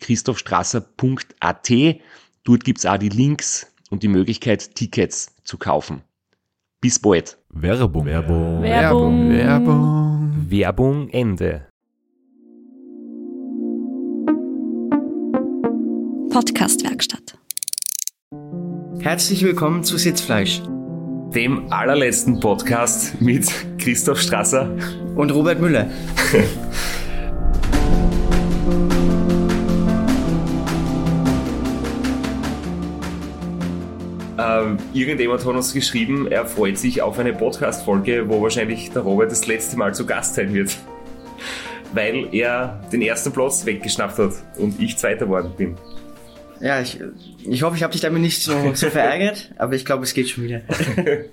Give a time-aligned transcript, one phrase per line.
[0.00, 1.70] www.christophstrasser.at.
[2.44, 6.02] Dort gibt's auch die Links und die Möglichkeit, Tickets zu kaufen.
[6.80, 7.36] Bis bald.
[7.50, 8.06] Werbung.
[8.06, 8.62] Werbung.
[8.62, 9.30] Werbung.
[9.30, 10.46] Werbung.
[10.48, 11.66] Werbung Ende.
[16.30, 17.38] Podcastwerkstatt.
[19.00, 20.62] Herzlich willkommen zu Sitzfleisch
[21.34, 24.70] Dem allerletzten Podcast mit Christoph Strasser.
[25.16, 25.90] und Robert Müller.
[34.42, 39.30] Ähm, irgendjemand hat uns geschrieben, er freut sich auf eine Podcast-Folge, wo wahrscheinlich der Robert
[39.30, 40.76] das letzte Mal zu Gast sein wird.
[41.92, 45.76] Weil er den ersten Platz weggeschnappt hat und ich Zweiter geworden bin.
[46.60, 47.00] Ja, ich,
[47.44, 50.28] ich hoffe, ich habe dich damit nicht so, so verärgert, aber ich glaube, es geht
[50.28, 50.60] schon wieder.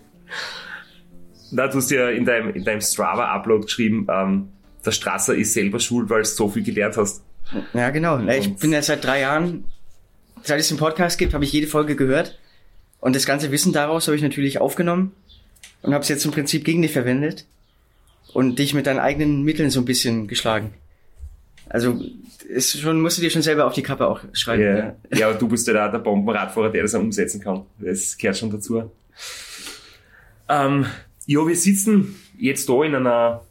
[1.51, 4.49] Na, du hast ja in deinem, in deinem Strava-Upload geschrieben, ähm,
[4.85, 7.23] der Strasser ist selber schuld, weil du so viel gelernt hast.
[7.73, 8.17] Ja, genau.
[8.17, 9.65] Na, Ich Und- bin ja seit drei Jahren,
[10.43, 12.37] seit es den Podcast gibt, habe ich jede Folge gehört.
[13.07, 15.13] Und das ganze Wissen daraus habe ich natürlich aufgenommen
[15.81, 17.45] und habe es jetzt im Prinzip gegen dich verwendet
[18.33, 20.73] und dich mit deinen eigenen Mitteln so ein bisschen geschlagen.
[21.69, 22.01] Also
[22.49, 24.61] ist schon, musst du dir schon selber auf die Kappe auch schreiben.
[24.61, 24.95] Ja, Ja.
[25.13, 27.65] ja, aber du bist ja da der Bombenradfahrer, der das auch umsetzen kann.
[27.79, 28.91] Das gehört schon dazu.
[30.49, 30.85] Ähm,
[31.27, 33.41] ja, wir sitzen jetzt da in einer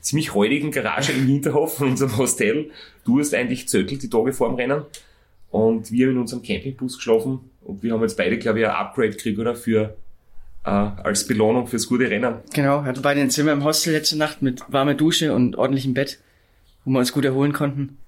[0.00, 2.72] ziemlich räudigen Garage im Hinterhof von unserem Hostel.
[3.04, 4.82] Du hast eigentlich zöckelt die Tage vor dem Rennen
[5.56, 8.72] und wir haben in unserem Campingbus geschlafen und wir haben jetzt beide, glaube ich, ein
[8.72, 9.54] Upgrade gekriegt, oder?
[9.54, 9.96] Für,
[10.64, 12.36] äh, als Belohnung fürs gute Rennen.
[12.52, 16.18] Genau, hatten beide ein Zimmer im Hostel letzte Nacht mit warmer Dusche und ordentlichem Bett,
[16.84, 17.98] wo wir uns gut erholen konnten.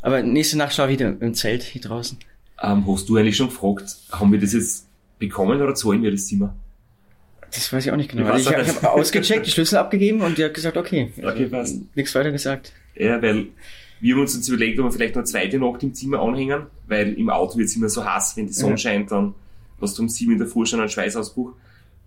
[0.00, 2.18] Aber nächste Nacht war ich wieder im Zelt hier draußen.
[2.62, 4.88] Ähm, hast du eigentlich schon gefragt, haben wir das jetzt
[5.18, 6.54] bekommen oder zahlen wir das Zimmer?
[7.52, 8.24] Das weiß ich auch nicht genau.
[8.34, 11.12] Ich Also ich habe ausgecheckt, die Schlüssel abgegeben und die hat gesagt, okay.
[11.22, 11.76] Okay, passt.
[11.94, 12.72] Nichts weiter gesagt.
[12.94, 13.48] Ja, weil
[14.02, 16.66] wir haben uns jetzt überlegt, ob wir vielleicht noch eine zweite Nacht im Zimmer anhängen,
[16.88, 18.76] weil im Auto wird es immer so heiß, wenn die Sonne Ja.
[18.78, 19.34] scheint, dann
[19.80, 21.52] hast du um sieben in der Früh schon einen Schweißausbruch.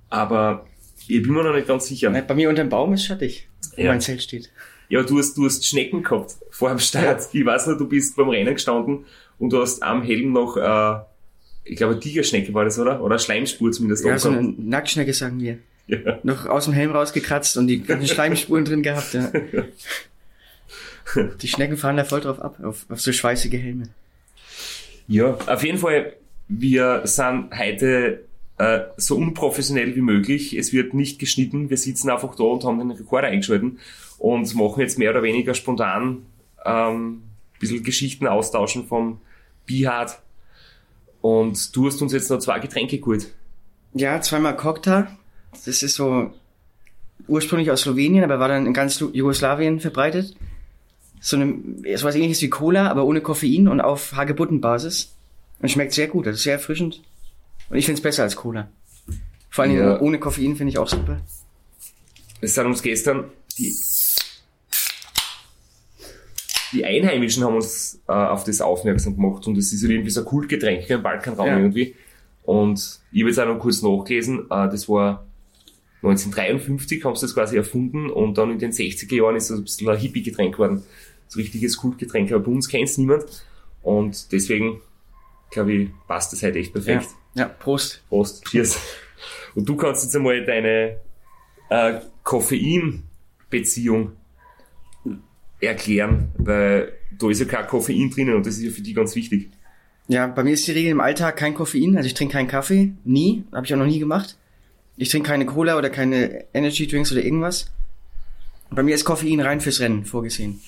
[0.10, 0.66] Aber
[1.08, 2.10] ich bin mir noch nicht ganz sicher.
[2.12, 3.88] Bei mir unter dem Baum ist schattig, wo Ja.
[3.92, 4.52] mein Zelt steht.
[4.90, 7.28] Ja, du hast, du hast Schnecken gehabt vor dem Start.
[7.34, 9.06] Ich weiß noch, du bist beim Rennen gestanden
[9.40, 11.00] und du hast am Helm noch, äh,
[11.64, 13.02] ich glaube, eine Tigerschnecke war das, oder?
[13.04, 14.06] Oder Schleimspur zumindest.
[14.06, 14.54] Ja, so eine.
[14.58, 15.58] Nacktschnecke, sagen wir.
[15.88, 16.20] ja.
[16.24, 19.32] Noch aus dem Helm rausgekratzt und die ganzen Schleimspuren drin gehabt, ja.
[21.42, 23.90] Die Schnecken fahren da voll drauf ab, auf, auf so schweißige Helme.
[25.08, 26.14] Ja, auf jeden Fall,
[26.48, 28.26] wir sind heute
[28.58, 30.58] äh, so unprofessionell wie möglich.
[30.58, 31.70] Es wird nicht geschnitten.
[31.70, 33.80] Wir sitzen einfach da und haben den Rekorder eingeschalten
[34.18, 36.26] und machen jetzt mehr oder weniger spontan
[36.66, 39.20] ähm, ein bisschen Geschichten austauschen vom
[39.66, 40.20] Bihard.
[41.22, 43.34] Und du hast uns jetzt noch zwei Getränke geholt.
[43.94, 45.08] Ja, zweimal Cocktail.
[45.52, 46.34] Das ist so
[47.28, 50.36] ursprünglich aus Slowenien, aber war dann in ganz Jugoslawien verbreitet.
[51.28, 51.58] So eine,
[51.97, 55.16] so was ähnliches wie Cola, aber ohne Koffein und auf Hagebuttenbasis.
[55.59, 57.02] Und schmeckt sehr gut, das ist sehr erfrischend.
[57.68, 58.69] Und ich finde es besser als Cola.
[59.50, 60.00] Vor allem Ja.
[60.02, 61.19] ohne Koffein finde ich auch super.
[62.41, 63.24] Es sind uns gestern
[63.58, 63.74] die,
[66.74, 70.26] die Einheimischen haben uns äh, auf das aufmerksam gemacht und das ist irgendwie so ein
[70.28, 71.58] Kultgetränk im Balkanraum Ja.
[71.58, 71.96] irgendwie.
[72.44, 75.26] Und ich habe jetzt auch noch kurz nachgelesen, äh, das war
[76.03, 79.64] 1953 haben sie das quasi erfunden und dann in den 60er Jahren ist das ein
[79.64, 80.84] bisschen ein Hippie-Getränk geworden.
[81.28, 83.26] So richtiges Kultgetränk, aber bei uns kennt es niemand.
[83.82, 84.82] Und deswegen,
[85.52, 87.08] glaube ich, passt das heute echt perfekt.
[87.34, 88.04] Ja, ja Prost.
[88.10, 88.80] Prost, cheers.
[89.56, 90.98] Und du kannst jetzt einmal deine
[91.70, 94.12] äh, Koffein-Beziehung
[95.60, 99.16] erklären, weil da ist ja kein Koffein drinnen und das ist ja für die ganz
[99.16, 99.50] wichtig.
[100.08, 102.94] Ja, bei mir ist die Regel im Alltag kein Koffein, also ich trinke keinen Kaffee,
[103.04, 104.38] nie, habe ich auch noch nie gemacht.
[104.98, 107.72] Ich trinke keine Cola oder keine Energy Drinks oder irgendwas.
[108.70, 110.62] Bei mir ist Koffein rein fürs Rennen vorgesehen.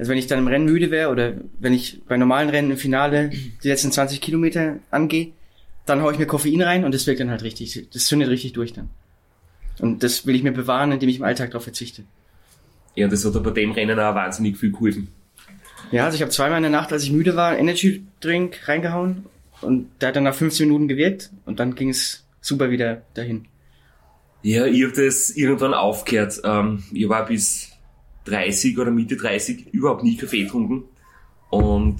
[0.00, 2.78] Also wenn ich dann im Rennen müde wäre oder wenn ich bei normalen Rennen im
[2.78, 3.28] Finale
[3.62, 5.32] die letzten 20 Kilometer angehe,
[5.84, 8.54] dann haue ich mir Koffein rein und das wirkt dann halt richtig, das zündet richtig
[8.54, 8.88] durch dann.
[9.78, 12.04] Und das will ich mir bewahren, indem ich im Alltag darauf verzichte.
[12.94, 15.08] Ja, das hat bei dem Rennen auch wahnsinnig viel geholfen.
[15.90, 19.26] Ja, also ich habe zweimal in der Nacht, als ich müde war, Energy Drink reingehauen
[19.60, 23.48] und der hat dann nach 15 Minuten gewirkt und dann ging es super wieder dahin.
[24.40, 26.40] Ja, ich habe das irgendwann aufgehört.
[26.42, 27.69] Ähm, ich war bis
[28.24, 30.84] 30 oder Mitte 30 überhaupt nie Kaffee getrunken
[31.50, 31.98] und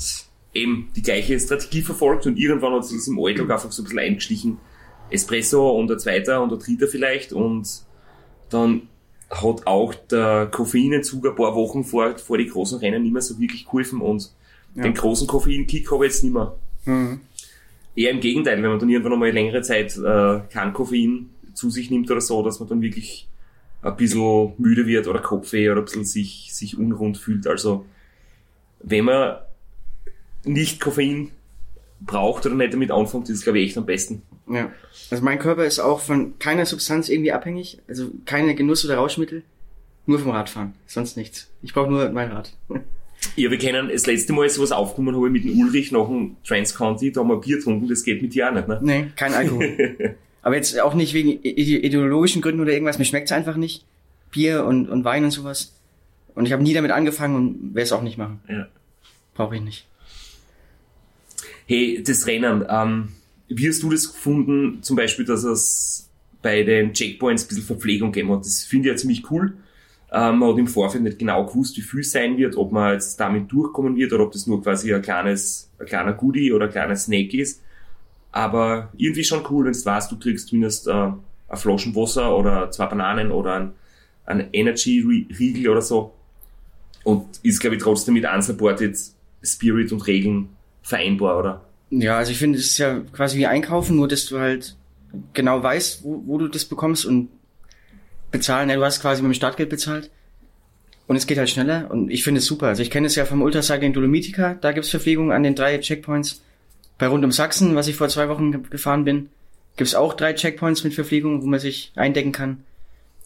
[0.54, 3.98] eben die gleiche Strategie verfolgt und irgendwann hat sich im Alltag einfach so ein bisschen
[3.98, 4.58] eingeschlichen.
[5.10, 7.68] Espresso und ein zweiter und ein dritter vielleicht und
[8.48, 8.82] dann
[9.28, 13.38] hat auch der Koffeinentzug ein paar Wochen vor, vor die großen Rennen nicht mehr so
[13.38, 14.30] wirklich geholfen und
[14.76, 14.84] Ja.
[14.84, 16.54] den großen Koffeinkick habe ich jetzt nicht mehr.
[16.84, 17.20] Mhm.
[17.96, 21.90] Eher im Gegenteil, wenn man dann irgendwann einmal längere Zeit äh, kein Koffein zu sich
[21.90, 23.26] nimmt oder so, dass man dann wirklich
[23.82, 27.46] ein bisschen müde wird oder Kopfweh oder ein bisschen sich, sich unrund fühlt.
[27.46, 27.86] Also
[28.80, 29.36] wenn man
[30.44, 31.30] nicht Koffein
[32.00, 34.22] braucht oder nicht damit anfängt, ist es glaube ich echt am besten.
[34.48, 34.70] Ja.
[35.10, 39.42] Also mein Körper ist auch von keiner Substanz irgendwie abhängig, also keine Genuss- oder Rauschmittel,
[40.06, 41.48] nur vom Radfahren, sonst nichts.
[41.62, 42.56] Ich brauche nur mein Rad.
[43.36, 46.06] Ja, wir kennen, das letzte Mal, als sowas aufgekommen habe ich mit dem Ulrich nach
[46.06, 48.78] dem Trans-County, da haben wir Bier getrunken, das geht mit dir auch nicht, ne?
[48.80, 50.16] Nee, kein Alkohol.
[50.42, 53.84] Aber jetzt auch nicht wegen ide- ideologischen Gründen oder irgendwas, mir schmeckt's einfach nicht.
[54.30, 55.74] Bier und, und Wein und sowas.
[56.34, 58.40] Und ich habe nie damit angefangen und werde es auch nicht machen.
[58.48, 58.68] Ja.
[59.34, 59.86] Brauche ich nicht.
[61.66, 63.08] Hey, das Rennen, ähm,
[63.48, 66.08] wie hast du das gefunden, zum Beispiel, dass es
[66.42, 68.40] bei den Checkpoints ein bisschen Verpflegung gegeben hat?
[68.40, 69.54] Das finde ich ja ziemlich cool.
[70.12, 72.94] Ähm, man hat im Vorfeld nicht genau gewusst, wie viel es sein wird, ob man
[72.94, 76.66] jetzt damit durchkommen wird oder ob das nur quasi ein kleines, ein kleiner Goodie oder
[76.66, 77.62] ein kleiner Snack ist.
[78.32, 81.16] Aber irgendwie schon cool, wenn du weißt, du kriegst zumindest äh, eine
[81.54, 83.72] Flaschen Wasser oder zwei Bananen oder ein,
[84.26, 86.14] ein Energy-Riegel oder so.
[87.02, 88.96] Und ist, glaube ich, trotzdem mit Unsupported
[89.42, 90.50] Spirit und Regeln
[90.82, 91.60] vereinbar, oder?
[91.90, 94.76] Ja, also ich finde, es ist ja quasi wie einkaufen, nur dass du halt
[95.32, 97.28] genau weißt, wo, wo du das bekommst und
[98.30, 98.68] bezahlen.
[98.68, 100.10] Ja, du hast quasi mit dem Startgeld bezahlt.
[101.06, 102.68] Und es geht halt schneller und ich finde es super.
[102.68, 106.44] Also ich kenne es ja vom Ultracycling Dolomitica, da gibt's Verpflegung an den drei Checkpoints.
[107.00, 109.30] Bei Rund um Sachsen, was ich vor zwei Wochen ge- gefahren bin,
[109.76, 112.58] gibt's auch drei Checkpoints mit Verpflegung, wo man sich eindecken kann.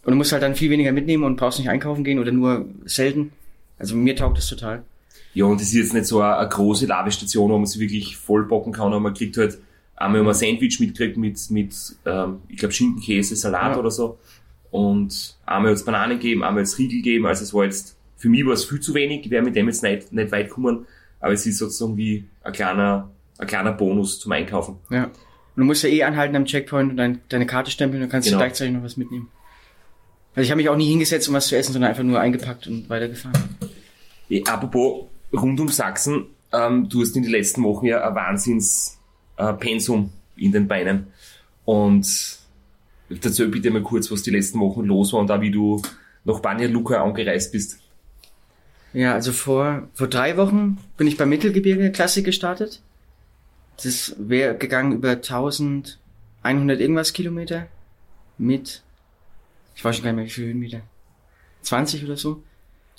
[0.05, 2.67] Und du musst halt dann viel weniger mitnehmen und brauchst nicht einkaufen gehen oder nur
[2.85, 3.33] selten.
[3.79, 4.83] Also mir taugt es total.
[5.33, 8.17] Ja, und das ist jetzt nicht so eine, eine große Ladestation, wo man sich wirklich
[8.17, 9.59] vollbocken kann, aber man kriegt halt
[9.97, 11.75] einmal mal ein Sandwich mitkriegt mit, mit
[12.07, 13.79] ähm, ich glaube, Schinken, Käse, Salat Ja.
[13.79, 14.19] oder so.
[14.71, 17.27] Und einmal jetzt Bananen geben, einmal jetzt Riegel geben.
[17.27, 19.67] Also es war jetzt, für mich war es viel zu wenig, ich wäre mit dem
[19.67, 20.87] jetzt nicht, nicht weit gekommen,
[21.21, 24.77] aber es ist sozusagen wie ein kleiner, ein kleiner Bonus zum Einkaufen.
[24.91, 25.05] Ja.
[25.05, 25.13] Und
[25.61, 28.39] du musst ja eh anhalten am Checkpoint und dein, deine Karte stempeln und kannst Genau.
[28.39, 29.29] gleichzeitig noch was mitnehmen.
[30.35, 32.67] Also ich habe mich auch nie hingesetzt, um was zu essen, sondern einfach nur eingepackt
[32.67, 33.39] und weitergefahren.
[34.29, 38.99] Eh, apropos rund um Sachsen, ähm, du hast in den letzten Wochen ja ein Wahnsinns
[39.37, 39.53] äh,
[40.37, 41.07] in den Beinen.
[41.65, 42.39] Und
[43.09, 45.81] erzähl bitte mal kurz, was die letzten Wochen los war und auch wie du
[46.25, 47.79] nach Banja Luka angereist bist.
[48.93, 52.81] Ja, also vor, vor drei Wochen bin ich beim Mittelgebirge Klassik gestartet.
[53.83, 57.67] Das wäre gegangen über 1100 irgendwas Kilometer
[58.39, 58.83] mit,
[59.75, 60.81] ich weiß schon gar nicht mehr, wie viele Höhenmeter.
[61.63, 62.43] 20 oder so.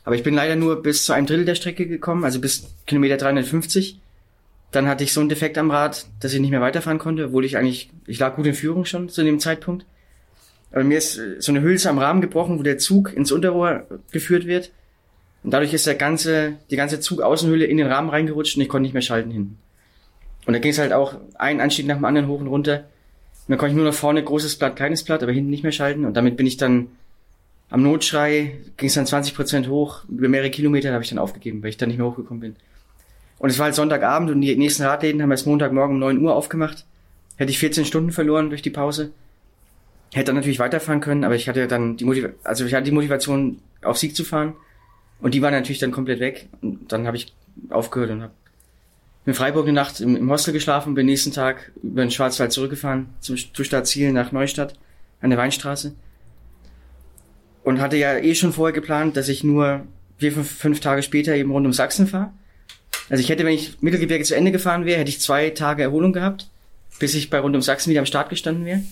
[0.04, 3.18] Aber ich bin leider nur bis zu einem Drittel der Strecke gekommen, also bis Kilometer
[3.18, 4.00] 350.
[4.72, 7.46] Dann hatte ich so einen Defekt am Rad, dass ich nicht mehr weiterfahren konnte, obwohl
[7.46, 9.86] ich eigentlich, ich lag gut in Führung schon zu dem Zeitpunkt.
[10.72, 13.88] Aber mir ist äh, so eine Hülse am Rahmen gebrochen, wo der Zug ins Unterrohr
[14.12, 14.72] geführt wird.
[15.44, 18.84] Und dadurch ist der ganze, die ganze Zugaußenhülle in den Rahmen reingerutscht und ich konnte
[18.84, 19.58] nicht mehr schalten hinten.
[20.46, 22.78] Und da ging es halt auch ein Anstieg nach dem anderen hoch und runter.
[22.78, 25.72] Und dann konnte ich nur nach vorne großes Blatt, kleines Blatt, aber hinten nicht mehr
[25.72, 26.06] schalten.
[26.06, 26.88] Und damit bin ich dann
[27.70, 31.64] am Notschrei, ging es dann 20 Prozent hoch, über mehrere Kilometer habe ich dann aufgegeben,
[31.64, 32.56] weil ich dann nicht mehr hochgekommen bin.
[33.40, 36.36] Und es war halt Sonntagabend und die nächsten Radläden haben erst Montagmorgen um 9 Uhr
[36.36, 36.86] aufgemacht.
[37.38, 39.12] Hätte ich 14 Stunden verloren durch die Pause.
[40.14, 42.92] Hätte dann natürlich weiterfahren können, aber ich hatte dann die Motivation, also ich hatte die
[42.92, 44.54] Motivation, auf Sieg zu fahren.
[45.20, 46.48] Und die war natürlich dann komplett weg.
[46.62, 47.34] Und dann habe ich
[47.70, 48.34] aufgehört und habe
[49.26, 53.38] in Freiburg eine Nacht im, Hostel geschlafen, bin nächsten Tag über den Schwarzwald zurückgefahren, zum
[53.38, 54.76] Startziel nach Neustadt
[55.22, 55.94] an der Weinstraße.
[57.64, 59.86] Und hatte ja eh schon vorher geplant, dass ich nur
[60.18, 62.32] vier, fünf, fünf Tage später eben rund um Sachsen fahre.
[63.10, 66.14] Also ich hätte, wenn ich Mittelgebirge zu Ende gefahren wäre, hätte ich zwei Tage Erholung
[66.14, 66.50] gehabt,
[67.00, 68.84] bis ich bei rund um Sachsen wieder am Start gestanden wäre.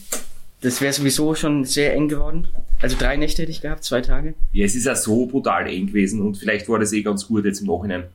[0.62, 2.48] Das wäre sowieso schon sehr eng geworden.
[2.82, 4.34] Also drei Nächte hätte ich gehabt, zwei Tage.
[4.54, 7.46] Ja, es ist ja so brutal eng gewesen und vielleicht war das eh ganz gut
[7.46, 8.06] jetzt im Nachhinein,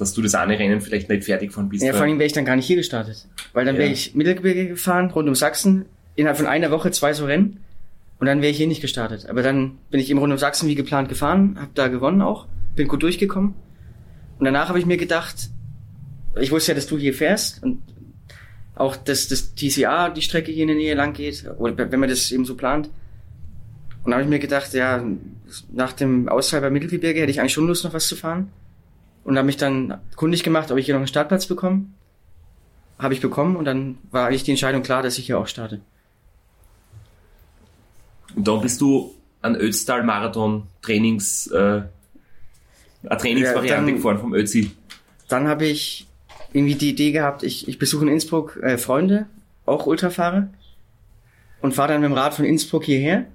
[0.00, 1.82] dass du das eine Rennen vielleicht nicht fertig gefahren bist.
[1.84, 3.26] Ja, vor allem wäre ich dann gar nicht hier gestartet.
[3.52, 3.92] Weil dann wäre Ja.
[3.92, 5.84] ich Mittelgebirge gefahren, rund um Sachsen,
[6.16, 7.58] innerhalb von einer Woche zwei so Rennen.
[8.18, 9.26] Und dann wäre ich hier nicht gestartet.
[9.28, 12.46] Aber dann bin ich eben rund um Sachsen wie geplant gefahren, habe da gewonnen auch,
[12.76, 13.54] bin gut durchgekommen.
[14.38, 15.48] Und danach habe ich mir gedacht,
[16.38, 17.82] ich wusste ja, dass du hier fährst und
[18.74, 22.08] auch, dass das TCA die Strecke hier in der Nähe lang geht, oder wenn man
[22.08, 22.86] das eben so plant.
[24.02, 25.04] Und dann habe ich mir gedacht, ja,
[25.72, 28.48] nach dem Ausfall beim Mittelgebirge hätte ich eigentlich schon Lust, noch was zu fahren.
[29.30, 31.84] Und habe mich dann kundig gemacht, ob ich hier noch einen Startplatz bekomme.
[32.98, 35.80] Habe ich bekommen und dann war eigentlich die Entscheidung klar, dass ich hier auch starte.
[38.34, 41.82] Und dann bist du an Ötztal Marathon Trainings, äh,
[43.04, 44.72] eine Trainingsvariante Ja, gefahren vom Ötzi.
[45.28, 46.08] Dann habe ich
[46.52, 49.26] irgendwie die Idee gehabt, ich, ich besuche in Innsbruck äh, Freunde,
[49.64, 50.48] auch Ultrafahrer,
[51.60, 53.26] und fahre dann mit dem Rad von Innsbruck hierher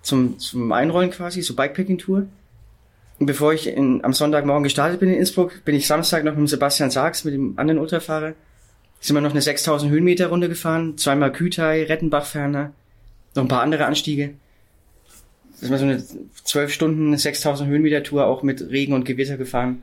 [0.00, 2.28] zum, zum Einrollen quasi, so Bikepacking-Tour.
[3.20, 6.46] Bevor ich in, am Sonntagmorgen gestartet bin in Innsbruck, bin ich Samstag noch mit dem
[6.46, 8.34] Sebastian Sachs, mit dem anderen Ultrafahrer,
[9.00, 12.72] sind wir noch eine 6000 Höhenmeter Runde gefahren, zweimal Kütai, Rettenbach-Ferner,
[13.34, 14.34] noch ein paar andere Anstiege.
[15.60, 16.02] Das war so eine
[16.44, 19.82] 12 Stunden, 6000 Höhenmeter Tour, auch mit Regen und Gewitter gefahren.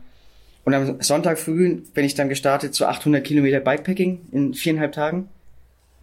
[0.63, 5.29] Und am Sonntag früh bin ich dann gestartet zu 800 Kilometer Bikepacking in viereinhalb Tagen.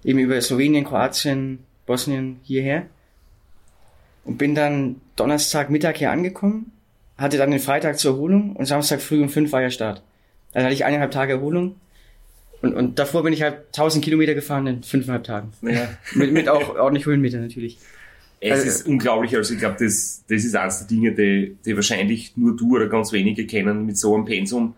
[0.04, 2.86] Eben über Slowenien, Kroatien, Bosnien hierher.
[4.24, 6.70] Und bin dann Donnerstag Mittag hier angekommen,
[7.18, 10.02] hatte dann den Freitag zur Erholung und Samstag früh um fünf war ja Start.
[10.52, 11.76] Dann hatte ich eineinhalb Tage Erholung.
[12.62, 15.52] Und, und davor bin ich halt 1000 Kilometer gefahren in fünfeinhalb Tagen.
[15.62, 15.88] Ja.
[16.14, 17.78] Mit, mit auch ordentlich Höhenmeter natürlich.
[18.40, 21.74] Es Also- ist unglaublich, also ich glaube, das, das ist eines der Dinge, die, die
[21.76, 24.74] wahrscheinlich nur du oder ganz wenige kennen, mit so einem Pensum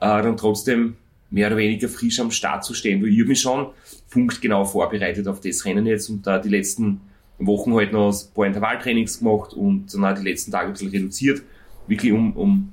[0.00, 0.96] äh, dann trotzdem
[1.30, 3.00] mehr oder weniger frisch am Start zu stehen.
[3.02, 3.68] Weil ich hab mich schon
[4.10, 7.00] punktgenau vorbereitet auf das Rennen jetzt und da die letzten
[7.40, 10.90] Wochen halt noch ein paar Intervalltrainings gemacht und dann auch die letzten Tage ein bisschen
[10.90, 11.42] reduziert,
[11.86, 12.72] wirklich um, um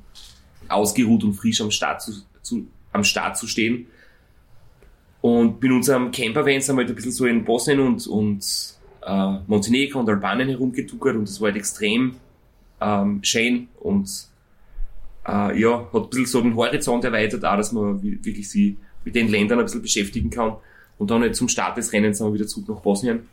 [0.67, 3.88] ausgeruht und frisch am Start zu, zu, am Start zu stehen.
[5.21, 8.45] Und bin unserem Camper-Van sind wir halt ein bisschen so in Bosnien und, und
[9.05, 12.15] äh, Montenegro und Albanien herumgetuckert und das war halt extrem
[12.79, 14.09] ähm, schön und
[15.27, 18.77] äh, ja, hat ein bisschen so den Horizont erweitert, auch, dass man wi- wirklich sie
[19.03, 20.57] mit den Ländern ein bisschen beschäftigen kann.
[20.97, 23.27] Und dann halt zum Start des Rennens sind wir wieder zurück nach Bosnien.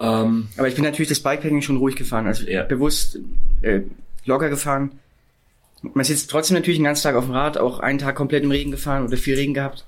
[0.00, 2.62] Ähm, Aber ich bin natürlich das Bikepacking schon ruhig gefahren, also Ja.
[2.64, 3.18] bewusst
[3.62, 3.80] äh,
[4.24, 4.92] locker gefahren.
[5.82, 8.50] Man sitzt trotzdem natürlich den ganzen Tag auf dem Rad, auch einen Tag komplett im
[8.50, 9.84] Regen gefahren oder viel Regen gehabt.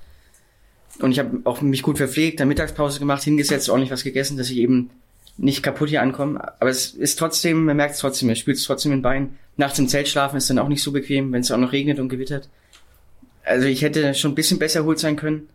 [0.99, 4.49] Und ich habe auch mich gut verpflegt, dann Mittagspause gemacht, hingesetzt, ordentlich was gegessen, dass
[4.49, 4.91] ich eben
[5.37, 6.39] nicht kaputt hier ankomme.
[6.61, 9.35] Aber es ist trotzdem, man merkt es trotzdem, man spürt es trotzdem im Bein.
[9.57, 11.99] Nachts im Zelt schlafen ist dann auch nicht so bequem, wenn es auch noch regnet
[11.99, 12.49] und gewittert.
[13.43, 15.49] Also ich hätte schon ein bisschen besser erholt sein können.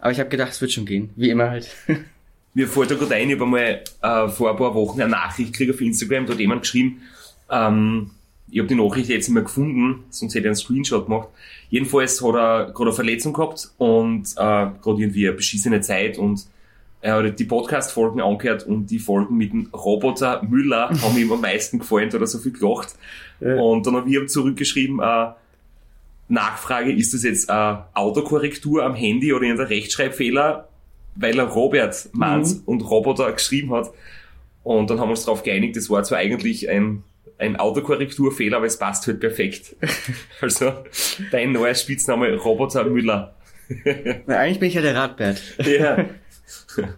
[0.00, 1.10] Aber ich habe gedacht, es wird schon gehen.
[1.16, 1.68] Wie immer halt.
[2.58, 5.52] mir fällt da gerade ein, ich habe einmal äh, vor ein paar Wochen eine Nachricht
[5.52, 7.02] gekriegt auf Instagram, da hat jemand geschrieben,
[7.48, 8.10] ähm,
[8.50, 11.28] ich habe die Nachricht jetzt nicht mehr gefunden, sonst hätte ich einen Screenshot gemacht.
[11.70, 16.46] Jedenfalls hat er gerade eine Verletzung gehabt und äh, gerade irgendwie eine beschissene Zeit und
[17.00, 21.40] er hat die Podcast-Folgen angehört und die Folgen mit dem Roboter Müller haben ihm am
[21.40, 22.96] meisten gefallen, da hat er so viel gelacht.
[23.38, 25.28] Und dann habe ich ihm zurückgeschrieben, äh,
[26.26, 30.67] Nachfrage, ist das jetzt äh, Autokorrektur am Handy oder irgendein Rechtschreibfehler?
[31.18, 33.90] Weil er Robert meint und Roboter geschrieben hat.
[34.62, 37.02] Und dann haben wir uns darauf geeinigt, das war zwar eigentlich ein,
[37.38, 39.76] ein Autokorrekturfehler, aber es passt halt perfekt.
[40.40, 40.72] also
[41.30, 43.34] dein neuer Spitzname Roboter Müller.
[44.26, 45.42] Na, eigentlich bin ich ja der Radbert.
[45.64, 46.04] Ja.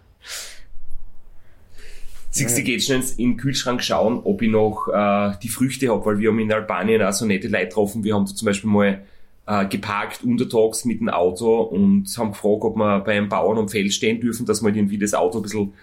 [2.33, 6.05] Siehst du, geht schnell in den Kühlschrank schauen, ob ich noch äh, die Früchte hab,
[6.05, 8.05] weil wir haben in Albanien auch so nette Leute getroffen.
[8.05, 9.01] Wir haben da zum Beispiel mal
[9.47, 13.69] äh, geparkt untertags mit dem Auto und haben gefragt, ob wir bei einem Bauern am
[13.69, 15.73] Feld stehen dürfen, dass wir halt irgendwie das Auto ein bisschen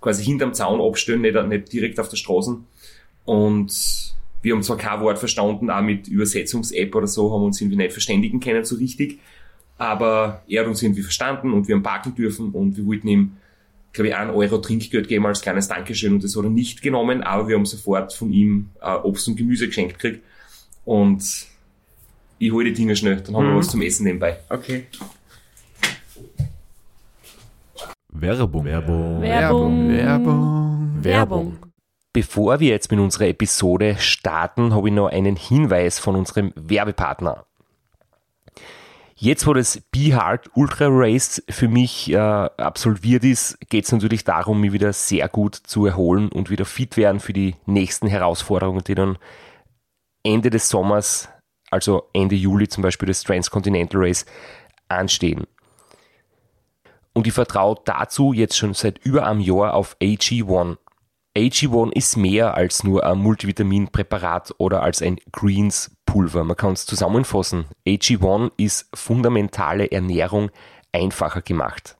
[0.00, 2.58] quasi hinterm Zaun abstellen, nicht, nicht direkt auf der Straße.
[3.24, 7.76] Und wir haben zwar kein Wort verstanden, auch mit Übersetzungs-App oder so, haben uns irgendwie
[7.76, 9.18] nicht verständigen können so richtig.
[9.76, 13.32] Aber er hat uns irgendwie verstanden und wir haben parken dürfen und wir wollten ihm,
[13.92, 17.22] glaube ich, einen Euro Trinkgeld geben als kleines Dankeschön und das hat er nicht genommen,
[17.22, 20.24] aber wir haben sofort von ihm äh, Obst und Gemüse geschenkt gekriegt.
[20.84, 21.48] Und
[22.38, 23.58] ich hole die Dinger schnell, dann haben wir Mhm.
[23.58, 24.38] was zum Essen nebenbei.
[24.48, 24.86] Okay.
[28.10, 28.64] Werbung.
[28.64, 29.20] Werbung.
[29.22, 29.88] Werbung.
[29.88, 30.98] Werbung.
[31.04, 31.58] Werbung.
[32.12, 37.44] Bevor wir jetzt mit unserer Episode starten, habe ich noch einen Hinweis von unserem Werbepartner.
[39.14, 44.22] Jetzt, wo das Be Hard Ultra Race für mich äh, absolviert ist, geht es natürlich
[44.24, 48.84] darum, mich wieder sehr gut zu erholen und wieder fit werden für die nächsten Herausforderungen,
[48.84, 49.18] die dann
[50.22, 51.28] Ende des Sommers,
[51.70, 54.26] also Ende Juli zum Beispiel das Transcontinental Race,
[54.88, 55.46] anstehen.
[57.12, 60.76] Und ich vertraue dazu jetzt schon seit über einem Jahr auf AG1.
[61.36, 66.44] AG1 ist mehr als nur ein Multivitaminpräparat oder als ein Greens-Pulver.
[66.44, 67.66] Man kann es zusammenfassen.
[67.86, 70.50] AG1 ist fundamentale Ernährung
[70.92, 71.96] einfacher gemacht.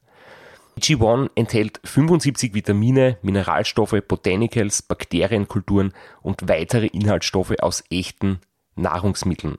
[0.79, 8.41] AG1 enthält 75 Vitamine, Mineralstoffe, Botanicals, Bakterienkulturen und weitere Inhaltsstoffe aus echten
[8.79, 9.59] Nahrungsmitteln.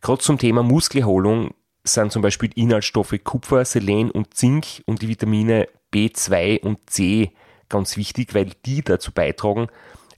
[0.00, 5.68] Gerade zum Thema Muskelerholung sind zum Beispiel Inhaltsstoffe Kupfer, Selen und Zink und die Vitamine
[5.92, 7.32] B2 und C
[7.68, 9.68] ganz wichtig, weil die dazu beitragen,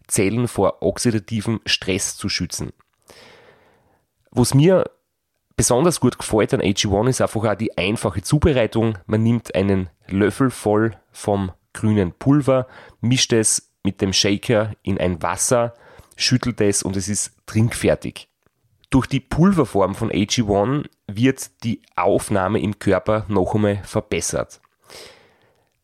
[0.06, 2.72] Zellen vor oxidativem Stress zu schützen.
[4.30, 4.90] Was mir
[5.56, 8.98] besonders gut gefällt an AG1 ist einfach auch die einfache Zubereitung.
[9.06, 12.66] Man nimmt einen Löffel voll vom grünen Pulver,
[13.00, 15.74] mischt es mit dem Shaker in ein Wasser,
[16.16, 18.28] schüttelt es und es ist trinkfertig.
[18.90, 24.60] Durch die Pulverform von AG1 wird die Aufnahme im Körper noch einmal verbessert.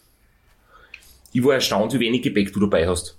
[1.32, 3.16] ich war erstaunt, wie wenig Gepäck du dabei hast.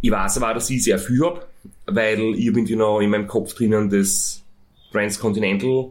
[0.00, 1.46] Ich weiß aber dass ich sehr viel habe,
[1.86, 4.44] weil ich irgendwie noch in meinem Kopf drinnen das
[4.92, 5.90] Transcontinental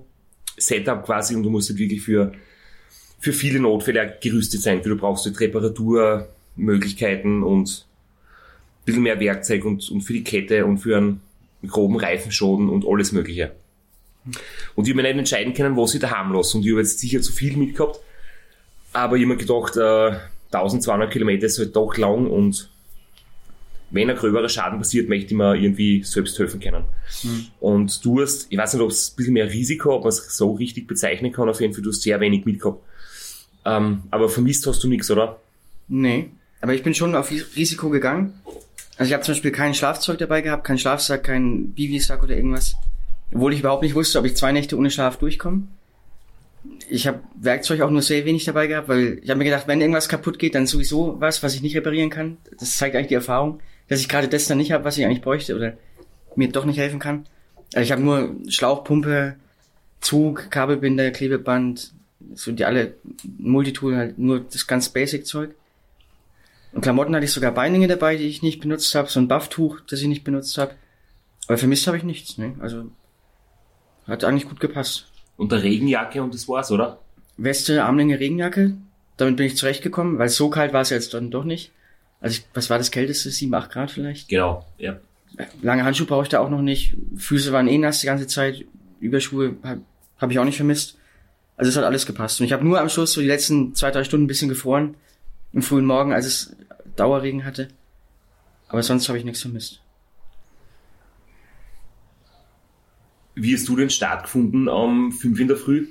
[0.57, 2.31] Setup quasi und du musst halt wirklich für,
[3.19, 4.83] für viele Notfälle gerüstet sein.
[4.83, 7.86] Du brauchst halt Reparaturmöglichkeiten und
[8.87, 11.21] bisschen mehr Werkzeug und, und für die Kette und für einen
[11.67, 13.51] groben Reifenschaden und alles Mögliche.
[14.75, 16.57] Und ich habe mir nicht entscheiden können, was ich daheim lasse.
[16.57, 17.99] Und ich habe jetzt sicher zu viel mitgehabt.
[18.93, 20.17] Aber ich habe mir gedacht, äh,
[20.51, 22.69] 1200 Kilometer ist halt doch lang und
[23.89, 26.83] wenn ein gröberer Schaden passiert, möchte ich mir irgendwie selbst helfen können.
[27.59, 30.35] Und du hast, ich weiß nicht, ob es ein bisschen mehr Risiko, ob man es
[30.35, 32.81] so richtig bezeichnen kann, auf jeden Fall, du hast sehr wenig mitgehabt.
[33.63, 35.39] Ähm, aber vermisst hast du nichts, oder?
[35.87, 36.31] Nee.
[36.59, 38.33] Aber ich bin schon auf Risiko gegangen.
[38.97, 42.75] Also ich habe zum Beispiel kein Schlafzeug dabei gehabt, keinen Schlafsack, keinen Bivisack oder irgendwas.
[43.33, 45.63] Obwohl ich überhaupt nicht wusste, ob ich zwei Nächte ohne Schlaf durchkomme.
[46.89, 49.81] Ich habe Werkzeug auch nur sehr wenig dabei gehabt, weil ich habe mir gedacht, wenn
[49.81, 52.37] irgendwas kaputt geht, dann sowieso was, was ich nicht reparieren kann.
[52.59, 55.21] Das zeigt eigentlich die Erfahrung, dass ich gerade das dann nicht habe, was ich eigentlich
[55.21, 55.73] bräuchte oder
[56.35, 57.25] mir doch nicht helfen kann.
[57.73, 59.35] Also ich habe nur Schlauchpumpe,
[59.99, 61.93] Zug, Kabelbinder, Klebeband,
[62.33, 62.93] so die alle
[63.37, 65.51] Multitool, halt nur das ganz Basic-Zeug.
[66.77, 69.79] Und Klamotten hatte ich sogar Beininge dabei, die ich nicht benutzt habe, so ein Bufftuch,
[69.89, 70.75] das ich nicht benutzt habe.
[71.47, 72.53] Aber vermisst habe ich nichts, ne?
[72.59, 72.91] Also
[74.05, 75.07] hat eigentlich gut gepasst.
[75.37, 76.99] Und der Regenjacke und das war's, oder?
[77.35, 78.77] Weste, Armlänge, Regenjacke.
[79.17, 81.71] Damit bin ich zurechtgekommen, weil so kalt war es jetzt dann doch nicht.
[82.21, 83.31] Also ich, was war das Kälteste?
[83.31, 84.29] 7, 8 Grad vielleicht?
[84.29, 84.99] Genau, ja.
[85.63, 86.95] Lange Handschuhe brauche ich da auch noch nicht.
[87.15, 88.65] Füße waren eh nass die ganze Zeit.
[88.99, 89.81] Überschuhe habe
[90.19, 90.99] hab ich auch nicht vermisst.
[91.55, 92.39] Also es hat alles gepasst.
[92.39, 94.93] Und ich habe nur am Schluss so die letzten zwei, drei Stunden ein bisschen gefroren.
[95.57, 96.55] Im frühen Morgen, als es
[96.97, 97.69] Dauerregen hatte.
[98.67, 99.81] Aber sonst habe ich nichts vermisst.
[103.33, 105.87] Wie hast du den Start gefunden am 5 in der Früh?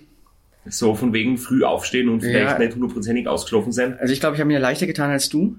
[0.66, 2.58] So von wegen früh aufstehen und vielleicht Ja.
[2.60, 3.98] nicht hundertprozentig ausgeschlafen sein?
[3.98, 5.56] Also ich glaube, ich habe mir leichter getan als du.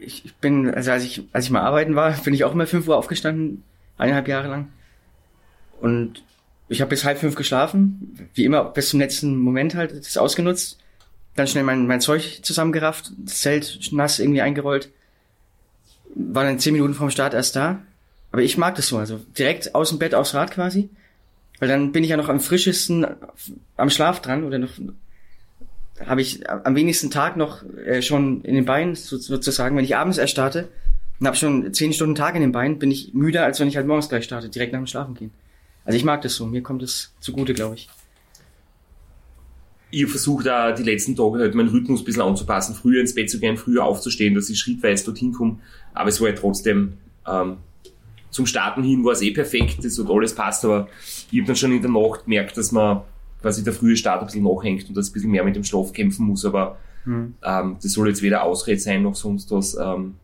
[0.00, 2.68] Ich, ich bin, also als ich, als ich mal arbeiten war, bin ich auch immer
[2.68, 3.64] 5 Uhr aufgestanden,
[3.96, 4.68] eineinhalb Jahre lang.
[5.80, 6.22] Und
[6.68, 10.78] ich habe bis halb fünf geschlafen, wie immer bis zum letzten Moment halt das ausgenutzt.
[11.38, 14.90] Dann schnell mein, mein Zeug zusammengerafft, das Zelt nass irgendwie eingerollt.
[16.16, 17.80] War dann zehn Minuten vorm Start erst da.
[18.32, 20.90] Aber ich mag das so, also direkt aus dem Bett aufs Rad quasi.
[21.60, 23.06] Weil dann bin ich ja noch am frischesten
[23.76, 24.70] am Schlaf dran oder noch
[26.04, 29.76] habe ich am wenigsten Tag noch äh, schon in den Beinen so, sozusagen.
[29.76, 30.68] Wenn ich abends erst starte
[31.20, 33.76] und habe schon zehn Stunden Tag in den Beinen, bin ich müder, als wenn ich
[33.76, 35.30] halt morgens gleich starte, direkt nach dem Schlafen gehen.
[35.84, 37.88] Also ich mag das so, mir kommt es zugute, glaube ich.
[39.90, 43.30] Ich versuche da die letzten Tage halt meinen Rhythmus ein bisschen anzupassen, früher ins Bett
[43.30, 45.58] zu gehen, früher aufzustehen, dass ich schrittweise dorthin komme.
[45.94, 46.94] Aber es war ja trotzdem
[47.26, 47.56] ähm,
[48.30, 50.88] zum Starten hin war es eh perfekt, das hat alles passt, aber
[51.30, 53.02] ich habe dann schon in der Nacht gemerkt, dass man
[53.40, 55.92] quasi der frühe Start ein bisschen nachhängt und dass ein bisschen mehr mit dem Schlaf
[55.92, 57.34] kämpfen muss, aber Hm.
[57.42, 59.74] ähm, das soll jetzt weder Ausrede sein noch sonst was.
[59.80, 60.14] Ähm,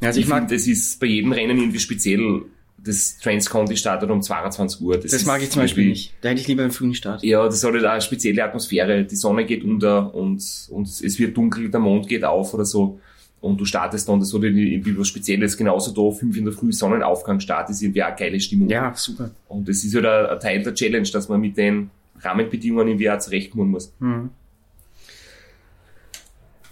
[0.00, 2.42] Also ich, ich mag, finde, das ist bei jedem Rennen irgendwie speziell.
[2.88, 4.96] Das Transconti startet um 22 Uhr.
[4.96, 6.14] das ist mag ich zum Beispiel nicht.
[6.22, 7.22] Da hätte ich lieber einen frühen Start.
[7.22, 9.04] Ja, das hat halt eine spezielle Atmosphäre.
[9.04, 12.98] Die Sonne geht unter und, und es wird dunkel, der Mond geht auf oder so.
[13.42, 15.58] Und du startest dann, das hat irgendwie irgendwie was Spezielles.
[15.58, 18.70] Genauso da, fünf in der Früh Sonnenaufgang Start ist irgendwie auch eine geile Stimmung.
[18.70, 19.32] Ja, super.
[19.48, 21.90] Und das ist halt ein, Teil der Challenge, dass man mit den
[22.22, 23.92] Rahmenbedingungen irgendwie auch zurechtkommen muss.
[24.00, 24.30] Hm.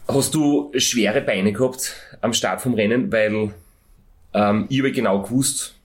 [0.09, 3.50] Hast du schwere Beine gehabt am Start vom Rennen, weil
[4.33, 5.75] ähm, ich habe genau gewusst,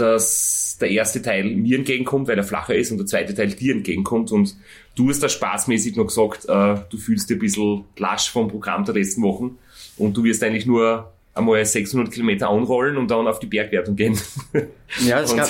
[0.00, 3.74] dass der erste Teil mir entgegenkommt, weil er flacher ist und der zweite Teil dir
[3.74, 4.56] entgegenkommt und
[4.96, 8.84] du hast da spaßmäßig noch gesagt, äh, du fühlst dich ein bisschen lasch vom Programm
[8.84, 9.58] der letzten Wochen
[9.98, 14.18] und du wirst eigentlich nur einmal 600 Kilometer anrollen und dann auf die Bergwertung gehen.
[15.06, 15.48] Ja, es Und- gab,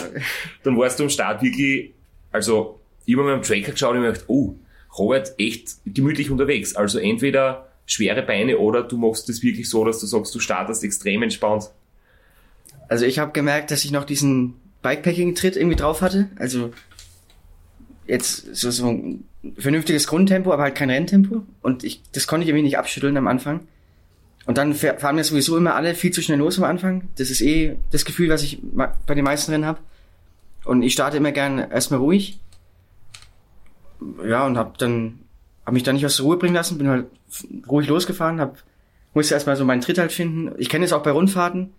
[0.64, 1.92] dann warst du am Start wirklich,
[2.30, 4.54] also ich habe mir am Tracker geschaut und mir gedacht, oh,
[4.98, 6.74] Robert, echt gemütlich unterwegs.
[6.76, 10.84] Also entweder schwere Beine oder du machst das wirklich so, dass du sagst, du startest
[10.84, 11.70] extrem entspannt.
[12.90, 16.28] Also ich habe gemerkt, dass ich noch diesen Bikepacking-Tritt irgendwie drauf hatte.
[16.36, 16.72] Also
[18.04, 19.24] jetzt so, so ein
[19.56, 21.44] vernünftiges Grundtempo, aber halt kein Renntempo.
[21.62, 23.60] Und ich, das konnte ich irgendwie nicht abschütteln am Anfang.
[24.44, 27.08] Und dann fahren mir sowieso immer alle viel zu schnell los am Anfang.
[27.14, 29.78] Das ist eh das Gefühl, was ich bei den meisten Rennen habe.
[30.64, 32.40] Und ich starte immer gern erstmal ruhig.
[34.26, 35.20] Ja, und hab dann,
[35.64, 37.06] hab mich dann nicht aus der Ruhe bringen lassen, bin halt
[37.68, 38.58] ruhig losgefahren, hab,
[39.14, 40.50] musste erstmal so meinen Tritt halt finden.
[40.58, 41.72] Ich kenne es auch bei Rundfahrten.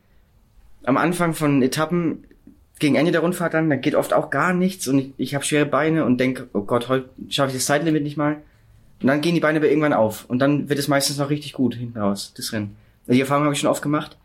[0.83, 2.25] Am Anfang von Etappen,
[2.79, 5.45] gegen Ende der Rundfahrt dann, da geht oft auch gar nichts und ich, ich habe
[5.45, 8.37] schwere Beine und denke, oh Gott, heute schaffe ich das Zeitlimit nicht mal.
[9.01, 11.53] Und dann gehen die Beine aber irgendwann auf und dann wird es meistens noch richtig
[11.53, 12.75] gut hinten raus, das Rennen.
[13.07, 14.17] Die Erfahrung habe ich schon oft gemacht.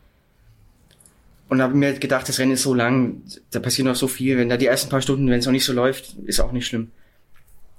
[1.49, 4.37] Und habe mir gedacht, das Rennen ist so lang, da passiert noch so viel.
[4.37, 6.67] Wenn da die ersten paar Stunden, wenn es noch nicht so läuft, ist auch nicht
[6.67, 6.91] schlimm.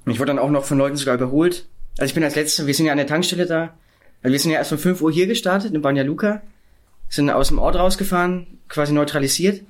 [0.06, 1.66] Und ich wurde dann auch noch von Leuten sogar überholt.
[1.98, 3.74] Also ich bin als letzter, wir sind ja an der Tankstelle da.
[4.22, 6.40] Also wir sind ja erst um 5 Uhr hier gestartet, in Banja Luka.
[7.08, 9.62] Sind aus dem Ort rausgefahren, quasi neutralisiert.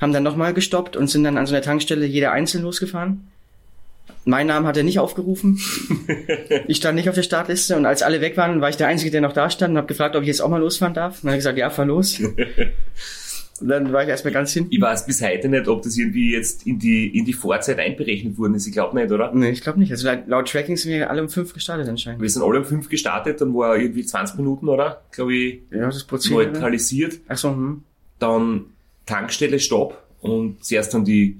[0.00, 3.28] Haben dann nochmal gestoppt und sind dann an so einer Tankstelle jeder einzeln losgefahren.
[4.24, 5.58] Mein Namen hat er nicht aufgerufen.
[6.68, 9.10] ich stand nicht auf der Startliste und als alle weg waren, war ich der Einzige,
[9.10, 11.16] der noch da stand und habe gefragt, ob ich jetzt auch mal losfahren darf.
[11.16, 12.20] Und dann hat er gesagt, ja, fahr los.
[13.60, 14.72] und dann war ich erstmal ganz hinten.
[14.72, 18.38] Ich weiß bis heute nicht, ob das irgendwie jetzt in die, in die Vorzeit einberechnet
[18.38, 18.66] worden ist.
[18.66, 19.32] Ich glaube nicht, oder?
[19.34, 19.90] Nee, ich glaube nicht.
[19.90, 22.20] Also laut, laut Tracking sind wir alle um fünf gestartet anscheinend.
[22.22, 25.02] Wir sind alle um fünf gestartet, dann war irgendwie 20 Minuten, oder?
[25.12, 26.46] Glaube ich, Ja, das Prozedere.
[26.46, 27.18] neutralisiert.
[27.28, 27.82] Ach so, hm.
[28.18, 28.64] Dann
[29.06, 31.38] Tankstelle Stopp und zuerst dann die,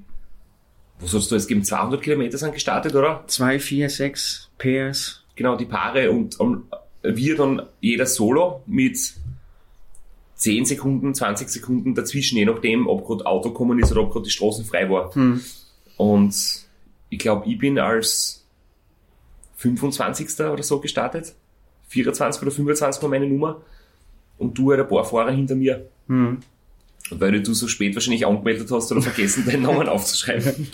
[1.01, 3.25] was hast du jetzt gegeben, 200 Kilometer sind gestartet, oder?
[3.27, 5.25] Zwei, vier, sechs Pairs.
[5.37, 6.65] genau die Paare und um,
[7.03, 8.99] wir dann jeder solo mit
[10.39, 14.25] 10 Sekunden, 20 Sekunden dazwischen, je nachdem, ob gerade Auto gekommen ist oder ob gerade
[14.25, 15.15] die Straßen frei war.
[15.15, 15.41] Hm.
[15.97, 16.35] Und
[17.11, 18.45] ich glaube, ich bin als
[19.57, 20.41] 25.
[20.47, 21.35] oder so gestartet.
[21.89, 23.61] 24 oder 25 war meine Nummer.
[24.39, 25.89] Und du halt ein paar Fahrer hinter mir.
[26.07, 26.39] Hm.
[27.11, 30.69] Weil du so spät wahrscheinlich angemeldet hast oder vergessen, deinen Namen aufzuschreiben.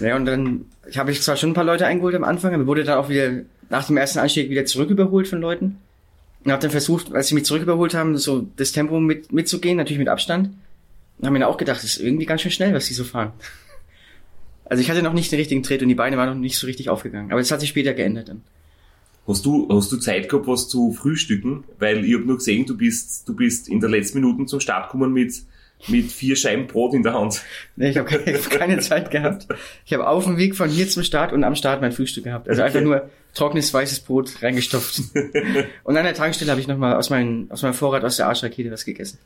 [0.00, 2.66] Ja, und dann ich habe ich zwar schon ein paar Leute eingeholt am Anfang, aber
[2.66, 5.78] wurde dann auch wieder nach dem ersten Anstieg wieder zurück überholt von Leuten.
[6.46, 9.76] Und habe dann versucht, als sie mich zurück überholt haben, so das Tempo mit, mitzugehen,
[9.76, 10.50] natürlich mit Abstand.
[11.18, 13.32] Und habe mir auch gedacht, das ist irgendwie ganz schön schnell, was die so fahren.
[14.68, 16.66] Also ich hatte noch nicht den richtigen Tritt und die Beine waren noch nicht so
[16.66, 17.30] richtig aufgegangen.
[17.30, 18.42] Aber das hat sich später geändert dann.
[19.24, 21.62] Hast du, hast du Zeit gehabt, was zu frühstücken?
[21.78, 24.90] Weil ich habe nur gesehen, du bist, du bist in der letzten Minute zum Start
[24.90, 25.40] gekommen mit,
[25.88, 27.42] mit vier Scheiben Brot in der Hand.
[27.76, 29.46] Nee, ich habe keine, hab keine Zeit gehabt.
[29.84, 32.48] Ich habe auf dem Weg von hier zum Start und am Start mein Frühstück gehabt.
[32.48, 35.00] Also einfach nur trockenes weißes Brot reingestopft.
[35.84, 38.70] und an der Tankstelle habe ich nochmal aus, meinem aus meinem Vorrat aus der Arschrakete
[38.70, 39.18] was gegessen.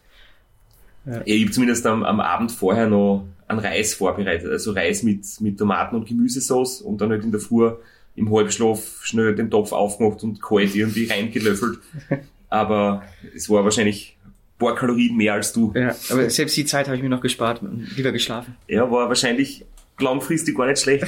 [1.06, 4.50] Ja, ich habe zumindest am, am Abend vorher noch einen Reis vorbereitet.
[4.50, 7.70] Also Reis mit, mit Tomaten und Gemüsesauce und dann halt in der Früh
[8.16, 11.78] im Halbschlaf schnell den Topf aufgemacht und kalt irgendwie reingelöffelt.
[12.50, 14.19] Aber es war wahrscheinlich ein
[14.60, 15.72] paar Kalorien mehr als du.
[15.74, 18.56] Ja, aber selbst die Zeit habe ich mir noch gespart und lieber geschlafen.
[18.68, 19.64] Ja, war wahrscheinlich
[19.98, 21.04] langfristig gar nicht schlecht.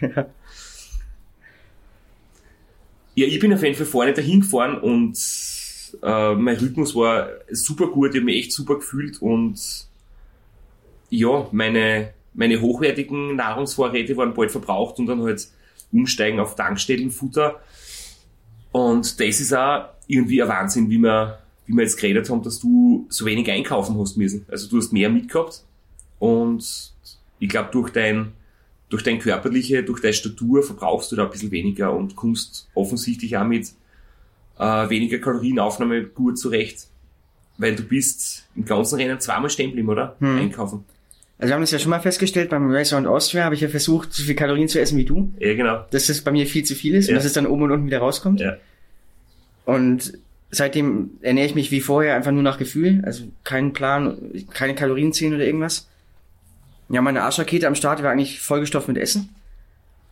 [3.16, 5.18] Ja, ich bin auf jeden Fall vorne dahin gefahren und
[6.02, 9.60] äh, mein Rhythmus war super gut, ich habe mich echt super gefühlt und
[11.10, 15.48] ja, meine, meine hochwertigen Nahrungsvorräte waren bald verbraucht und dann halt
[15.92, 17.60] umsteigen auf Tankstellenfutter.
[18.72, 22.60] Und das ist auch irgendwie ein Wahnsinn, wie wir, wie wir jetzt geredet haben, dass
[22.60, 24.46] du so wenig einkaufen hast müssen.
[24.48, 25.62] Also du hast mehr mitgehabt
[26.18, 26.92] und
[27.38, 28.32] ich glaube, durch dein,
[28.88, 33.36] durch dein körperliche, durch deine Statur verbrauchst du da ein bisschen weniger und kommst offensichtlich
[33.36, 33.72] auch mit
[34.58, 36.86] äh, weniger Kalorienaufnahme gut zurecht.
[37.58, 40.16] weil du bist im ganzen Rennen zweimal stehen geblieben, oder?
[40.20, 40.38] Hm.
[40.38, 40.84] Einkaufen.
[41.38, 43.68] Also wir haben das ja schon mal festgestellt, beim Race Around Austria habe ich ja
[43.68, 45.32] versucht, so viel Kalorien zu essen wie du.
[45.38, 45.84] Ja, genau.
[45.90, 47.12] Dass das bei mir viel zu viel ist Ja.
[47.12, 48.40] und dass es dann oben und unten wieder rauskommt.
[48.40, 48.56] Ja.
[49.64, 50.18] Und
[50.50, 53.02] seitdem ernähre ich mich wie vorher einfach nur nach Gefühl.
[53.04, 55.88] Also keinen Plan, keine Kalorien zählen oder irgendwas.
[56.88, 59.28] Ja, meine Arschrakete am Start war eigentlich vollgestopft mit Essen.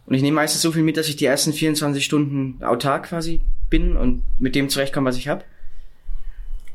[0.06, 3.40] Und ich nehme meistens so viel mit, dass ich die ersten 24 Stunden autark quasi
[3.68, 5.44] bin und mit dem zurechtkomme, was ich habe.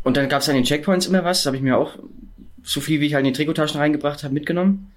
[0.04, 1.43] Und dann gab es an den Checkpoints immer was.
[1.43, 1.97] Da habe ich mir auch
[2.63, 4.91] so viel, wie ich halt in die Trikottaschen reingebracht habe, mitgenommen.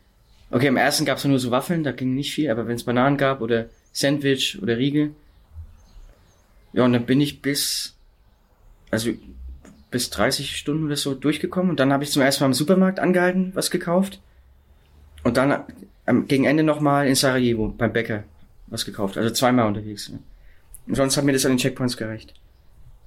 [0.51, 2.85] Okay, am ersten gab es nur so Waffeln, da ging nicht viel, aber wenn es
[2.85, 5.13] Bananen gab oder Sandwich oder Riegel.
[6.73, 7.96] Ja, und dann bin ich bis,
[8.91, 9.11] also
[9.91, 12.99] bis 30 Stunden oder so durchgekommen und dann habe ich zum ersten Mal im Supermarkt
[12.99, 14.21] angehalten, was gekauft.
[15.23, 15.65] Und dann
[16.05, 18.25] am, gegen Ende nochmal in Sarajevo beim Bäcker
[18.69, 19.17] was gekauft.
[19.17, 20.09] Also zweimal unterwegs.
[20.09, 20.19] Ne?
[20.87, 22.35] Und sonst hat mir das an den Checkpoints gereicht.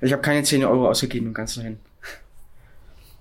[0.02, 1.80] Ich habe keine 10 Euro ausgegeben im ganzen Rennen.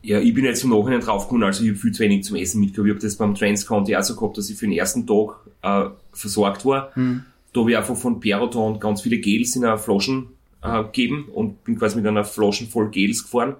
[0.01, 2.73] Ja, ich bin jetzt im Nachhinein draufgekommen, also ich habe viel zu wenig zum Essen
[2.77, 6.65] habe das beim Transcounty auch so gehabt, dass ich für den ersten Tag äh, versorgt
[6.65, 6.95] war.
[6.95, 7.25] Hm.
[7.53, 10.29] Da habe ich einfach von Peloton ganz viele Gels in einer Flaschen
[10.63, 13.57] äh, gegeben und bin quasi mit einer Flaschen voll Gels gefahren.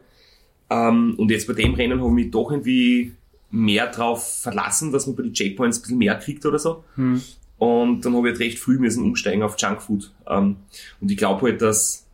[0.71, 3.13] Ähm, und jetzt bei dem Rennen habe ich mich doch irgendwie
[3.51, 6.85] mehr drauf verlassen, dass man bei den Checkpoints ein bisschen mehr kriegt oder so.
[6.97, 7.23] Hm.
[7.59, 10.13] Und dann habe ich halt recht früh müssen umsteigen auf Junkfood.
[10.29, 10.57] Ähm,
[11.01, 12.07] und ich glaube halt, dass,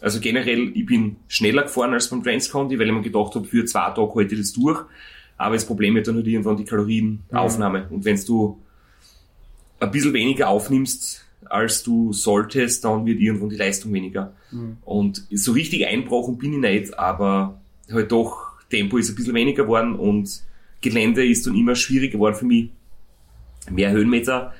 [0.00, 3.64] also generell, ich bin schneller gefahren als beim Transconti, weil ich mir gedacht habe, für
[3.64, 4.84] zwei Tage halte ich das durch.
[5.38, 7.88] Aber das Problem ist dann halt irgendwann die Kalorienaufnahme.
[7.90, 8.58] Und wenn du
[9.80, 14.32] ein bisschen weniger aufnimmst, als du solltest, dann wird irgendwann die Leistung weniger.
[14.84, 17.58] Und so richtig einbrochen bin ich nicht, aber
[17.90, 20.42] halt doch, Tempo ist ein bisschen weniger geworden und
[20.80, 22.70] Gelände ist dann immer schwieriger geworden für mich.
[23.70, 24.52] Mehr Höhenmeter.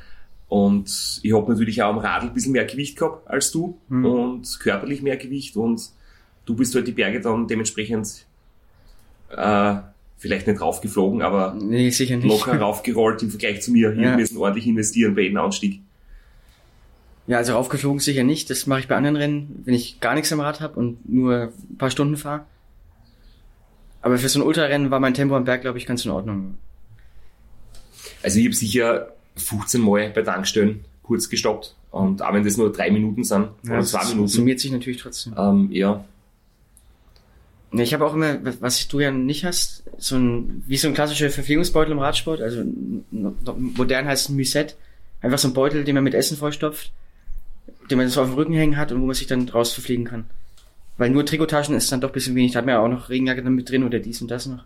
[0.48, 4.60] Und ich habe natürlich auch am Radl ein bisschen mehr Gewicht gehabt als du und
[4.60, 5.90] körperlich mehr Gewicht und
[6.44, 8.26] du bist halt die Berge dann dementsprechend
[9.36, 9.74] äh,
[10.18, 12.26] vielleicht nicht raufgeflogen, aber Nee, sicher nicht.
[12.28, 13.90] locker raufgerollt im Vergleich zu mir.
[13.94, 14.00] Ja.
[14.02, 15.80] Wir müssen ordentlich investieren bei jedem Anstieg.
[17.26, 18.50] Ja, also raufgeflogen sicher nicht.
[18.50, 21.52] Das mache ich bei anderen Rennen, wenn ich gar nichts am Rad habe und nur
[21.68, 22.44] ein paar Stunden fahre.
[24.00, 26.56] Aber für so ein Ultrarennen war mein Tempo am Berg, glaube ich, ganz in Ordnung.
[28.22, 31.74] Also ich habe sicher 15 Mal bei Tankstellen kurz gestoppt.
[31.90, 35.00] Und auch wenn das nur drei Minuten sind, oder das zwei Minuten, summiert sich natürlich
[35.00, 35.34] trotzdem.
[35.36, 36.04] ähm, ja,
[37.72, 40.94] Ja, ich habe auch immer, was du ja nicht hast, so ein, wie so ein
[40.94, 42.62] klassischer Verpflegungsbeutel im Radsport, also
[43.10, 44.74] modern heißt ein Musette.
[45.20, 46.92] Einfach so ein Beutel, den man mit Essen vollstopft,
[47.90, 50.04] den man so auf dem Rücken hängen hat und wo man sich dann draus verpflegen
[50.04, 50.24] kann.
[50.98, 52.52] Weil nur Trikottaschen ist dann doch ein bisschen wenig.
[52.52, 54.64] Da hat man ja auch noch Regenjacke dann mit drin oder dies und das noch.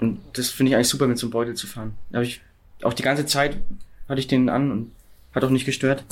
[0.00, 1.94] Und das finde ich eigentlich super, mit so einem Beutel zu fahren.
[2.10, 2.40] Da habe ich
[2.82, 3.56] auch die ganze Zeit
[4.08, 4.92] hatte ich den an und
[5.34, 6.04] hat auch nicht gestört.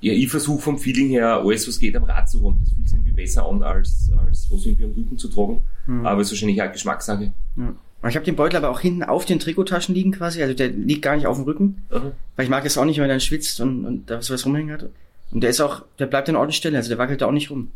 [0.00, 2.58] ja, ich versuche vom Feeling her alles, was geht, am Rad zu haben.
[2.62, 5.62] Das fühlt sich irgendwie besser an, als, als was irgendwie am Rücken zu tragen.
[6.04, 7.32] Aber ist wahrscheinlich auch Geschmackssache.
[7.56, 7.74] Ja.
[8.08, 11.02] Ich habe den Beutel aber auch hinten auf den Trikottaschen liegen quasi, also der liegt
[11.02, 11.84] gar nicht auf dem Rücken.
[11.90, 12.12] Aha.
[12.36, 14.72] Weil ich mag es auch nicht, wenn man dann schwitzt und, und da sowas rumhängen
[14.72, 14.88] hat.
[15.30, 17.32] Und der ist auch, der bleibt an Ort und Stelle, also der wackelt da auch
[17.32, 17.70] nicht rum.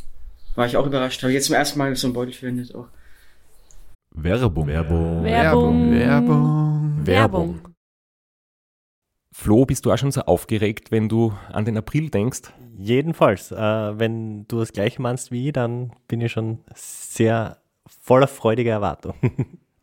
[0.55, 1.23] War ich auch überrascht.
[1.23, 2.87] Habe jetzt zum ersten Mal so einen Beutel verwendet auch.
[4.13, 4.67] Werbung.
[4.67, 5.25] Werbung.
[5.25, 5.91] Werbung.
[5.93, 7.07] Werbung.
[7.07, 7.61] Werbung.
[9.33, 12.53] Flo, bist du auch schon so aufgeregt, wenn du an den April denkst?
[12.79, 17.59] Jedenfalls, äh, wenn du das gleiche meinst wie ich, dann bin ich schon sehr
[18.01, 19.15] voller freudiger Erwartung.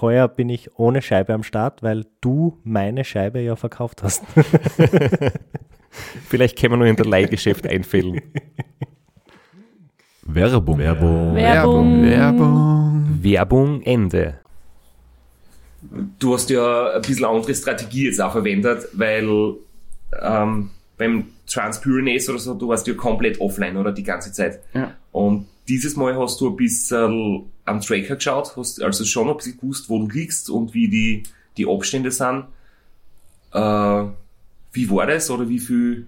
[0.00, 4.24] Heuer bin ich ohne Scheibe am Start, weil du meine Scheibe ja verkauft hast.
[6.28, 8.20] Vielleicht können wir nur in der Leihgeschäft einfällen.
[10.22, 10.78] Werbung.
[10.78, 11.34] Werbung.
[11.34, 12.02] Werbung.
[12.02, 13.18] Werbung.
[13.22, 14.38] Werbung Ende.
[16.18, 19.56] Du hast ja ein bisschen andere Strategie jetzt auch verwendet, weil
[20.20, 23.92] ähm, beim Transpyrenees oder so, du warst ja komplett offline, oder?
[23.92, 24.60] Die ganze Zeit.
[24.72, 24.94] Ja.
[25.10, 29.58] Und dieses Mal hast du ein bisschen am Tracker geschaut, hast also schon ein bisschen
[29.58, 31.22] gewusst, wo du liegst und wie die,
[31.56, 32.46] die Abstände sind.
[33.52, 34.04] Äh,
[34.72, 36.06] wie war das oder wie viel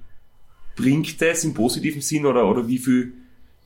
[0.76, 3.12] bringt das im positiven Sinn oder, oder wie viel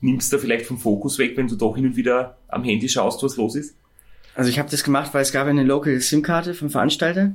[0.01, 3.23] nimmst du vielleicht vom Fokus weg, wenn du doch hin und wieder am Handy schaust,
[3.23, 3.75] was los ist?
[4.35, 7.33] Also ich habe das gemacht, weil es gab eine Local SIM-Karte vom Veranstalter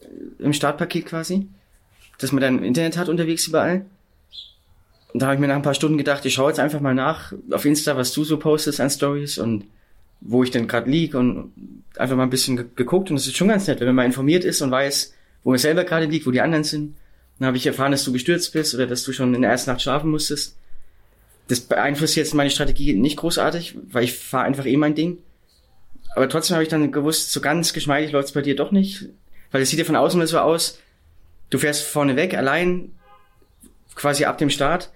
[0.00, 1.46] äh, im Startpaket quasi,
[2.18, 3.84] dass man dann Internet hat unterwegs überall.
[5.12, 6.94] Und da habe ich mir nach ein paar Stunden gedacht, ich schaue jetzt einfach mal
[6.94, 9.64] nach auf Insta, was du so postest an Stories und
[10.20, 11.52] wo ich denn gerade lieg und
[11.96, 14.06] einfach mal ein bisschen ge- geguckt und es ist schon ganz nett, wenn man mal
[14.06, 16.96] informiert ist und weiß, wo man selber gerade liegt, wo die anderen sind.
[17.38, 19.70] Dann habe ich erfahren, dass du gestürzt bist oder dass du schon in der ersten
[19.70, 20.56] Nacht schlafen musstest.
[21.48, 25.18] Das beeinflusst jetzt meine Strategie nicht großartig, weil ich fahre einfach eh mein Ding.
[26.14, 29.08] Aber trotzdem habe ich dann gewusst, so ganz geschmeidig läuft's bei dir doch nicht.
[29.50, 30.78] Weil es sieht ja von außen so aus,
[31.48, 32.92] du fährst vorne weg, allein,
[33.94, 34.90] quasi ab dem Start,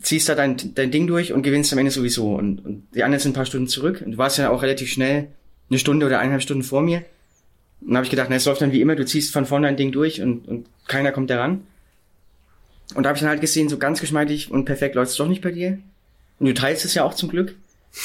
[0.00, 2.34] ziehst da dein, dein Ding durch und gewinnst am Ende sowieso.
[2.34, 4.02] Und, und die anderen sind ein paar Stunden zurück.
[4.04, 5.28] Und du warst ja auch relativ schnell
[5.70, 6.98] eine Stunde oder eineinhalb Stunden vor mir.
[7.80, 9.66] Und dann habe ich gedacht, na, es läuft dann wie immer, du ziehst von vorne
[9.66, 11.62] dein Ding durch und, und keiner kommt daran.
[12.94, 15.42] Und da habe ich dann halt gesehen, so ganz geschmeidig und perfekt läuft's doch nicht
[15.42, 15.78] bei dir.
[16.38, 17.54] Und du teilst es ja auch zum Glück.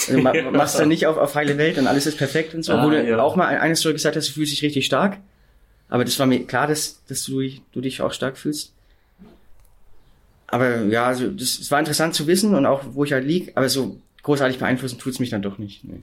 [0.08, 0.52] Also ma Ja.
[0.52, 2.74] machst dann nicht auf, auf heile Welt und alles ist perfekt und so.
[2.74, 3.20] Ah, Obwohl du ja.
[3.20, 5.18] auch mal eine Story gesagt hast, du fühlst dich richtig stark.
[5.90, 7.42] Aber das war mir klar, dass, dass du,
[7.72, 8.74] du dich auch stark fühlst.
[10.54, 13.52] Aber ja, also das, es war interessant zu wissen und auch, wo ich halt lieg,
[13.56, 15.84] aber so großartig beeinflussen tut's mich dann doch nicht.
[15.84, 16.02] Nee.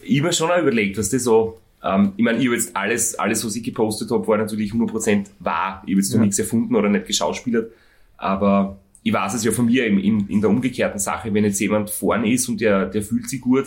[0.00, 2.74] Ich habe mir schon auch überlegt, was das so, ähm, ich meine, ich habe jetzt
[2.74, 5.82] alles, alles, was ich gepostet habe, war natürlich 100% wahr.
[5.84, 6.22] Ich habe jetzt noch Ja.
[6.22, 7.70] nichts erfunden oder nicht geschauspielert,
[8.16, 11.60] aber ich weiß es ja von mir in, in, in der umgekehrten Sache, wenn jetzt
[11.60, 13.66] jemand vorne ist und der, der fühlt sich gut,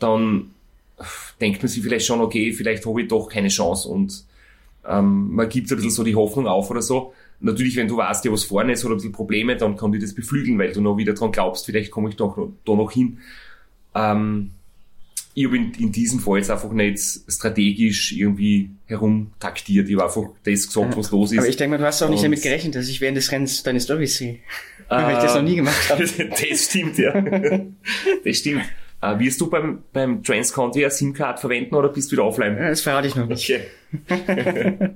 [0.00, 0.50] dann
[1.40, 4.24] denkt man sich vielleicht schon, okay, vielleicht habe ich doch keine Chance und
[4.88, 7.12] ähm, man gibt ein bisschen so die Hoffnung auf oder so.
[7.40, 10.00] Natürlich, wenn du weißt, ja, was vorne ist oder ein bisschen Probleme, dann kann dich
[10.00, 12.90] das beflügeln, weil du noch wieder dran glaubst, vielleicht komme ich doch noch, da noch
[12.90, 13.18] hin.
[13.94, 14.50] Ähm,
[15.34, 19.86] ich habe in, in diesem Fall jetzt einfach nicht strategisch irgendwie herumtaktiert.
[19.86, 21.38] Ich habe einfach das gesagt, was los ist.
[21.38, 23.62] Aber ich denke mal, du hast auch nicht damit gerechnet, dass ich während des Rennens
[23.62, 24.34] deine Storys sehe.
[24.34, 24.38] Äh,
[24.88, 26.04] Weil ich das noch nie gemacht habe.
[26.04, 27.20] das stimmt, ja.
[28.24, 28.62] das stimmt.
[29.02, 32.56] Äh, wirst du beim, beim Transconti eine SIM-Card verwenden oder bist du wieder offline?
[32.56, 33.52] Das verrate ich noch nicht.
[34.08, 34.88] Okay.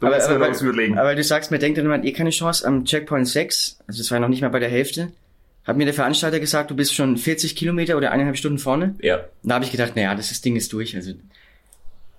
[0.00, 0.98] da Aber, müssen wir aber, noch was überlegen.
[0.98, 2.66] aber du sagst, mir denkt dann jemand eh keine Chance.
[2.66, 5.12] Am Checkpoint 6, also das war noch nicht mal bei der Hälfte,
[5.64, 8.94] hat mir der Veranstalter gesagt, du bist schon 40 Kilometer oder eineinhalb Stunden vorne.
[9.00, 9.16] ja.
[9.42, 10.94] Und da habe ich gedacht, naja, das, das Ding ist durch.
[10.96, 11.12] Also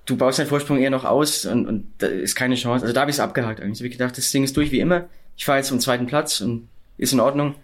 [0.06, 2.84] du baust deinen Vorsprung eher noch aus und, und da ist keine Chance.
[2.84, 3.78] Also da habe ich es abgehakt eigentlich.
[3.78, 5.06] Da habe ich gedacht, das Ding ist durch wie immer.
[5.38, 6.68] Ich fahre jetzt zum zweiten Platz und
[6.98, 7.56] ist in Ordnung.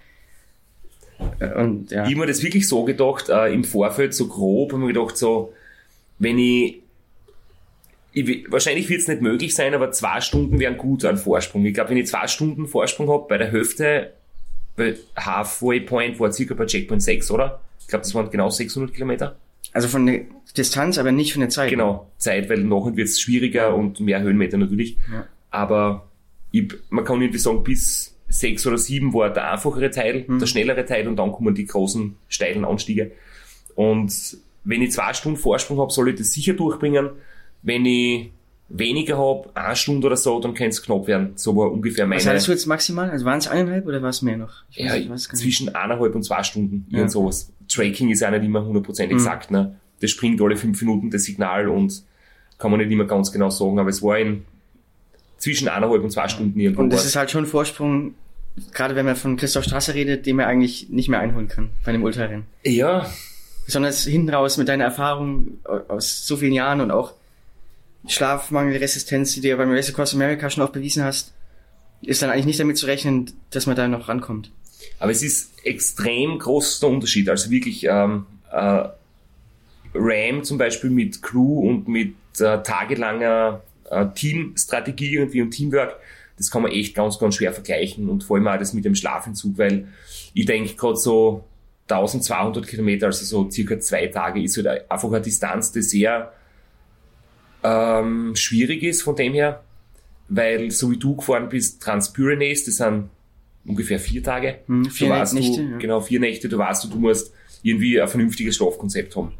[1.40, 2.04] Äh, Und ja.
[2.04, 5.18] Ich habe mir das wirklich so gedacht, äh, im Vorfeld so grob, habe mir gedacht,
[5.18, 5.54] so,
[6.20, 6.82] wenn ich,
[8.14, 11.66] ich wahrscheinlich wird es nicht möglich sein, aber zwei Stunden wären gut an Vorsprung.
[11.66, 14.14] Ich glaube, wenn ich zwei Stunden Vorsprung habe bei der Hälfte,
[14.76, 17.62] bei Halfway Point war circa bei Checkpoint 6, oder?
[17.80, 19.38] Ich glaube, das waren genau 600 Kilometer.
[19.74, 20.22] Also von der
[20.58, 21.70] Distanz, aber nicht von der Zeit.
[21.70, 24.98] Genau, Zeit, weil nachher wird es schwieriger und mehr Höhenmeter natürlich.
[25.12, 25.26] Ja.
[25.50, 26.10] Aber
[26.52, 30.86] ich, man kann irgendwie sagen, bis sechs oder sieben war der einfachere Teil, der schnellere
[30.86, 33.12] Teil und dann kommen die großen, steilen Anstiege.
[33.76, 37.10] Und wenn ich zwei Stunden Vorsprung habe, soll ich das sicher durchbringen.
[37.64, 38.32] Wenn ich
[38.70, 41.34] weniger habe, eine Stunde oder so, dann kann es knapp werden.
[41.36, 42.22] So war ungefähr meine...
[42.22, 43.10] Was hattest du jetzt maximal?
[43.10, 44.64] Also waren es eineinhalb oder war es mehr noch?
[44.72, 45.42] Ich ja, weiß- ich weiß gar nicht.
[45.44, 47.00] zwischen eineinhalb und zwei Stunden, Ja.
[47.00, 47.52] irgend sowas.
[47.68, 49.12] Tracking ist ja nicht immer 100% Mhm.
[49.18, 49.76] exakt, ne?
[50.00, 52.04] Das springt alle fünf Minuten das Signal und
[52.58, 54.46] kann man nicht immer ganz genau sagen, aber es war in
[55.38, 56.82] zwischen eineinhalb und zwei Stunden irgendwo.
[56.84, 58.14] Und das ist halt schon ein Vorsprung,
[58.74, 61.92] gerade wenn man von Christoph Strasser redet, den man eigentlich nicht mehr einholen kann bei
[61.92, 62.46] einem Ultrarennen.
[62.64, 63.06] ja,
[63.66, 67.14] Besonders hinten raus mit deiner Erfahrung aus so vielen Jahren und auch
[68.08, 71.34] Schlafmangelresistenz, die du ja beim Race Across America schon oft bewiesen hast,
[72.02, 74.52] ist dann eigentlich nicht damit zu rechnen, dass man da noch rankommt.
[75.00, 77.30] aber es ist extrem großer Unterschied.
[77.30, 78.90] Also wirklich, ähm, äh,
[79.94, 85.98] RAM zum Beispiel mit Crew und mit äh, tagelanger äh, Teamstrategie irgendwie und Teamwork,
[86.38, 88.96] das kann man echt ganz, ganz schwer vergleichen und vor allem auch das mit dem
[88.96, 89.88] Schlafentzug, weil
[90.34, 91.44] ich denke gerade so
[91.90, 96.32] 1200 Kilometer, also so circa zwei Tage, ist halt einfach eine Distanz, die sehr
[97.64, 99.64] ähm, schwierig ist von dem her,
[100.30, 103.10] weil so wie du gefahren bist, Transpyrenees, das sind
[103.66, 104.60] ungefähr vier Tage.
[104.68, 105.78] Hm, vier Nächte, du, ja.
[105.78, 107.34] Genau, vier Nächte, du weißt, du, du musst
[107.64, 109.34] irgendwie ein vernünftiges Schlafkonzept haben.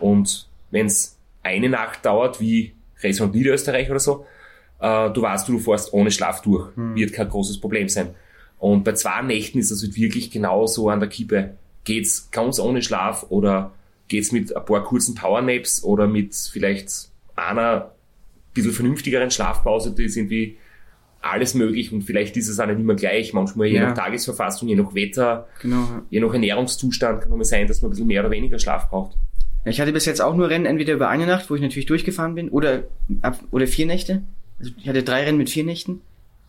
[0.00, 4.26] Und wenn es eine Nacht dauert, wie Restaurant Niederösterreich oder so,
[4.80, 6.74] äh, du weißt, du, du fährst ohne Schlaf durch.
[6.76, 6.94] Hm.
[6.94, 8.14] Wird kein großes Problem sein.
[8.58, 11.54] Und bei zwei Nächten ist das halt wirklich genau so an der Kippe.
[11.84, 13.72] Geht's ganz ohne Schlaf oder
[14.08, 17.90] geht's mit ein paar kurzen Powernaps oder mit vielleicht einer
[18.52, 20.56] bisschen vernünftigeren Schlafpause, die ist irgendwie
[21.20, 23.32] alles möglich und vielleicht ist es auch nicht immer gleich.
[23.32, 23.88] Manchmal je Ja.
[23.88, 25.88] nach Tagesverfassung, je nach Wetter, Genau.
[26.10, 29.16] je nach Ernährungszustand kann es sein, dass man ein bisschen mehr oder weniger Schlaf braucht.
[29.64, 32.34] Ich hatte bis jetzt auch nur Rennen, entweder über eine Nacht, wo ich natürlich durchgefahren
[32.34, 32.84] bin, oder
[33.22, 34.22] ab, oder vier Nächte.
[34.58, 36.02] Also ich hatte drei Rennen mit vier Nächten,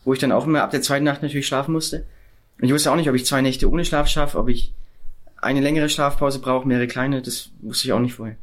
[0.04, 2.06] wo ich dann auch immer ab der zweiten Nacht natürlich schlafen musste.
[2.60, 4.74] Und ich wusste auch nicht, ob ich zwei Nächte ohne Schlaf schaffe, ob ich
[5.38, 8.36] eine längere Schlafpause brauche, mehrere kleine, das wusste ich auch nicht vorher.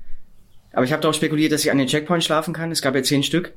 [0.73, 2.71] Aber ich habe darauf spekuliert, dass ich an den Checkpoint schlafen kann.
[2.71, 3.53] Es gab ja zehn Stück.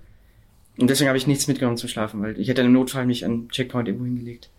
[0.78, 3.44] Und deswegen habe ich nichts mitgenommen zum Schlafen, weil ich hätte im Notfall mich an
[3.44, 4.50] den Checkpoint irgendwo hingelegt.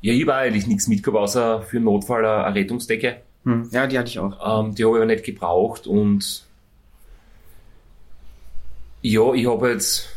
[0.00, 3.16] Ja, ich habe eigentlich nichts mitgehabt, außer für Notfall eine eine Rettungsdecke.
[3.44, 3.68] Hm.
[3.72, 4.64] Ja, die hatte ich auch.
[4.64, 6.44] Ähm, die habe ich aber nicht gebraucht und
[9.02, 10.08] ja, ich habe jetzt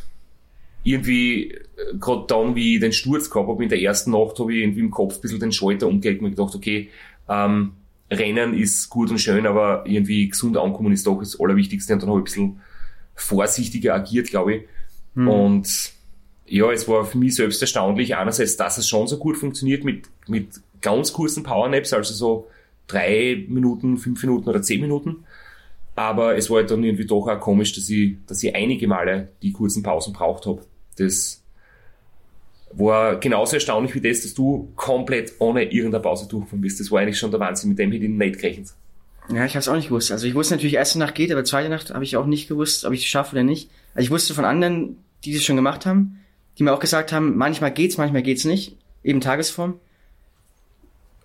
[0.83, 1.57] irgendwie,
[1.99, 4.79] gerade dann, wie ich den Sturz gehabt habe, in der ersten Nacht habe ich irgendwie
[4.79, 6.89] im Kopf ein bisschen den Schalter umgelegt und mir gedacht, okay,
[7.29, 7.73] ähm,
[8.11, 12.09] Rennen ist gut und schön, aber irgendwie gesund ankommen ist doch das Allerwichtigste und dann
[12.09, 12.61] habe ich ein bisschen
[13.15, 14.61] vorsichtiger agiert, glaube ich.
[15.15, 15.93] Und
[16.45, 20.09] ja, es war für mich selbst erstaunlich, einerseits, dass es schon so gut funktioniert mit,
[20.27, 20.47] mit
[20.81, 22.47] ganz kurzen Powernaps, also so
[22.87, 25.23] drei Minuten, fünf Minuten oder zehn Minuten.
[25.95, 29.29] Aber es war halt dann irgendwie doch auch komisch, dass ich, dass ich einige Male
[29.41, 30.61] die kurzen Pausen braucht habe.
[30.97, 31.40] Das
[32.73, 36.79] war genauso erstaunlich wie das, dass du komplett ohne irgendeine Pause durchgefahren bist.
[36.79, 38.69] Das war eigentlich schon der Wahnsinn, mit dem hätte ich nicht gerechnet.
[39.29, 40.11] Ja, ich habe es auch nicht gewusst.
[40.11, 42.85] Also ich wusste natürlich, erste Nacht geht, aber zweite Nacht habe ich auch nicht gewusst,
[42.85, 43.69] ob ich es schaffe oder nicht.
[43.93, 46.19] Also ich wusste von anderen, die das schon gemacht haben,
[46.57, 48.75] die mir auch gesagt haben, manchmal geht's, manchmal geht's nicht.
[49.03, 49.79] Eben Tagesform.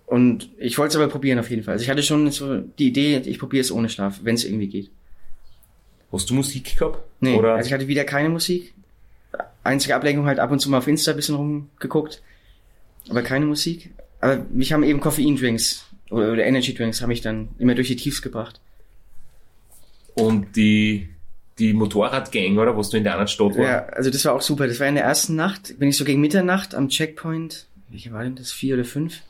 [0.05, 1.73] Und ich wollte es aber probieren auf jeden Fall.
[1.73, 4.67] Also ich hatte schon so die Idee, ich probiere es ohne Schlaf, wenn es irgendwie
[4.67, 4.89] geht.
[6.11, 6.99] Hast du Musik gehabt?
[7.19, 7.55] Nee, Oder?
[7.55, 8.73] also ich hatte wieder keine Musik.
[9.63, 12.21] Einzige Ablenkung halt ab und zu mal auf Insta ein bisschen rumgeguckt.
[13.09, 13.91] Aber keine Musik.
[14.21, 17.95] Aber mich haben eben Koffeindrinks oder, oder Energy Drinks haben mich dann immer durch die
[17.95, 18.59] Tiefs gebracht.
[20.15, 21.09] Und die,
[21.59, 22.75] die Motorradgang, oder?
[22.77, 23.63] Was du in der anderen Stadt war?
[23.65, 24.67] Ja, also das war auch super.
[24.67, 28.23] Das war in der ersten Nacht, bin ich so gegen Mitternacht am Checkpoint, welche war
[28.23, 29.21] denn das, vier oder fünf?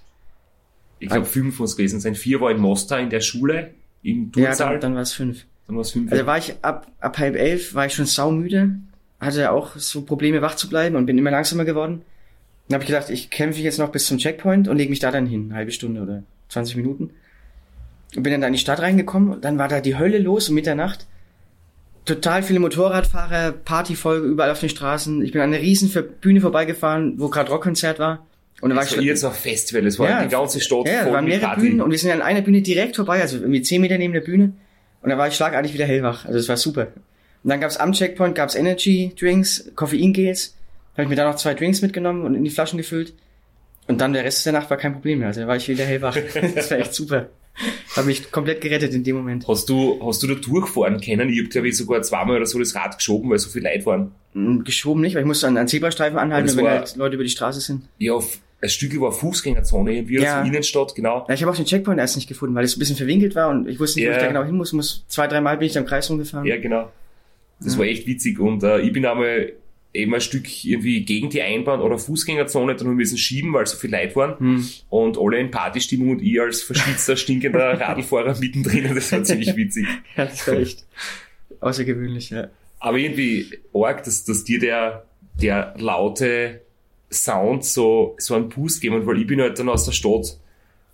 [1.00, 2.16] Ich glaube, fünf muss es gewesen sein.
[2.16, 4.74] Vier war in Mostar in der Schule, im Ja, Tursaal.
[4.74, 5.46] dann, dann war es fünf.
[5.68, 6.12] dann war es fünf.
[6.12, 8.76] Also war ich ab, ab halb elf, war ich schon saumüde,
[9.20, 12.02] hatte auch so Probleme wach zu bleiben und bin immer langsamer geworden.
[12.68, 15.12] Dann habe ich gedacht, ich kämpfe jetzt noch bis zum Checkpoint und lege mich da
[15.12, 17.12] dann hin, eine halbe Stunde oder 20 Minuten.
[18.16, 20.50] Und bin dann da in die Stadt reingekommen und dann war da die Hölle los
[20.50, 21.08] um Mitternacht.
[22.06, 25.22] Total viele Motorradfahrer, Partyfolge überall auf den Straßen.
[25.24, 25.92] Ich bin an einer riesen
[26.22, 28.26] Bühne vorbeigefahren, wo gerade Rockkonzert war.
[28.62, 30.88] Und dann war das ich war jetzt ein Festival, es war Ja, die ganze Stadt
[30.88, 31.62] ja, es voll waren mehrere Party.
[31.62, 34.22] Bühnen und wir sind an einer Bühne direkt vorbei, also irgendwie zehn Meter neben der
[34.22, 34.54] Bühne.
[35.02, 36.26] Und da war ich schlagartig wieder hellwach.
[36.26, 36.88] Also es war super.
[37.44, 40.56] Und dann gab's am Checkpoint gab's Energy Drinks, Koffeingels.
[40.94, 43.14] Habe ich mir da noch zwei Drinks mitgenommen und in die Flaschen gefüllt.
[43.88, 45.30] Und dann der Rest der Nacht war kein Problem mehr.
[45.30, 46.18] Also da war ich wieder hellwach.
[46.56, 47.28] das war echt super.
[47.96, 49.48] Hab mich komplett gerettet in dem Moment.
[49.48, 51.30] Hast du, hast du da durchfahren können?
[51.30, 53.86] Ich hab, glaube ich, sogar zweimal oder so das Rad geschoben, weil so viele Leute
[53.86, 54.12] waren.
[54.34, 57.16] Mm, Geschoben nicht, weil ich musste an einen Zebrastreifen anhalten, es wenn war- halt Leute
[57.16, 57.88] über die Straße sind.
[57.98, 58.20] Ja,
[58.62, 60.40] ein Stück war Fußgängerzone, irgendwie Ja.
[60.40, 61.26] also Innenstadt, genau.
[61.28, 63.50] Ja, ich habe auch den Checkpoint erst nicht gefunden, weil es ein bisschen verwinkelt war
[63.50, 64.74] und ich wusste nicht, wo ich da genau hin muss.
[64.74, 66.46] muss zwei, dreimal bin ich da im Kreis rumgefahren.
[66.46, 66.92] Ja, genau.
[67.60, 69.54] Das war echt witzig und äh, ich bin einmal
[69.94, 73.66] eben ein Stück irgendwie gegen die Einbahn oder Fußgängerzone, dann haben wir müssen schieben, weil
[73.66, 74.40] so viel Leute waren.
[74.40, 74.68] Hm.
[74.90, 78.94] Und alle in Partystimmung und ich als verschwitzter, stinkender Radlfahrer mittendrin.
[78.94, 79.88] Das war ziemlich witzig.
[80.16, 80.86] Ja, das war echt
[81.60, 82.50] außergewöhnlich, ja.
[82.80, 85.06] Aber irgendwie arg, dass, dass dir der,
[85.42, 86.62] der laute
[87.12, 90.38] Sound so, so einen Boost geben, weil ich bin halt dann aus der Stadt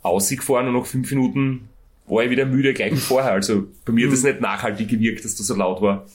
[0.02, 1.70] ausgefahren und nach fünf Minuten
[2.08, 3.32] war ich wieder müde, gleich wie vorher.
[3.32, 6.06] Also bei mir hat das nicht nachhaltig gewirkt, dass das so laut war.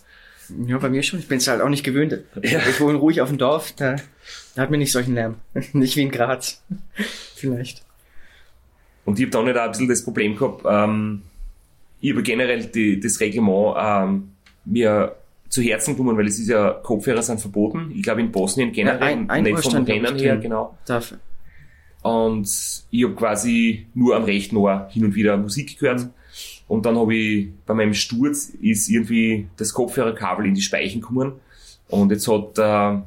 [0.66, 1.18] Ja, bei mir schon.
[1.18, 2.18] Ich bin es halt auch nicht gewöhnt.
[2.42, 3.96] Ich wohne ruhig auf dem Dorf, da,
[4.54, 5.36] da hat man nicht solchen Lärm.
[5.72, 6.62] nicht wie in Graz.
[7.34, 7.82] Vielleicht.
[9.04, 11.22] Und ich habe dann nicht auch ein bisschen das Problem gehabt, ähm,
[12.00, 14.28] ich habe generell die, das Reglement ähm,
[14.64, 15.16] mir
[15.48, 17.90] zu Herzen genommen, weil es ist ja, Kopfhörer sind verboten.
[17.94, 20.76] Ich glaube in Bosnien generell, Ja, ein- ein nicht vom Rennen her, genau.
[20.86, 21.14] Darf.
[22.02, 22.48] Und
[22.90, 26.06] ich habe quasi nur am rechten Ohr hin und wieder Musik gehört.
[26.68, 31.32] Und dann habe ich bei meinem Sturz ist irgendwie das Kopfhörerkabel in die Speichen gekommen.
[31.88, 33.00] Und jetzt hat äh,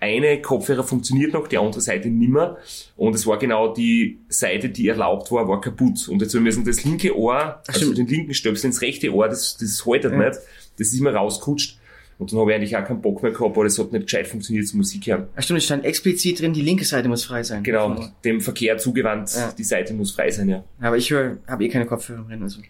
[0.00, 2.56] eine Kopfhörer funktioniert noch, die andere Seite nimmer.
[2.96, 6.08] Und es war genau die Seite, die erlaubt war, war kaputt.
[6.08, 9.86] Und jetzt müssen das linke Ohr, also den linken Stöpsel ins rechte Ohr, das, das
[9.86, 10.18] haltet Ja.
[10.18, 10.40] nicht.
[10.76, 11.78] Das ist immer rausgerutscht.
[12.18, 14.26] Und dann habe ich eigentlich auch keinen Bock mehr gehabt, weil es hat nicht gescheit
[14.28, 15.26] funktioniert zum Musik hören.
[15.36, 17.62] Ach stimmt, es stand explizit drin, die linke Seite muss frei sein.
[17.64, 19.52] Genau, dem Verkehr zugewandt, Ja.
[19.56, 20.64] die Seite muss frei sein, ja.
[20.80, 22.60] Aber ich höre, habe eh keine Kopfhörer drin, also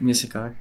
[0.00, 0.54] mir ist egal.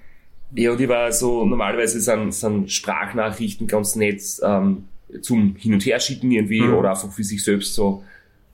[0.55, 4.86] Ja, und ich war so, normalerweise sind, sind Sprachnachrichten ganz nett ähm,
[5.21, 6.73] zum Hin- und Herschicken irgendwie Mhm.
[6.75, 8.03] oder einfach für sich selbst so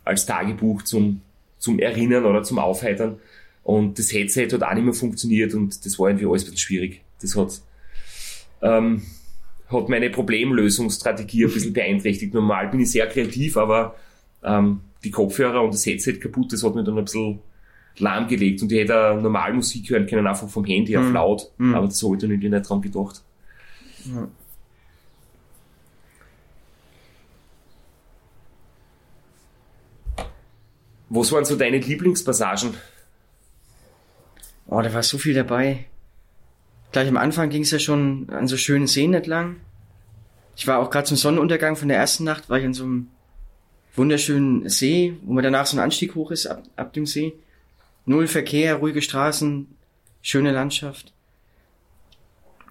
[0.05, 1.21] als Tagebuch zum,
[1.57, 3.17] zum Erinnern oder zum Aufheitern.
[3.63, 6.57] Und das Headset hat auch nicht mehr funktioniert und das war irgendwie alles ein bisschen
[6.57, 7.01] schwierig.
[7.21, 7.61] Das hat,
[8.61, 9.03] ähm,
[9.69, 12.33] hat meine Problemlösungsstrategie ein bisschen beeinträchtigt.
[12.33, 13.95] Normal bin ich sehr kreativ, aber
[14.43, 17.39] ähm, die Kopfhörer und das Headset kaputt, das hat mir dann ein bisschen
[17.99, 21.13] lahmgelegt und ich hätte normal Musik hören können, einfach vom Handy auf Mhm.
[21.13, 21.75] laut, Mhm.
[21.75, 23.21] aber das habe ich irgendwie nicht dran gedacht.
[24.05, 24.27] Ja.
[31.09, 32.73] Was waren so deine Lieblingspassagen?
[34.67, 35.85] Oh, da war so viel dabei.
[36.91, 39.57] Gleich am Anfang ging es ja schon an so schönen Seen entlang.
[40.55, 43.07] Ich war auch gerade zum Sonnenuntergang von der ersten Nacht, war ich an so einem
[43.95, 47.33] wunderschönen See, wo man danach so ein Anstieg hoch ist, ab, ab dem See.
[48.09, 49.67] Null Verkehr, ruhige Straßen,
[50.23, 51.13] schöne Landschaft.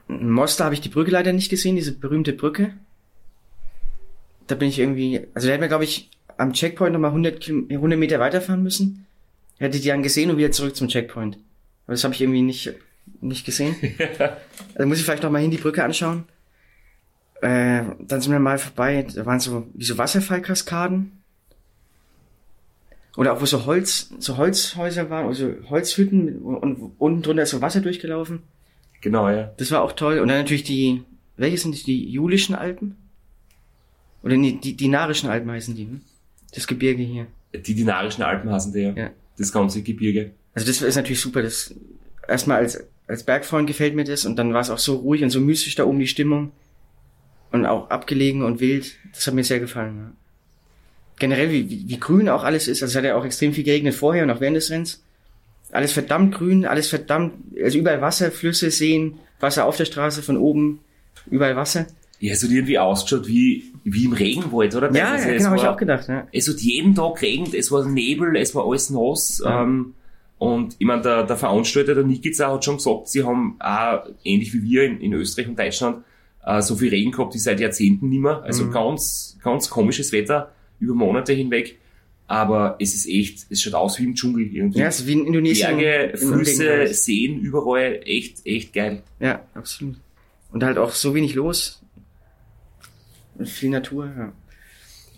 [0.09, 2.75] In Mostar habe ich die Brücke leider nicht gesehen, diese berühmte Brücke.
[4.49, 7.71] Da bin ich irgendwie, also da hätten wir, glaube ich, am Checkpoint nochmal 100, Kilom-
[7.71, 9.07] 100 Meter weiterfahren müssen.
[9.59, 11.37] Hätte die dann gesehen und wieder zurück zum Checkpoint.
[11.87, 12.75] Aber das habe ich irgendwie nicht,
[13.21, 13.77] nicht gesehen.
[14.75, 16.25] also muss ich vielleicht noch mal hin die Brücke anschauen.
[17.43, 21.18] Äh, dann sind wir mal vorbei, da waren so wie so Wasserfallkaskaden.
[23.17, 27.61] Oder auch wo so Holz, so Holzhäuser waren, also Holzhütten und unten drunter ist so
[27.61, 28.43] Wasser durchgelaufen.
[29.01, 29.53] Genau, ja.
[29.57, 30.21] Das war auch toll.
[30.21, 31.03] Und dann natürlich die,
[31.37, 32.97] welche sind die, die Julischen Alpen?
[34.23, 36.01] Oder nee, die Dinarischen Alpen heißen die, ne?
[36.55, 37.27] Das Gebirge hier.
[37.55, 38.93] Die Dinarischen Alpen heißen die ja.
[38.93, 39.11] Ja.
[39.37, 40.33] Das ganze Gebirge.
[40.55, 41.43] Also das ist natürlich super.
[41.43, 41.75] Das
[42.27, 45.31] erstmal als als Bergfreund gefällt mir das und dann war es auch so ruhig und
[45.31, 46.53] so mystisch da oben die Stimmung
[47.51, 48.97] und auch abgelegen und wild.
[49.13, 49.97] Das hat mir sehr gefallen.
[49.97, 50.13] Ja.
[51.19, 52.83] Generell wie, wie, wie grün auch alles ist.
[52.83, 55.03] Also es hat ja auch extrem viel geregnet vorher und auch während des Rennens.
[55.73, 60.37] Alles verdammt grün, alles verdammt, also überall Wasser, Flüsse, Seen, Wasser auf der Straße von
[60.39, 60.81] oben,
[61.31, 61.87] überall Wasser.
[62.21, 64.87] Ja, es hat irgendwie ausgeschaut wie, wie im Regenwald, oder?
[64.93, 65.29] Ja, Teilweise.
[65.29, 66.09] ja es genau, habe ich auch gedacht.
[66.09, 66.27] Ja.
[66.33, 69.43] es hat jeden Tag geregnet, es war Nebel, es war alles nass.
[69.45, 69.63] Ja.
[69.63, 69.95] Ähm,
[70.39, 74.53] und ich meine, der, der Veranstalter, der Nikica, hat schon gesagt, sie haben auch, ähnlich
[74.55, 75.99] wie wir in, in Österreich und Deutschland,
[76.47, 78.43] äh, so viel Regen gehabt wie seit Jahrzehnten nicht mehr.
[78.43, 78.71] Also Mhm.
[78.73, 80.51] ganz, ganz komisches Wetter
[80.81, 81.79] über Monate hinweg.
[82.27, 84.81] Aber es ist echt, es schaut aus wie im Dschungel irgendwie.
[84.81, 85.79] Ja, es ist wie in Indonesien.
[85.79, 87.05] Berge, Flüsse, alles.
[87.05, 89.03] Seen, überall, echt, echt geil.
[89.19, 89.97] Ja, absolut.
[90.53, 91.83] Und halt auch so wenig los.
[93.37, 94.33] Und viel Natur, ja.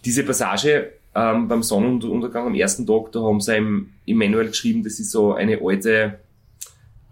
[0.05, 4.85] diese Passage ähm, beim Sonnenuntergang am ersten Tag, da haben sie im, im Manual geschrieben,
[4.85, 6.21] das ist so eine alte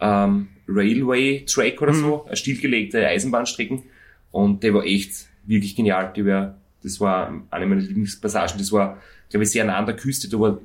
[0.00, 2.00] ähm, Railway Track oder Mhm.
[2.00, 3.82] so, eine stillgelegte Eisenbahnstrecken.
[4.30, 6.12] Und der war echt wirklich genial.
[6.14, 8.58] Die war, das war eine meiner Lieblingspassagen.
[8.58, 8.98] Das war,
[9.30, 10.28] glaube ich, sehr nah an der Küste.
[10.28, 10.58] Da war,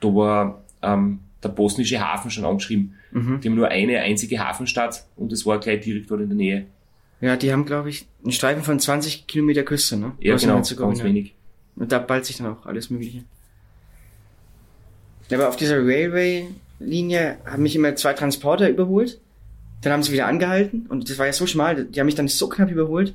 [0.00, 2.94] da war ähm, der bosnische Hafen schon angeschrieben.
[3.12, 3.40] Mhm.
[3.40, 6.66] Die haben nur eine einzige Hafenstadt und das war gleich direkt dort in der Nähe.
[7.20, 10.12] Ja, die haben, glaube ich, einen Streifen von 20 Kilometer Küste, ne?
[10.20, 10.92] Ja, genau, Bosnien-Herzegowina.
[10.94, 11.34] ganz wenig.
[11.76, 13.24] Und da ballt sich dann auch alles Mögliche.
[15.32, 19.20] Aber auf dieser Railway-Linie haben mich immer zwei Transporter überholt.
[19.82, 22.28] Dann haben sie wieder angehalten und das war ja so schmal, die haben mich dann
[22.28, 23.14] so knapp überholt,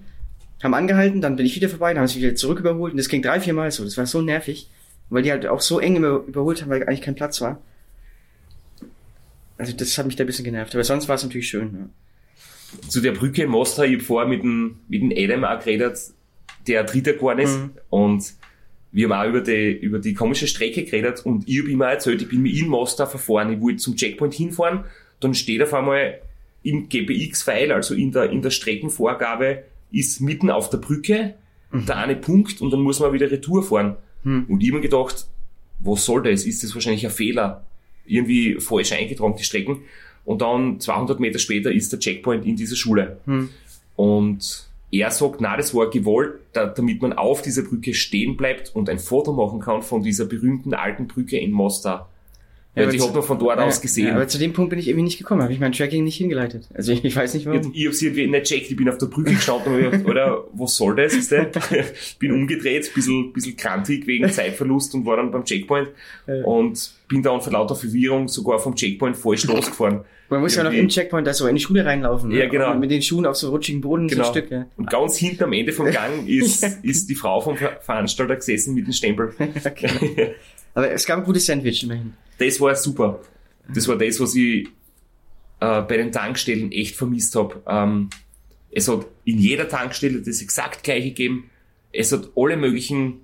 [0.65, 3.09] haben angehalten, dann bin ich wieder vorbei, dann haben sie wieder zurück überholt und das
[3.09, 3.83] ging drei, vier Mal so.
[3.83, 4.69] Das war so nervig,
[5.09, 7.61] weil die halt auch so eng überholt haben, weil eigentlich kein Platz war.
[9.57, 11.89] Also das hat mich da ein bisschen genervt, aber sonst war es natürlich schön.
[12.73, 12.89] Ja.
[12.89, 15.97] zu der Brücke in Mostar, ich hab vorher mit dem, mit dem Adam auch geredet,
[16.67, 17.57] der Dritter geworden ist.
[17.57, 17.71] Mhm.
[17.89, 18.33] Und
[18.91, 21.87] wir haben auch über die, über die komische Strecke geredet und ich habe ihm auch
[21.87, 24.85] erzählt, ich bin mir in Mostar verfahren, ich wollte zum Checkpoint hinfahren,
[25.19, 26.21] dann steht auf einmal
[26.63, 29.63] im GPX-File, also in der, in der Streckenvorgabe,
[29.97, 31.35] ist mitten auf der Brücke
[31.71, 33.97] der eine Punkt und dann muss man wieder Retour fahren.
[34.47, 35.27] Und ich hab mir gedacht,
[35.79, 36.45] was soll das?
[36.45, 37.65] Ist das wahrscheinlich ein Fehler?
[38.05, 39.81] Irgendwie falsch eingetragen, die Strecken.
[40.23, 43.17] Und dann 200 Meter später ist der Checkpoint in dieser Schule.
[43.95, 48.73] Und er sagt, na, das war gewollt, da, damit man auf dieser Brücke stehen bleibt
[48.75, 52.09] und ein Foto machen kann von dieser berühmten alten Brücke in Mostar.
[52.75, 54.07] Ja, die hat man von dort aus gesehen.
[54.07, 56.17] Ja, aber zu dem Punkt bin ich irgendwie nicht gekommen, habe ich mein Tracking nicht
[56.17, 56.67] hingeleitet.
[56.73, 57.71] Also ich, ich weiß nicht Ich, warum.
[57.73, 60.75] ich hab's irgendwie nicht checkt, ich bin auf der Brücke gestanden und gedacht, oder was
[60.75, 61.13] soll das?
[61.13, 61.49] Ist der?
[62.19, 65.89] bin umgedreht, bisschen, bisschen krantig wegen Zeitverlust und war dann beim Checkpoint
[66.43, 70.01] und bin dann vor lauter Verwirrung sogar vom Checkpoint falsch losgefahren.
[70.27, 72.31] Man muss ja noch Irgendwie- im Checkpoint da so in die Schule reinlaufen.
[72.31, 72.49] Ja, ne?
[72.49, 72.71] genau.
[72.71, 74.27] Und mit den Schuhen auf so rutschigen Boden so Genau.
[74.27, 74.49] ein Stück.
[74.51, 74.65] Ja.
[74.75, 78.73] Und ganz hinten am Ende vom Gang ist, ist die Frau vom Ver- Veranstalter gesessen
[78.73, 79.33] mit dem Stempel.
[80.75, 82.13] Aber es gab ein gutes Sandwich immerhin.
[82.37, 83.21] Das war super.
[83.73, 84.67] Das war das, was ich
[85.59, 87.63] äh, bei den Tankstellen echt vermisst habe.
[87.65, 88.09] Ähm,
[88.69, 91.49] es hat in jeder Tankstelle das exakt gleiche gegeben.
[91.91, 93.21] Es hat alle möglichen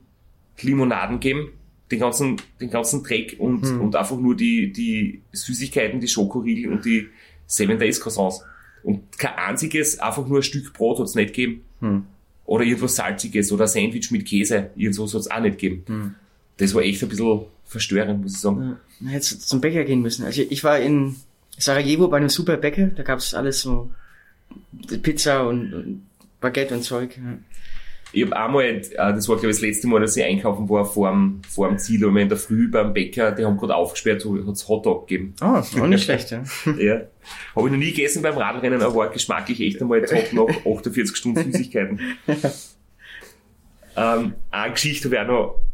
[0.62, 1.50] Limonaden gegeben,
[1.92, 6.86] den ganzen, den ganzen Dreck und, und einfach nur die, die Süßigkeiten, die Schokoriegel und
[6.86, 7.08] die
[7.48, 8.44] Seven Days Croissants.
[8.84, 11.66] Und kein einziges, einfach nur ein Stück Brot hat es nicht gegeben.
[12.46, 14.72] Oder irgendwas Salziges oder ein Sandwich mit Käse.
[14.76, 15.84] Irgendwas hat es auch nicht gegeben.
[16.62, 18.78] Das war echt ein bisschen verstörend, muss ich sagen.
[19.00, 20.26] Man hätte zum Bäcker gehen müssen.
[20.26, 21.16] Also ich war in
[21.58, 23.90] Sarajevo bei einem super Bäcker, da gab es alles so
[25.02, 26.06] Pizza und, und
[26.40, 27.18] Baguette und Zeug.
[27.18, 27.38] Ja.
[28.14, 30.86] Ich habe einmal, äh, das war glaube ich das letzte Mal, dass ich einkaufen war
[30.86, 34.22] vor dem, vor dem Ziel, aber in der Früh beim Bäcker, die haben gerade aufgesperrt,
[34.22, 35.34] so hat's Hotdog gegeben.
[35.42, 36.44] Oh, auch nicht schlecht, ja.
[36.78, 37.02] Ja.
[37.56, 41.16] Habe ich noch nie gegessen beim Radrennen, aber war geschmacklich echt einmal top nach 48
[41.16, 42.00] Stunden Süßigkeiten.
[43.96, 45.71] ähm, eine Geschichte habe ich auch noch,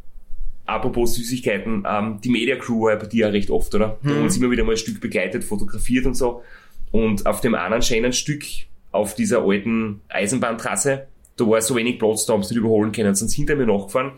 [0.68, 3.97] apropos Süßigkeiten, ähm, die Media Crew war ja bei dir auch recht oft, oder?
[4.01, 6.43] Wir haben uns immer wieder mal ein Stück begleitet, fotografiert und so.
[6.91, 8.43] Und auf dem anderen schönen Stück,
[8.91, 11.07] auf dieser alten Eisenbahntrasse,
[11.38, 13.65] da war so wenig Platz, da haben sie nicht überholen können, sind sie hinter mir
[13.65, 14.11] nachgefahren.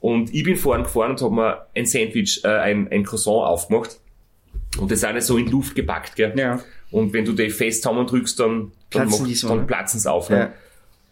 [0.00, 3.98] Und ich bin vorne gefahren und habe mir ein Sandwich, äh, ein, ein Croissant aufgemacht.
[4.78, 6.32] Und das ist alles so in Luft gepackt, gell?
[6.36, 6.60] Ja.
[6.90, 9.64] Und wenn du die fest zusammendrückst, dann, dann, Platzen macht, so, dann ne?
[9.64, 10.30] platzen sie auf.
[10.30, 10.38] Ne?
[10.38, 10.52] Ja.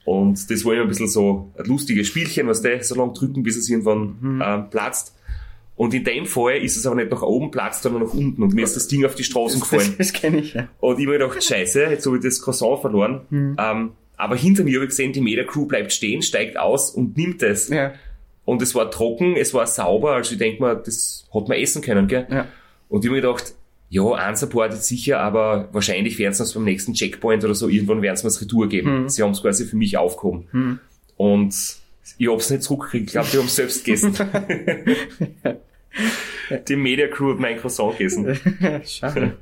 [0.06, 3.42] Und das war immer ein bisschen so ein lustiges Spielchen, was der so lange drücken,
[3.42, 4.42] bis es irgendwann Mhm.
[4.44, 5.14] ähm, platzt.
[5.74, 8.42] Und in dem Fall ist es aber nicht nach oben platzt, sondern nach unten.
[8.42, 9.94] Und mir ist das Ding auf die Straßen gefallen.
[9.98, 10.68] Das, das kenne ich, ja.
[10.80, 13.20] Und ich hab mir gedacht, scheiße, jetzt habe ich das Croissant verloren.
[13.28, 13.56] Mhm.
[13.58, 17.16] Ähm, aber hinter mir habe ich gesehen, die Media Crew bleibt stehen, steigt aus und
[17.18, 17.68] nimmt es.
[17.68, 17.92] Ja.
[18.46, 21.82] Und es war trocken, es war sauber, also ich denke mal, das hat man essen
[21.82, 22.26] können, gell?
[22.30, 22.46] Ja.
[22.88, 23.54] Und ich hab mir gedacht,
[23.88, 28.16] ja, unsupported sicher, aber wahrscheinlich werden sie uns beim nächsten Checkpoint oder so, irgendwann werden
[28.16, 29.08] sie mir das Retour geben.
[29.08, 30.80] Sie haben es quasi für mich aufgehoben.
[31.16, 31.54] Und
[32.18, 34.14] ich hab's nicht zurückgekriegt, ich glaube, die haben selbst gegessen.
[36.68, 38.38] die Media Crew hat mein Croissant gegessen.
[38.84, 39.36] Schade.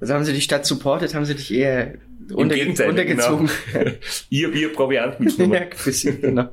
[0.00, 1.94] Also haben sie die Stadt supportet, haben sie dich eher
[2.32, 3.48] runtergezogen.
[3.72, 3.72] Genau.
[4.30, 5.54] ich hab ihr Proviant mitgenommen.
[5.54, 6.48] ja, ein bisschen, genau.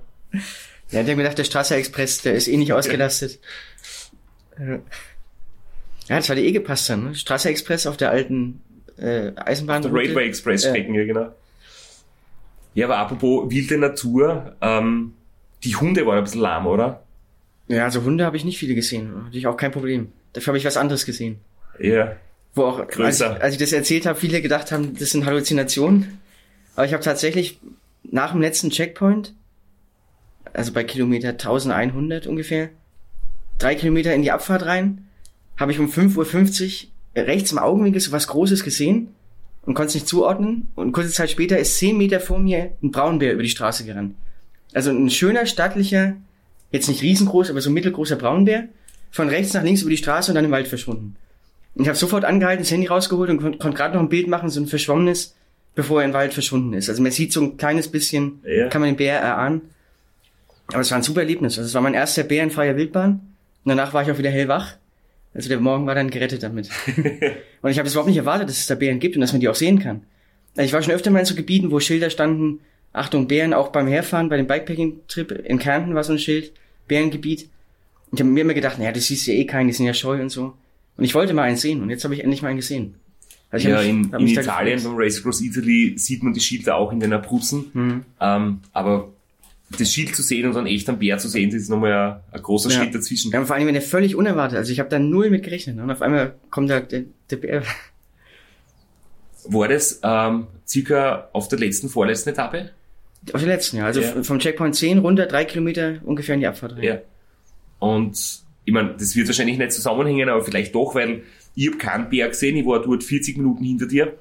[0.91, 3.39] Ja, hat mir gedacht, der Strasser Express, der ist eh nicht ausgelastet.
[4.59, 4.79] Ja,
[6.07, 7.15] Ja, das war die eh gepasst dann, ne?
[7.15, 8.61] Strasser Express auf der alten
[8.97, 9.81] äh, Eisenbahn.
[9.81, 11.05] Der Railway Express Strecken, ja.
[11.05, 11.31] genau.
[12.73, 15.13] Ja, aber apropos wilde Natur, ähm,
[15.63, 17.03] die Hunde waren ein bisschen lahm, oder?
[17.67, 19.25] Ja, also Hunde habe ich nicht viele gesehen.
[19.25, 20.11] Hatte ich auch kein Problem.
[20.33, 21.39] Dafür habe ich was anderes gesehen.
[21.79, 22.15] Ja.
[22.53, 23.41] Wo auch, als ich, Größer.
[23.41, 26.19] als ich das erzählt habe, viele gedacht haben, das sind Halluzinationen.
[26.75, 27.59] Aber ich habe tatsächlich
[28.03, 29.33] nach dem letzten Checkpoint,
[30.53, 32.69] also bei Kilometer 1100 ungefähr,
[33.57, 35.07] drei Kilometer in die Abfahrt rein,
[35.57, 36.87] habe ich um 5.50
[37.17, 39.09] Uhr rechts im Augenwinkel so was Großes gesehen
[39.65, 40.67] und konnte es nicht zuordnen.
[40.75, 44.15] Und kurze Zeit später ist zehn Meter vor mir ein Braunbär über die Straße gerannt.
[44.73, 46.15] Also ein schöner, stattlicher,
[46.71, 48.67] jetzt nicht riesengroß, aber so mittelgroßer Braunbär,
[49.11, 51.15] von rechts nach links über die Straße und dann im Wald verschwunden.
[51.75, 54.27] Und ich habe sofort angehalten, das Handy rausgeholt und kon konnte gerade noch ein Bild
[54.27, 55.35] machen, so ein verschwommenes,
[55.73, 56.89] bevor er im Wald verschwunden ist.
[56.89, 58.67] Also man sieht so ein kleines bisschen, Ja.
[58.67, 59.61] kann man den Bär erahnen.
[60.67, 61.57] Aber es war ein super Erlebnis.
[61.57, 63.11] Also es war mein erster Bär in freier Wildbahn.
[63.63, 64.73] Und danach war ich auch wieder hellwach.
[65.35, 66.69] Also der Morgen war dann gerettet damit.
[67.61, 69.41] und ich habe es überhaupt nicht erwartet, dass es da Bären gibt und dass man
[69.41, 70.01] die auch sehen kann.
[70.57, 72.59] Ich war schon öfter mal in so Gebieten, wo Schilder standen,
[72.93, 76.53] Achtung, Bären, auch beim Herfahren, bei dem Bikepacking-Trip in Kärnten war so ein Schild,
[76.87, 77.49] Bärengebiet.
[78.09, 79.85] Und ich habe mir immer gedacht, naja, das siehst du ja eh keinen, die sind
[79.85, 80.53] ja scheu und so.
[80.95, 82.95] Und ich wollte mal einen sehen und jetzt habe ich endlich mal einen gesehen.
[83.51, 86.93] Also Ja, mich- in, in Italien beim Race Across Italy sieht man die Schilder auch
[86.93, 87.65] in den Abruzzen.
[87.73, 88.05] Mhm.
[88.21, 89.09] Ähm, aber
[89.77, 92.33] das Schild zu sehen und dann echt am Bär zu sehen, das ist nochmal ein,
[92.37, 92.77] ein großer Ja.
[92.77, 93.31] Schritt dazwischen.
[93.31, 95.75] Ja, und vor allem, wenn der völlig unerwartet, also ich habe da null mit gerechnet.
[95.75, 95.83] ne?
[95.83, 97.63] Und auf einmal kommt da der, der Bär.
[99.47, 102.71] War das ähm, circa auf der letzten, vorletzten Etappe?
[103.33, 103.85] Auf den letzten, ja.
[103.85, 104.23] Also Ja.
[104.23, 106.83] vom Checkpoint 10 runter, drei Kilometer ungefähr in die Abfahrt rein.
[106.83, 106.97] Ja.
[107.79, 108.17] Und
[108.65, 111.23] ich meine, das wird wahrscheinlich nicht zusammenhängen, aber vielleicht doch, weil
[111.55, 114.13] ich habe keinen Berg gesehen, ich war dort 40 Minuten hinter dir,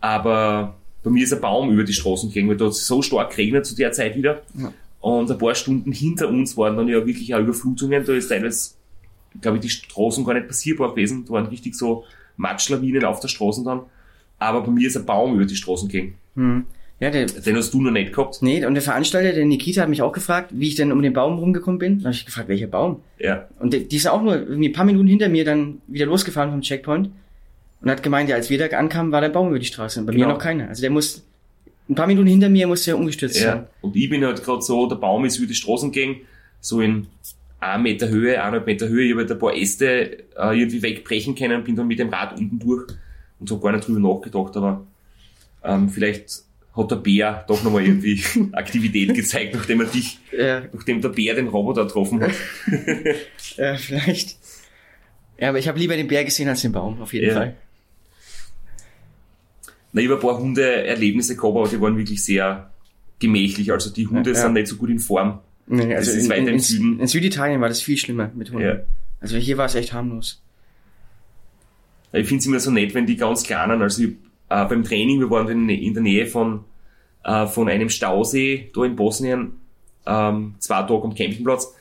[0.00, 3.02] aber bei mir ist ein Baum über die Straßen gegangen, weil da hat es so
[3.02, 4.42] stark geregnet zu der Zeit wieder.
[4.58, 4.72] Ja.
[5.00, 8.70] Und ein paar Stunden hinter uns waren dann ja wirklich auch Überflutungen, da ist teilweise,
[9.40, 12.04] glaube ich, die Straßen gar nicht passierbar gewesen, da waren richtig so
[12.38, 13.82] Matschlawinen auf der Straße dann,
[14.38, 16.14] aber bei mir ist ein Baum über die Straßen gegangen.
[16.36, 16.64] Hm.
[17.00, 18.40] Ja, der, Den hast du noch nicht gehabt.
[18.40, 21.12] nee, und der Veranstalter, der Nikita, hat mich auch gefragt, wie ich denn um den
[21.12, 21.98] Baum rumgekommen bin.
[21.98, 23.00] Dann habe ich gefragt, welcher Baum?
[23.18, 23.48] Ja.
[23.58, 26.50] Und die, die ist auch nur irgendwie ein paar Minuten hinter mir dann wieder losgefahren
[26.50, 27.10] vom Checkpoint
[27.84, 30.06] und hat gemeint, ja, als wir da ankamen, war der Baum über die Straße und
[30.06, 30.26] bei Genau.
[30.28, 30.68] mir noch keiner.
[30.68, 31.22] Also der muss,
[31.88, 33.44] ein paar Minuten hinter mir musste er umgestürzt sein.
[33.58, 33.66] Ja.
[33.82, 36.16] Und ich bin halt gerade so, der Baum ist über die Straßen gegangen,
[36.60, 37.06] so in
[37.60, 39.04] einem Meter Höhe, eineinhalb Meter Höhe.
[39.04, 42.38] Ich habe halt ein paar Äste äh, irgendwie wegbrechen können, bin dann mit dem Rad
[42.38, 42.86] unten durch
[43.38, 44.86] und so gar nicht drüber nachgedacht, aber
[45.62, 46.42] ähm, vielleicht
[46.76, 48.22] hat der Bär doch nochmal irgendwie
[48.52, 52.32] Aktivität gezeigt, nachdem er dich, Ja, nachdem der Bär den Roboter getroffen hat.
[53.56, 54.36] ja, vielleicht.
[55.38, 57.34] Ja, aber ich habe lieber den Bär gesehen als den Baum, auf jeden Ja.
[57.34, 57.56] Fall.
[59.94, 62.70] Na, ich habe ein paar Hunde-Erlebnisse gehabt, aber die waren wirklich sehr
[63.20, 63.72] gemächlich.
[63.72, 64.42] Also die Hunde Ja, ja.
[64.42, 65.38] sind nicht so gut in Form.
[65.66, 67.00] Nee, Das also ist in, weiter im in, Süden.
[67.00, 68.66] in Süditalien war das viel schlimmer mit Hunden.
[68.66, 68.80] Ja.
[69.20, 70.42] Also hier war es echt harmlos.
[72.12, 74.10] Ich finde es immer so nett, wenn die ganz Kleinen, also ich,
[74.50, 76.64] äh, beim Training, wir waren in, in der Nähe von,
[77.24, 79.52] äh, von einem Stausee da in Bosnien,
[80.06, 81.74] ähm, zwei Tage am Campingplatz.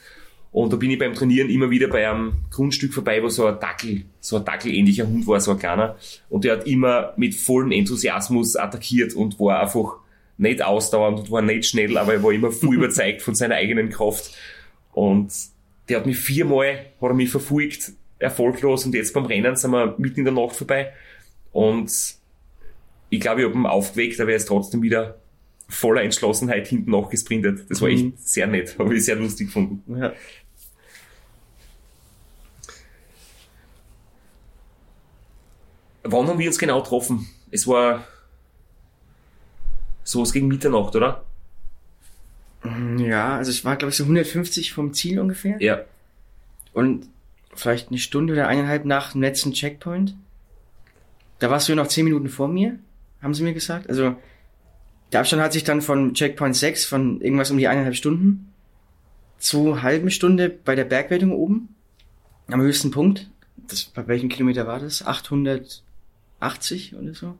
[0.54, 3.60] Und da bin ich beim Trainieren immer wieder bei einem Grundstück vorbei, wo so ein
[3.60, 5.98] Dackel, so ein Dackelähnlicher Hund war, so ein kleiner.
[6.30, 9.96] Und der hat immer mit vollem Enthusiasmus attackiert und war einfach
[10.38, 13.90] nicht ausdauernd und war nicht schnell, aber er war immer voll überzeugt von seiner eigenen
[13.90, 14.32] Kraft.
[14.94, 15.34] Und
[15.90, 19.96] der hat mich viermal, hat er mich verfolgt, erfolglos und jetzt beim Rennen sind wir
[19.98, 20.94] mitten in der Nacht vorbei.
[21.52, 21.92] Und
[23.10, 25.18] ich glaube, ich habe ihn aufgeweckt, aber er ist trotzdem wieder
[25.68, 27.66] voller Entschlossenheit hinten nachgesprintet.
[27.70, 28.14] Das war echt Mhm.
[28.18, 30.00] sehr nett, habe ich sehr lustig gefunden.
[30.00, 30.14] Ja.
[36.04, 37.28] Wann haben wir uns genau getroffen?
[37.50, 38.04] Es war
[40.04, 41.24] sowas gegen Mitternacht, oder?
[42.98, 45.62] Ja, also ich war, glaube ich, so 150 vom Ziel ungefähr.
[45.62, 45.84] Ja.
[46.74, 47.08] Und
[47.54, 50.16] vielleicht eine Stunde oder eineinhalb nach dem letzten Checkpoint.
[51.40, 52.80] Da warst du noch zehn Minuten vor mir,
[53.22, 53.90] haben sie mir gesagt.
[53.90, 54.16] Also
[55.12, 58.54] der Abstand hat sich dann von Checkpoint 6 von irgendwas um die eineinhalb Stunden
[59.38, 61.76] zu halben Stunde bei der Bergwertung oben.
[62.48, 63.30] Am höchsten Punkt.
[63.68, 65.02] Das, bei welchem Kilometer war das?
[66.44, 67.36] 880 oder so.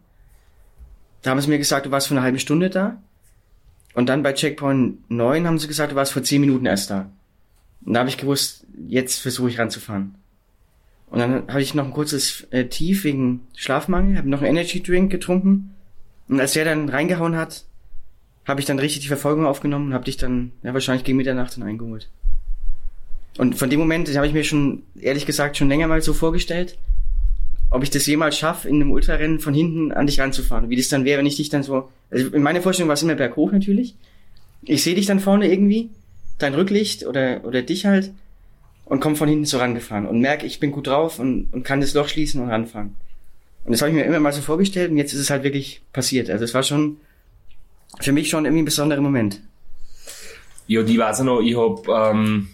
[1.22, 3.02] Da haben sie mir gesagt, du warst vor einer halben Stunde da.
[3.94, 7.10] Und dann bei Checkpoint 9 haben sie gesagt, du warst vor 10 Minuten erst da.
[7.86, 10.16] Und da habe ich gewusst, jetzt versuche ich ranzufahren.
[11.08, 14.82] Und dann habe ich noch ein kurzes äh, Tief wegen Schlafmangel, habe noch einen Energy
[14.82, 15.76] Drink getrunken.
[16.28, 17.66] Und als der dann reingehauen hat,
[18.48, 21.56] habe ich dann richtig die Verfolgung aufgenommen und habe dich dann ja wahrscheinlich gegen Mitternacht
[21.56, 22.10] dann eingeholt.
[23.38, 26.78] Und von dem Moment habe ich mir schon ehrlich gesagt schon länger mal so vorgestellt,
[27.74, 30.70] ob ich das jemals schaffe, in einem Ultrarennen von hinten an dich ranzufahren.
[30.70, 31.90] Wie das dann wäre, wenn ich dich dann so.
[32.12, 33.96] Also in meiner Vorstellung war es immer berghoch natürlich.
[34.62, 35.90] Ich sehe dich dann vorne irgendwie,
[36.38, 38.14] dein Rücklicht oder, oder dich halt,
[38.86, 41.82] und komm von hinten so rangefahren und merke, ich bin gut drauf und, und kann
[41.82, 42.96] das Loch schließen und ranfahren.
[43.66, 45.82] Und das habe ich mir immer mal so vorgestellt und jetzt ist es halt wirklich
[45.94, 46.30] passiert.
[46.30, 46.98] Also es war schon
[48.02, 49.42] für mich schon irgendwie ein besonderer Moment.
[50.68, 52.50] Ja, die weiß ich noch, ich hab, ähm,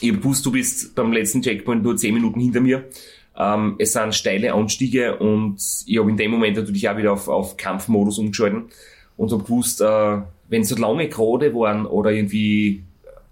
[0.00, 2.88] ich hab gewusst, du bist beim letzten Checkpoint nur 10 Minuten hinter mir.
[3.36, 5.56] Ähm, es sind steile Anstiege und
[5.86, 8.66] ich habe in dem Moment natürlich auch wieder auf, auf Kampfmodus umgeschalten
[9.16, 10.18] und hab gewusst, äh,
[10.48, 12.84] wenn so lange gerade waren oder irgendwie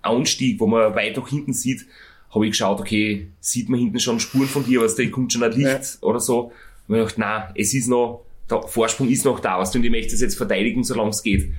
[0.02, 1.86] Anstieg, wo man weit auch hinten sieht,
[2.34, 5.42] habe ich geschaut, okay, sieht man hinten schon Spuren von dir, was da kommt schon
[5.42, 6.52] ein Licht oder so.
[6.88, 9.90] Und ich dachte, na, es ist noch, der Vorsprung ist noch da, was und ich
[9.90, 11.52] möchte es jetzt verteidigen, solange es geht.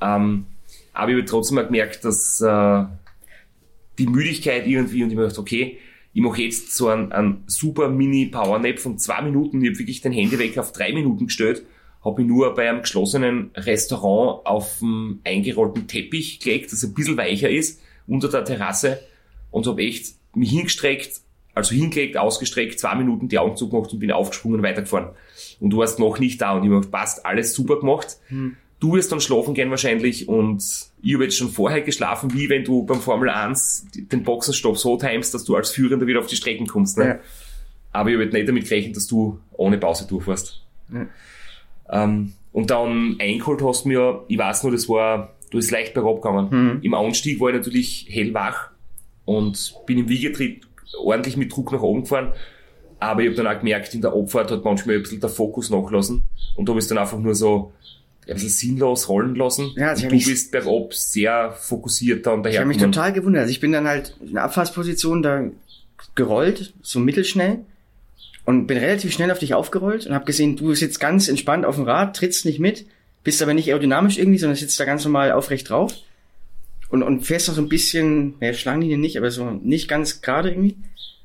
[0.00, 0.46] Ähm,
[0.92, 2.84] aber ich habe trotzdem auch gemerkt, dass äh,
[3.98, 5.78] die Müdigkeit irgendwie und ich mir gedacht, okay,
[6.16, 9.60] ich mache jetzt so einen, einen super Mini-Power-Nap von zwei Minuten.
[9.60, 11.66] Ich habe wirklich den Handy weg auf drei Minuten gestellt,
[12.02, 17.18] habe mich nur bei einem geschlossenen Restaurant auf dem eingerollten Teppich gelegt, das ein bisschen
[17.18, 18.98] weicher ist, unter der Terrasse
[19.50, 21.20] und habe echt mich hingestreckt,
[21.52, 25.10] also hingelegt, ausgestreckt, zwei Minuten die Augen zugemacht und bin aufgesprungen und weitergefahren.
[25.60, 28.16] Und du warst noch nicht da und ich habe passt, alles super gemacht.
[28.78, 30.62] Du wirst dann schlafen gehen wahrscheinlich und
[31.02, 34.98] ich habe jetzt schon vorher geschlafen, wie wenn du beim Formel 1 den Boxenstopp so
[34.98, 36.98] timest, dass du als Führender wieder auf die Strecken kommst.
[36.98, 37.06] Ne?
[37.06, 37.18] Ja.
[37.92, 40.62] Aber ich habe nicht damit gerechnet, dass du ohne Pause durchfährst.
[40.92, 41.06] Ja.
[41.90, 45.94] Ähm, und dann eingeholt hast du mir, ich weiß nur, das war, du bist leicht
[45.94, 46.48] bergab gegangen.
[46.50, 46.78] Mhm.
[46.82, 48.70] Im Anstieg war ich natürlich hellwach
[49.24, 50.66] und bin im Wiegetritt
[50.98, 52.32] ordentlich mit Druck nach oben gefahren.
[52.98, 55.70] Aber ich habe dann auch gemerkt, in der Abfahrt hat manchmal ein bisschen der Fokus
[55.70, 56.24] nachlassen.
[56.56, 57.72] Und da habe ich dann einfach nur so
[58.28, 59.72] ein bisschen sinnlos rollen lassen.
[59.76, 63.42] Ja, also und du bist bergab sehr fokussiert da und Ich habe mich total gewundert.
[63.42, 65.44] Also ich bin dann halt in der Abfahrtsposition da
[66.14, 67.60] gerollt, so mittelschnell.
[68.44, 71.74] Und bin relativ schnell auf dich aufgerollt und habe gesehen, du sitzt ganz entspannt auf
[71.74, 72.86] dem Rad, trittst nicht mit,
[73.24, 75.92] bist aber nicht aerodynamisch irgendwie, sondern sitzt da ganz normal aufrecht drauf.
[76.88, 80.50] Und, und fährst noch so ein bisschen, naja, Schlangenlinie nicht, aber so nicht ganz gerade
[80.50, 80.76] irgendwie.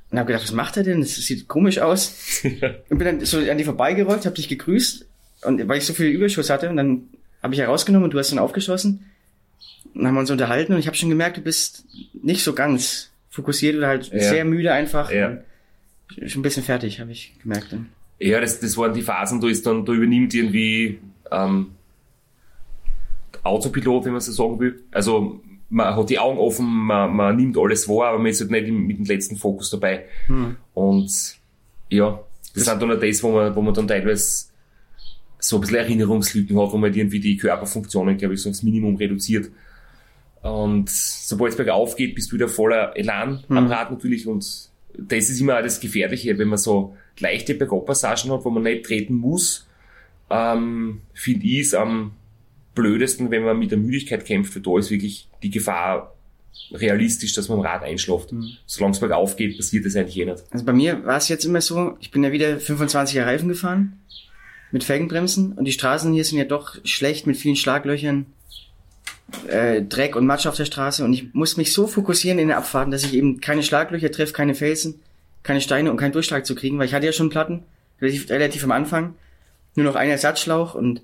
[0.09, 1.01] Und habe gedacht, was macht er denn?
[1.01, 2.41] Das sieht komisch aus.
[2.89, 5.05] und bin dann so an dir vorbeigerollt, habe dich gegrüßt.
[5.43, 7.09] Und weil ich so viel Überschuss hatte, und dann
[7.41, 9.05] habe ich herausgenommen und du hast dann aufgeschossen.
[9.93, 13.11] Dann haben wir uns unterhalten und ich habe schon gemerkt, du bist nicht so ganz
[13.29, 14.19] fokussiert oder halt Ja.
[14.19, 15.11] sehr müde einfach.
[15.11, 15.37] Ja.
[16.27, 17.71] Schon ein bisschen fertig, habe ich gemerkt.
[17.71, 17.89] Dann.
[18.19, 20.99] Ja, das, das waren die Phasen, da ist dann, da übernimmt irgendwie
[21.31, 21.71] ähm,
[23.43, 24.83] Autopilot, wenn man so sagen will.
[24.91, 28.51] Also man hat die Augen offen, man, man nimmt alles wahr, aber man ist halt
[28.51, 30.05] nicht mit dem letzten Fokus dabei.
[30.73, 31.37] Und
[31.89, 32.19] ja,
[32.53, 34.50] das, sind dann auch das, wo man, wo man dann teilweise
[35.41, 38.95] so ein bisschen Erinnerungslücken hat, wo man irgendwie die Körperfunktionen, glaube ich, so aufs Minimum
[38.95, 39.49] reduziert.
[40.41, 45.29] Und sobald es bergauf geht, bist du wieder voller Elan am Rad natürlich und das
[45.29, 49.67] ist immer das Gefährliche, wenn man so leichte Bergabpassagen hat, wo man nicht treten muss,
[50.29, 52.11] ähm, finde ich es am
[52.75, 56.15] blödesten, wenn man mit der Müdigkeit kämpft, weil da ist wirklich die Gefahr
[56.71, 58.33] realistisch, dass man am Rad einschlaft.
[58.65, 60.43] Solange es bergauf geht, passiert das eigentlich eh nicht.
[60.51, 64.00] Also bei mir war es jetzt immer so, ich bin ja wieder 25er Reifen gefahren
[64.71, 65.53] mit Felgenbremsen.
[65.53, 68.25] Und die Straßen hier sind ja doch schlecht mit vielen Schlaglöchern,
[69.47, 71.03] äh, Dreck und Matsch auf der Straße.
[71.03, 74.33] Und ich muss mich so fokussieren in den Abfahrten, dass ich eben keine Schlaglöcher treffe,
[74.33, 74.99] keine Felsen,
[75.43, 77.63] keine Steine und keinen Durchschlag zu kriegen, weil ich hatte ja schon Platten,
[78.01, 79.15] relativ, relativ am Anfang,
[79.75, 80.75] nur noch einen Ersatzschlauch.
[80.75, 81.01] Und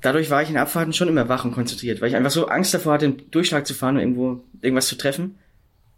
[0.00, 2.74] dadurch war ich in Abfahrten schon immer wach und konzentriert, weil ich einfach so Angst
[2.74, 5.36] davor hatte, einen Durchschlag zu fahren und irgendwo irgendwas zu treffen.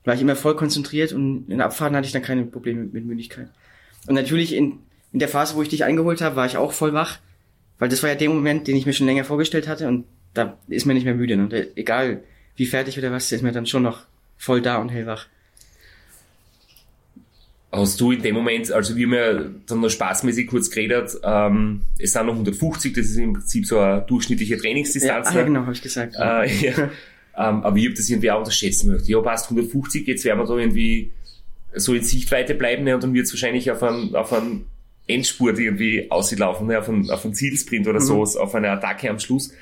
[0.05, 3.49] War ich immer voll konzentriert und in Abfahrten hatte ich dann keine Probleme mit Müdigkeit.
[4.07, 4.79] Und natürlich in,
[5.17, 7.21] in der Phase, wo ich dich eingeholt habe, war ich auch voll wach,
[7.79, 10.05] weil das war ja der Moment, den ich mir schon länger vorgestellt hatte und
[10.35, 11.39] da ist man nicht mehr müde.
[11.39, 11.49] Ne?
[11.49, 12.23] Der, egal
[12.55, 14.01] wie fertig oder was, ist mir dann schon noch
[14.37, 15.27] voll da und hellwach.
[17.73, 21.81] Hast du in dem Moment, also wir haben ja dann noch spaßmäßig kurz geredet, ähm,
[21.99, 25.29] es sind noch 150, das ist im Prinzip so eine durchschnittliche Ja, Trainingsdistanz.
[25.29, 25.45] ah, ja ne?
[25.47, 26.15] genau, habe ich gesagt.
[26.19, 26.75] Äh, ja.
[26.79, 26.91] ähm,
[27.65, 29.11] aber ich habe das irgendwie auch unterschätzen möchte.
[29.11, 31.11] Ja, passt 150, jetzt werden wir da irgendwie
[31.75, 34.67] so in Sichtweite bleiben ne, und dann wird es wahrscheinlich auf einen, auf einen
[35.07, 39.19] Endspurt irgendwie auslaufen, ne, auf einen, auf einen Zielsprint oder so, auf eine Attacke am
[39.19, 39.53] Schluss.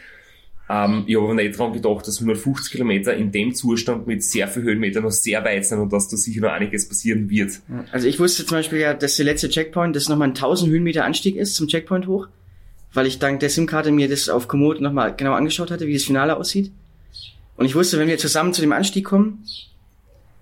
[0.69, 4.49] Ähm, ich habe aber nicht dran gedacht, dass 150 Kilometer in dem Zustand mit sehr
[4.49, 7.61] viel Höhenmeter noch sehr weit sind und dass da sicher noch einiges passieren wird.
[7.93, 11.05] Also ich wusste zum Beispiel ja, dass der letzte Checkpoint, das nochmal ein 1000 Höhenmeter
[11.05, 12.29] Anstieg ist zum Checkpoint hoch,
[12.95, 16.05] weil ich dank der SIM-Karte mir das auf Komoot nochmal genau angeschaut hatte, wie das
[16.05, 16.71] Finale aussieht.
[17.57, 19.45] Und ich wusste, wenn wir zusammen zu dem Anstieg kommen,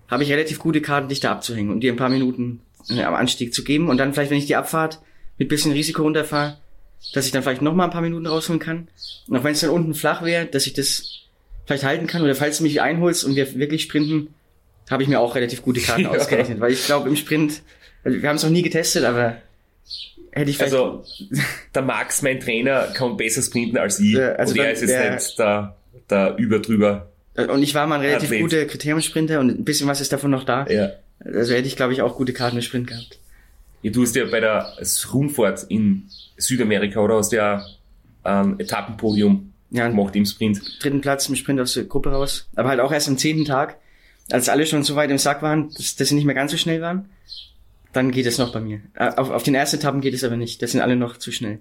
[0.07, 3.53] habe ich relativ gute Karten, dich da abzuhängen und dir ein paar Minuten am Anstieg
[3.53, 3.89] zu geben.
[3.89, 4.99] Und dann vielleicht, wenn ich die Abfahrt
[5.37, 6.57] mit bisschen Risiko runterfahre,
[7.13, 8.87] dass ich dann vielleicht nochmal ein paar Minuten rausholen kann.
[9.27, 11.19] Und auch wenn es dann unten flach wäre, dass ich das
[11.65, 12.21] vielleicht halten kann.
[12.21, 14.33] Oder falls du mich einholst und wir wirklich sprinten,
[14.89, 16.09] habe ich mir auch relativ gute Karten Ja.
[16.11, 16.59] ausgerechnet.
[16.59, 17.61] Weil ich glaube, im Sprint,
[18.03, 19.37] also wir haben es noch nie getestet, aber
[20.31, 20.73] hätte ich vielleicht...
[20.73, 21.03] Also,
[21.73, 24.13] der Max, mein Trainer, kann besser sprinten als ich.
[24.13, 25.75] Ja, also und er ist jetzt der- nicht der,
[26.09, 27.09] der Überdrüber.
[27.35, 28.41] und ich war mal ein relativ Athlet.
[28.41, 30.65] guter Kriteriumsprinter und ein bisschen was ist davon noch da.
[30.67, 30.91] Ja.
[31.25, 33.19] Also hätte ich, glaube ich, auch gute Karten im Sprint gehabt.
[33.81, 34.77] Ja, du hast ja bei der
[35.13, 36.03] Rundfahrt in
[36.37, 37.65] Südamerika oder hast ja
[38.23, 40.61] ein Etappenpodium Ja, gemacht im Sprint.
[40.81, 42.47] dritten Platz im Sprint aus der Gruppe raus.
[42.55, 43.77] Aber halt auch erst am zehnten Tag,
[44.31, 46.57] als alle schon so weit im Sack waren, dass, dass sie nicht mehr ganz so
[46.57, 47.09] schnell waren.
[47.91, 48.79] Dann geht es noch bei mir.
[48.95, 50.61] Äh, Auf, auf den ersten Etappen geht es aber nicht.
[50.61, 51.59] Das sind alle noch zu schnell.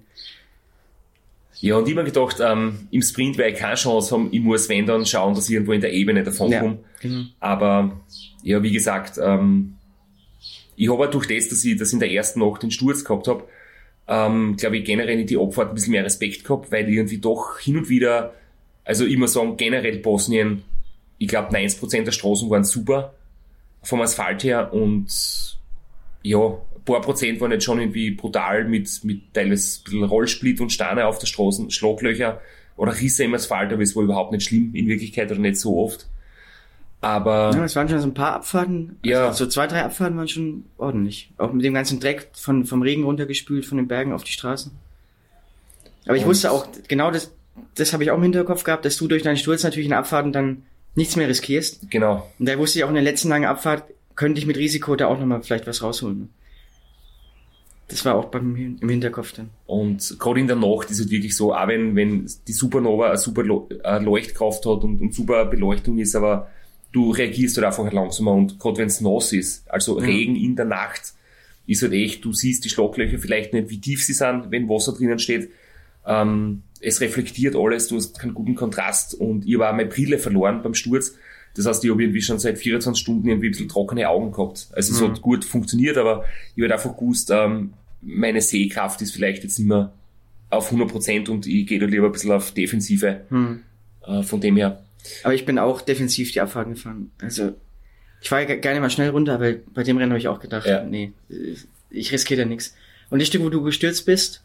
[1.60, 4.68] Ja, und ich mir gedacht, ähm, im Sprint werde ich keine Chance haben, ich muss
[4.68, 6.78] wenn dann schauen, dass ich irgendwo in der Ebene davon Ja, komme.
[7.00, 7.24] genau.
[7.40, 8.00] Aber
[8.42, 9.74] ja, wie gesagt, ähm,
[10.76, 13.28] ich habe auch durch das, dass ich das in der ersten Nacht den Sturz gehabt
[13.28, 13.44] habe,
[14.08, 17.58] ähm, glaube ich generell in die Abfahrt ein bisschen mehr Respekt gehabt, weil irgendwie doch
[17.60, 18.34] hin und wieder,
[18.84, 20.64] also ich muss sagen, generell Bosnien,
[21.18, 23.14] ich glaube 90% der Straßen waren super
[23.82, 25.06] vom Asphalt her und
[26.22, 30.70] ja, paar Prozent waren jetzt schon irgendwie brutal mit, mit teilweise ein bisschen Rollsplit und
[30.72, 32.40] Steine auf der Straße, Schlaglöcher
[32.76, 35.78] oder Risse im Asphalt, aber es war überhaupt nicht schlimm in Wirklichkeit oder nicht so
[35.78, 36.06] oft.
[37.00, 38.96] Aber Ja, es waren schon so ein paar Abfahrten.
[39.04, 39.26] Ja.
[39.28, 41.32] Also so zwei, drei Abfahrten waren schon ordentlich.
[41.36, 44.70] Auch mit dem ganzen Dreck von, vom Regen runtergespült, von den Bergen auf die Straßen.
[46.06, 47.32] Aber ich Und- wusste auch, genau das,
[47.74, 50.32] das habe ich auch im Hinterkopf gehabt, dass du durch deinen Sturz natürlich in Abfahrten
[50.32, 50.62] dann
[50.94, 51.90] nichts mehr riskierst.
[51.90, 54.94] genau, Und da wusste ich auch in der letzten langen Abfahrt, könnte ich mit Risiko
[54.94, 56.28] da auch nochmal vielleicht was rausholen.
[57.88, 59.50] Das war auch beim, im Hinterkopf dann.
[59.66, 63.18] Und gerade in der Nacht ist es wirklich so, auch wenn, wenn die Supernova eine
[63.18, 66.48] super Leuchtkraft hat und, und super Beleuchtung ist, aber
[66.92, 70.66] du reagierst halt einfach langsamer und gerade wenn es nass ist, also Regen in der
[70.66, 71.14] Nacht,
[71.66, 74.92] ist halt echt, du siehst die Schlaglöcher vielleicht nicht, wie tief sie sind, wenn Wasser
[74.92, 75.50] drinnen steht.
[76.06, 80.18] Ähm, es reflektiert alles, du hast keinen guten Kontrast und ich habe auch meine Brille
[80.18, 81.14] verloren beim Sturz.
[81.56, 84.68] Das heißt, ich habe irgendwie schon seit 24 Stunden irgendwie ein bisschen trockene Augen gehabt.
[84.72, 85.08] Also es Mhm.
[85.12, 86.24] hat gut funktioniert, aber
[86.56, 89.92] ich habe einfach gewusst, ähm, meine Sehkraft ist vielleicht jetzt nicht mehr
[90.50, 93.20] auf 100% und ich gehe da lieber ein bisschen auf Defensive.
[93.28, 93.60] Hm.
[94.06, 94.82] Äh, von dem her,
[95.24, 97.10] Aber ich bin auch defensiv die Abfahrten gefahren.
[97.20, 97.52] Also,
[98.20, 100.66] ich fahre ja gerne mal schnell runter, aber bei dem Rennen habe ich auch gedacht,
[100.66, 100.84] Ja.
[100.84, 101.12] nee,
[101.90, 102.74] ich riskiere da nichts.
[103.10, 104.42] Und das Stück, wo du gestürzt bist,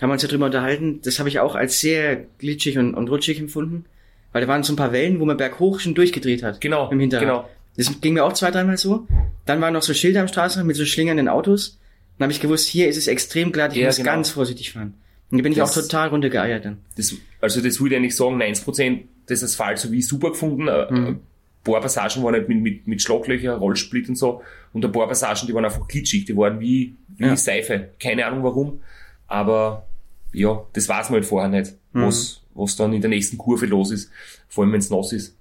[0.00, 3.08] haben wir uns ja drüber unterhalten, das habe ich auch als sehr glitschig und, und
[3.08, 3.84] rutschig empfunden.
[4.32, 6.60] Weil da waren so ein paar Wellen, wo man berghoch schon durchgedreht hat.
[6.60, 7.24] Genau, Im Hinterrad.
[7.26, 7.48] genau.
[7.76, 9.06] Das ging mir auch zwei, dreimal so.
[9.46, 11.78] Dann waren noch so Schilder am Straßenrand mit so schlingernden Autos.
[12.18, 14.10] Dann habe ich gewusst, hier ist es extrem glatt, ich Ja, muss genau.
[14.12, 14.94] ganz vorsichtig fahren.
[15.30, 16.78] Und da bin ich Das- auch total runtergeeiert dann.
[16.96, 20.68] das, also das würde ich eigentlich sagen, 90% des Asphalts habe ich super gefunden.
[20.68, 21.06] Äh, Mhm.
[21.06, 21.20] Ein
[21.64, 24.42] paar Passagen waren halt mit, mit, mit Schlaglöcher, Rollsplit und so.
[24.72, 27.36] Und ein paar Passagen, die waren einfach glitschig, die waren wie, wie Ja.
[27.36, 27.90] Seife.
[28.00, 28.80] Keine Ahnung warum.
[29.28, 29.86] Aber
[30.32, 32.02] ja, das weiß man halt vorher nicht, Mhm.
[32.06, 34.10] was, was dann in der nächsten Kurve los ist.
[34.48, 35.36] Vor allem, wenn es nass ist.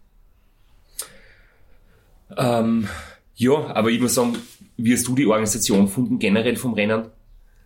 [2.37, 2.87] Ähm,
[3.35, 4.35] ja, aber ich muss sagen,
[4.77, 7.05] wie hast du die Organisation gefunden, generell vom Rennen?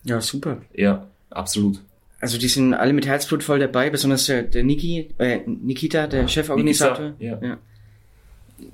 [0.04, 0.62] Ja, super.
[0.74, 1.82] Ja, absolut.
[2.20, 6.28] Also die sind alle mit Herzblut voll dabei, besonders der, der Niki, äh, Nikita, der
[6.28, 7.16] Cheforganisator.
[7.20, 7.58] Nikita, ja.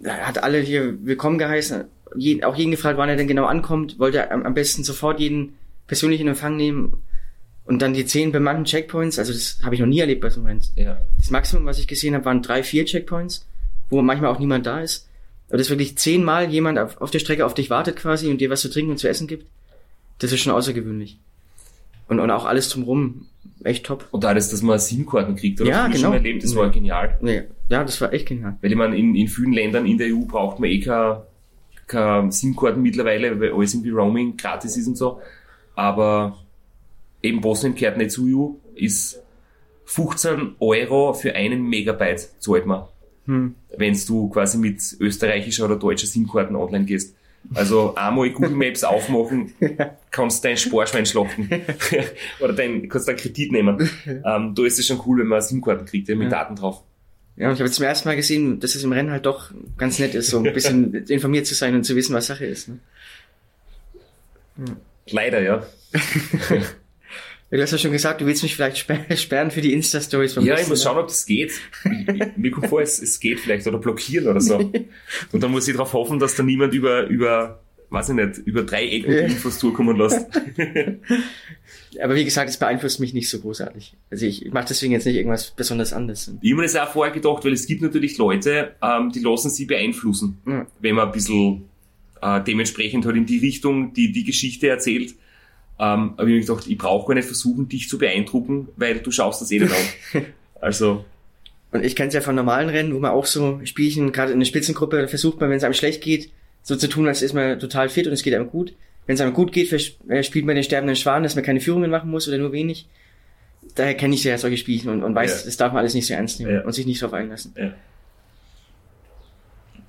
[0.04, 3.98] Er hat alle hier willkommen geheißen, jeden, auch jeden gefragt, wann er denn genau ankommt,
[3.98, 5.56] wollte am, am besten sofort jeden
[5.88, 7.02] persönlich in Empfang nehmen
[7.70, 10.39] und dann die zehn bemannten Checkpoints, also das habe ich noch nie erlebt bei so
[10.39, 10.61] einem Rennen.
[10.76, 10.97] Ja.
[11.17, 13.47] Das Maximum, was ich gesehen habe, waren drei, vier Checkpoints,
[13.91, 15.07] wo manchmal auch niemand da ist.
[15.49, 18.49] Aber dass wirklich zehnmal jemand auf, auf der Strecke auf dich wartet quasi und dir
[18.49, 19.45] was zu trinken und zu essen gibt,
[20.17, 21.20] das ist schon außergewöhnlich.
[22.07, 23.28] Und, und auch alles drumrum,
[23.63, 24.07] echt top.
[24.09, 25.70] Und alles, dass man SIM-Karten kriegt, oder?
[25.70, 26.03] Ja, Früher genau.
[26.05, 27.20] schon erlebt, das war genial.
[27.22, 28.57] Nee, ja, das war echt genial.
[28.61, 31.22] Weil ich meine, in, in vielen Ländern in der EU braucht man eh keine,
[31.86, 35.22] keine SIM-Karten mittlerweile, weil alles irgendwie Roaming gratis ist und so.
[35.76, 36.36] Aber
[37.22, 39.22] eben Bosnien gehört nicht zur EU, ist
[39.86, 42.84] 15 Euro für einen Megabyte zahlt man.
[43.26, 43.55] Hm.
[43.76, 47.15] Wenn du quasi mit österreichischer oder deutscher SIM-Karten online gehst.
[47.53, 49.53] Also einmal Google Maps aufmachen,
[50.11, 51.49] kannst dein Sparschwein schlachten.
[52.41, 53.89] oder dein, kannst deinen Kredit nehmen.
[54.05, 56.39] Ähm, da ist es schon cool, wenn man SIM-Karten kriegt, ja, mit Ja.
[56.39, 56.84] Daten drauf.
[57.38, 59.51] Ja, und ich habe jetzt zum ersten Mal gesehen, dass es im Rennen halt doch
[59.78, 62.67] ganz nett ist, so ein bisschen informiert zu sein und zu wissen, was Sache ist.
[62.67, 62.80] Ne?
[65.09, 65.63] Leider, ja.
[67.52, 70.45] Du hast ja schon gesagt, du willst mich vielleicht sper- sperren für die Insta-Stories vom
[70.45, 71.52] Ja, ich nächsten muss schauen, ob das geht.
[71.84, 74.58] Ich- ich- Mir kommt vor, es, es geht vielleicht oder blockieren oder so.
[75.32, 78.62] Und dann muss ich darauf hoffen, dass da niemand über, über, weiß ich nicht, über
[78.64, 80.26] drei Ecken die Infos zukommen lässt.
[82.04, 83.95] Aber wie gesagt, es beeinflusst mich nicht so großartig.
[84.12, 86.32] Also ich, ich mache deswegen jetzt nicht irgendwas besonders anderes.
[86.41, 89.50] Ich habe mir das auch vorher gedacht, weil es gibt natürlich Leute, ähm, die lassen
[89.50, 90.38] sie beeinflussen.
[90.45, 90.68] Ja.
[90.80, 91.64] Wenn man ein bisschen
[92.22, 95.16] äh, dementsprechend halt in die Richtung die, die Geschichte erzählt.
[95.82, 99.00] Ähm, aber ich habe mir gedacht, ich brauche gar nicht versuchen, dich zu beeindrucken, weil
[99.00, 99.72] du schaust das eh nicht
[100.14, 100.26] an.
[100.62, 101.06] Also,
[101.72, 104.40] Und ich kenne es ja von normalen Rennen, wo man auch so Spielchen, gerade in
[104.40, 106.32] der Spitzengruppe, da versucht man, wenn es einem schlecht geht,
[106.64, 108.74] so zu tun, als ist man total fit und es geht einem gut.
[109.06, 111.90] Wenn es einem gut geht, äh, spielt man den sterbenden Schwan, dass man keine Führungen
[111.90, 112.88] machen muss oder nur wenig.
[113.76, 115.46] Daher kenne ich ja solche Spielchen und, und weiß, Ja.
[115.46, 116.62] das darf man alles nicht so ernst nehmen Ja.
[116.66, 117.54] und sich nicht drauf einlassen.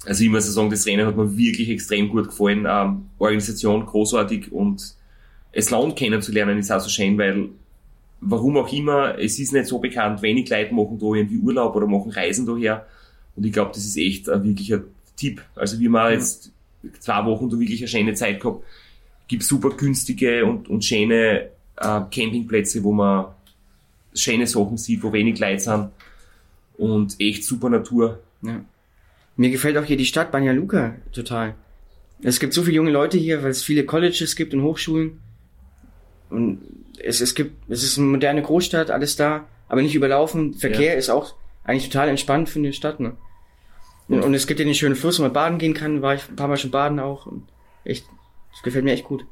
[0.06, 2.64] Also ich muss sagen, das Rennen hat mir wirklich extrem gut gefallen.
[2.68, 4.94] Ähm, Organisation großartig und
[5.52, 7.48] das Land kennenzulernen ist auch so schön, weil
[8.20, 11.86] warum auch immer, es ist nicht so bekannt, wenig Leute machen da irgendwie Urlaub oder
[11.86, 12.86] machen Reisen daher.
[13.36, 14.82] Und ich glaube, das ist echt ein wirklicher
[15.16, 15.42] Tipp.
[15.54, 16.52] Also wir haben auch jetzt
[17.00, 18.64] zwei Wochen da wirklich eine schöne Zeit gehabt.
[19.28, 23.26] Gibt super günstige und, und schöne äh, Campingplätze, wo man
[24.14, 25.88] schöne Sachen sieht, wo wenig Leute sind.
[26.76, 28.20] Und echt super Natur.
[28.42, 28.64] Ja.
[29.36, 31.54] Mir gefällt auch hier die Stadt Banja Luka total.
[32.22, 35.18] Es gibt so viele junge Leute hier, weil es viele Colleges gibt und Hochschulen.
[36.30, 36.60] Und
[36.98, 40.54] es, es gibt, es ist eine moderne Großstadt, alles da, aber nicht überlaufen.
[40.54, 43.16] Verkehr ist auch eigentlich total entspannt für eine Stadt, ne?
[44.08, 46.28] Und, und es gibt ja den schönen Fluss, wo man baden gehen kann, war ich
[46.28, 47.26] ein paar Mal schon baden auch.
[47.26, 47.44] Und
[47.84, 48.04] echt,
[48.50, 49.24] das gefällt mir echt gut.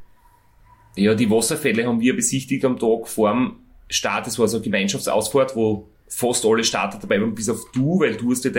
[0.95, 3.57] Ja, die Wasserfälle haben wir besichtigt am Tag vor dem
[3.89, 4.27] Start.
[4.29, 8.17] Das war so eine Gemeinschaftsausfahrt, wo fast alle Starter dabei waren, bis auf du, weil
[8.17, 8.51] du hast ja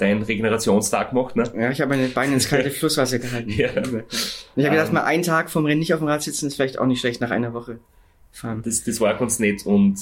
[0.00, 1.44] deinen dein Regenerationstag gemacht, ne?
[1.56, 3.50] Ja, ich habe meine Beine ins kalte Flusswasser gehalten.
[3.50, 3.68] Ja.
[3.68, 4.94] Ich habe gedacht, Ähm.
[4.94, 7.20] mal einen Tag vom Rennen nicht auf dem Rad sitzen, ist vielleicht auch nicht schlecht
[7.20, 7.78] nach einer Woche
[8.32, 8.62] fahren.
[8.64, 9.98] Das, das war ganz nett und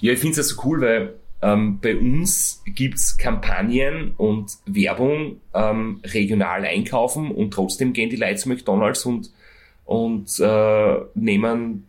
[0.00, 5.40] ja, ich finde es ja so cool, weil ähm, bei uns gibt's Kampagnen und Werbung
[5.54, 9.30] ähm, regional einkaufen und trotzdem gehen die Leute zu McDonalds und,
[9.84, 11.86] und äh, nehmen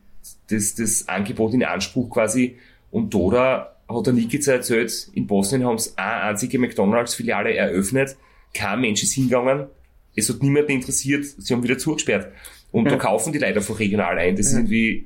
[0.50, 2.58] das, das Angebot in Anspruch quasi.
[2.92, 8.16] Und Dora hat der Nikica erzählt, in Bosnien haben sie eine einzige McDonalds-Filiale eröffnet,
[8.54, 9.68] kein Mensch ist hingegangen,
[10.16, 12.32] es hat niemanden interessiert, sie haben wieder zugesperrt.
[12.72, 12.98] Und da Ja.
[12.98, 14.36] kaufen die Leute einfach regional ein.
[14.36, 14.60] Das ist Ja.
[14.60, 15.06] irgendwie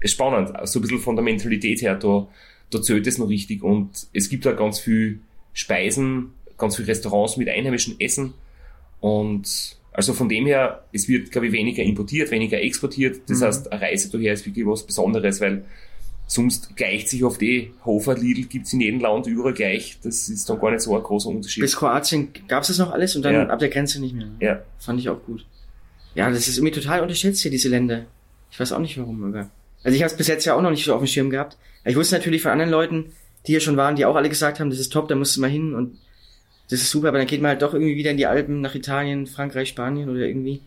[0.00, 0.52] ist spannend.
[0.64, 2.28] So ein bisschen von der Mentalität her, da,
[2.70, 3.62] da zählt es noch richtig.
[3.64, 5.20] Und es gibt da ganz viel
[5.52, 8.34] Speisen, ganz viele Restaurants mit einheimischem Essen.
[9.00, 13.20] Und also von dem her, es wird, glaube ich, weniger importiert, weniger exportiert.
[13.28, 13.44] Das Mhm.
[13.44, 15.64] heißt, eine Reise daher ist wirklich was Besonderes, weil
[16.28, 19.98] sonst gleicht sich oft eh Hofer, Lidl gibt's in jedem Land überall gleich.
[20.02, 21.62] Das ist dann gar nicht so ein großer Unterschied.
[21.62, 23.46] Bis Kroatien gab's das noch alles und dann Ja.
[23.48, 24.28] ab der Grenze nicht mehr.
[24.38, 24.62] ja.
[24.78, 25.44] Fand ich auch gut.
[26.14, 28.04] Ja, das ist irgendwie total unterschätzt hier, diese Länder.
[28.50, 29.50] Ich weiß auch nicht warum, aber.
[29.82, 31.56] Also ich habe es bis jetzt ja auch noch nicht so auf dem Schirm gehabt.
[31.84, 33.12] Ich wusste natürlich von anderen Leuten,
[33.46, 35.40] die hier schon waren, die auch alle gesagt haben, das ist top, da musst du
[35.40, 35.96] mal hin und
[36.68, 38.74] das ist super, aber dann geht man halt doch irgendwie wieder in die Alpen, nach
[38.74, 40.60] Italien, Frankreich, Spanien oder irgendwie.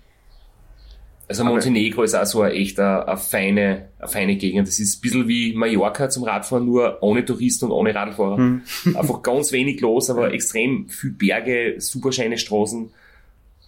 [1.32, 4.68] Also Montenegro ist auch so eine echt eine, eine feine, eine feine Gegend.
[4.68, 8.36] Das ist ein bisschen wie Mallorca zum Radfahren, nur ohne Touristen und ohne Radfahrer.
[8.36, 8.62] Hm.
[8.98, 12.92] Einfach ganz wenig los, aber extrem viel Berge, super schöne Straßen,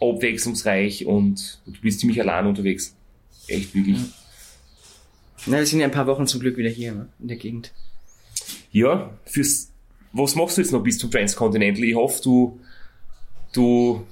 [0.01, 2.97] abwechslungsreich und du bist ziemlich allein unterwegs.
[3.47, 3.99] Echt wirklich.
[5.45, 7.72] Na, wir sind ja ein paar Wochen zum Glück wieder hier, ne, in der Gegend.
[8.74, 9.72] Ja, fürs,
[10.11, 11.86] was machst du jetzt noch bis zum Transcontinental?
[11.86, 12.59] Ich hoffe, du,
[13.53, 14.05] du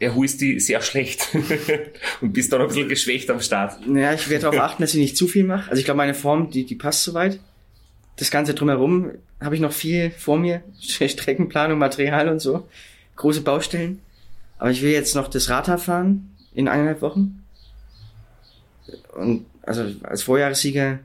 [0.00, 1.28] erholst dich sehr schlecht
[2.20, 3.86] und bist dann ein bisschen geschwächt am Start.
[3.86, 5.70] Naja, ich werde darauf achten, dass ich nicht zu viel mache.
[5.70, 7.40] Also ich glaube, meine Form, die, die passt soweit.
[8.16, 10.62] Das Ganze drumherum habe ich noch viel vor mir.
[10.80, 12.68] Streckenplanung, Material und so.
[13.16, 14.00] Große Baustellen.
[14.58, 17.44] Aber ich will jetzt noch das Radhaar fahren in eineinhalb Wochen.
[19.14, 21.00] Und also als Vorjahressieger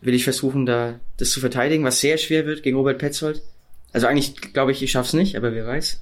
[0.00, 3.42] will ich versuchen, da das zu verteidigen, was sehr schwer wird gegen Robert Petzold.
[3.92, 6.00] Also eigentlich glaube ich, ich schaff's nicht, aber wer weiß.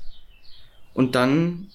[0.94, 1.68] Und dann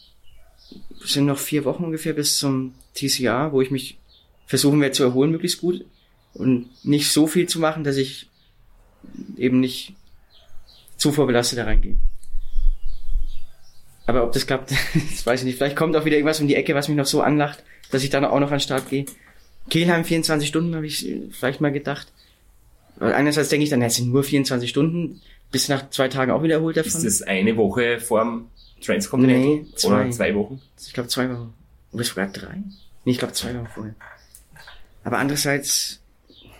[1.13, 3.97] sind noch vier Wochen ungefähr bis zum TCA, wo ich mich
[4.45, 5.85] versuchen werde zu erholen, möglichst gut.
[6.33, 8.27] Und nicht so viel zu machen, dass ich
[9.37, 9.93] eben nicht
[10.97, 11.97] zu vorbelastet da reingehe.
[14.05, 14.71] Aber ob das klappt,
[15.11, 15.57] das weiß ich nicht.
[15.57, 18.09] Vielleicht kommt auch wieder irgendwas um die Ecke, was mich noch so anlacht, dass ich
[18.09, 19.05] dann auch noch an den Start gehe.
[19.69, 22.07] Kehlheim 24 Stunden, habe ich vielleicht mal gedacht.
[22.95, 26.41] Weil einerseits denke ich dann, es sind nur 24 Stunden, bis nach zwei Tagen auch
[26.41, 26.91] wieder erholt davon.
[26.91, 28.49] Ist das eine Woche vorm
[28.81, 29.47] Transcontinental?
[29.47, 30.01] Nee, zwei.
[30.01, 30.61] Oder zwei Wochen?
[30.79, 31.53] Ich glaube zwei Wochen.
[31.91, 32.57] Oder sogar drei?
[33.05, 33.95] Nee, ich glaube zwei Wochen vorher.
[35.03, 36.01] Aber andererseits,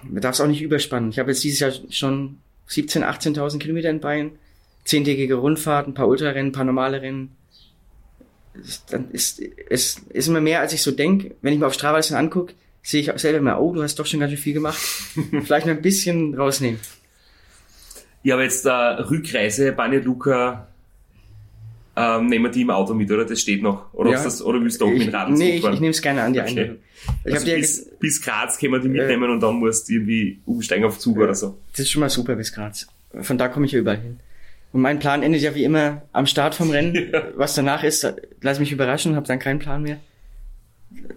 [0.04, 1.10] man darf es auch nicht überspannen.
[1.10, 2.40] Ich habe jetzt dieses Jahr schon
[2.70, 3.04] 17.000,
[3.36, 4.32] 18.000 Kilometer in Bayern,
[4.86, 7.36] zehntägige Rundfahrt, ein paar Ultrarennen, ein paar normale Rennen.
[8.90, 11.36] Dann ist es ist immer mehr, als ich so denk.
[11.42, 13.84] Wenn ich mir auf Strava das dann angucke, sehe ich auch selber immer, oh, du
[13.84, 14.80] hast doch schon ganz schön viel gemacht.
[15.44, 16.80] Vielleicht mal ein bisschen rausnehmen.
[18.24, 20.68] Ja, aber jetzt äh, Rückreise, Banja Luka,
[21.98, 23.26] ähm, nehmen wir die im Auto mit, oder?
[23.26, 23.92] Das steht noch.
[23.94, 24.24] Oder, Ja.
[24.24, 26.22] das, oder willst du auch mit Ich, dem Rad nee, ich, ich nehme es gerne
[26.22, 26.76] an, die Okay.
[27.26, 30.86] Ich also bis, bis Graz können wir die mitnehmen und dann musst du irgendwie umsteigen
[30.86, 31.58] auf Zug oder so.
[31.72, 32.88] Das ist schon mal super bis Graz.
[33.22, 34.20] Von da komme ich ja überall hin.
[34.74, 36.94] Und mein Plan endet ja wie immer am Start vom Rennen.
[37.14, 37.24] Ja.
[37.36, 38.06] Was danach ist,
[38.42, 39.98] lass mich überraschen, habe dann keinen Plan mehr.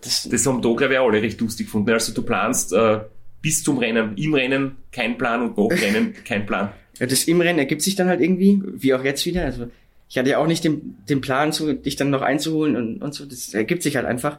[0.01, 1.91] Das, Das haben da, glaube ich, auch alle recht lustig gefunden.
[1.91, 3.01] Also du planst äh,
[3.43, 6.71] bis zum Rennen, im Rennen kein Plan und nach Rennen kein Plan.
[6.99, 9.45] ja, das im Rennen ergibt sich dann halt irgendwie, wie auch jetzt wieder.
[9.45, 9.69] Also
[10.11, 13.15] ich hatte ja auch nicht den, den Plan, so, dich dann noch einzuholen und, und
[13.15, 13.25] so.
[13.25, 14.39] Das ergibt sich halt einfach.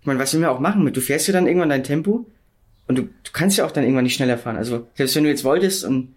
[0.00, 0.96] Ich meine, was will man auch machen mit?
[0.96, 2.26] Du fährst ja dann irgendwann dein Tempo
[2.88, 4.56] und du, du kannst ja auch dann irgendwann nicht schneller fahren.
[4.56, 6.14] Also selbst wenn du jetzt wolltest und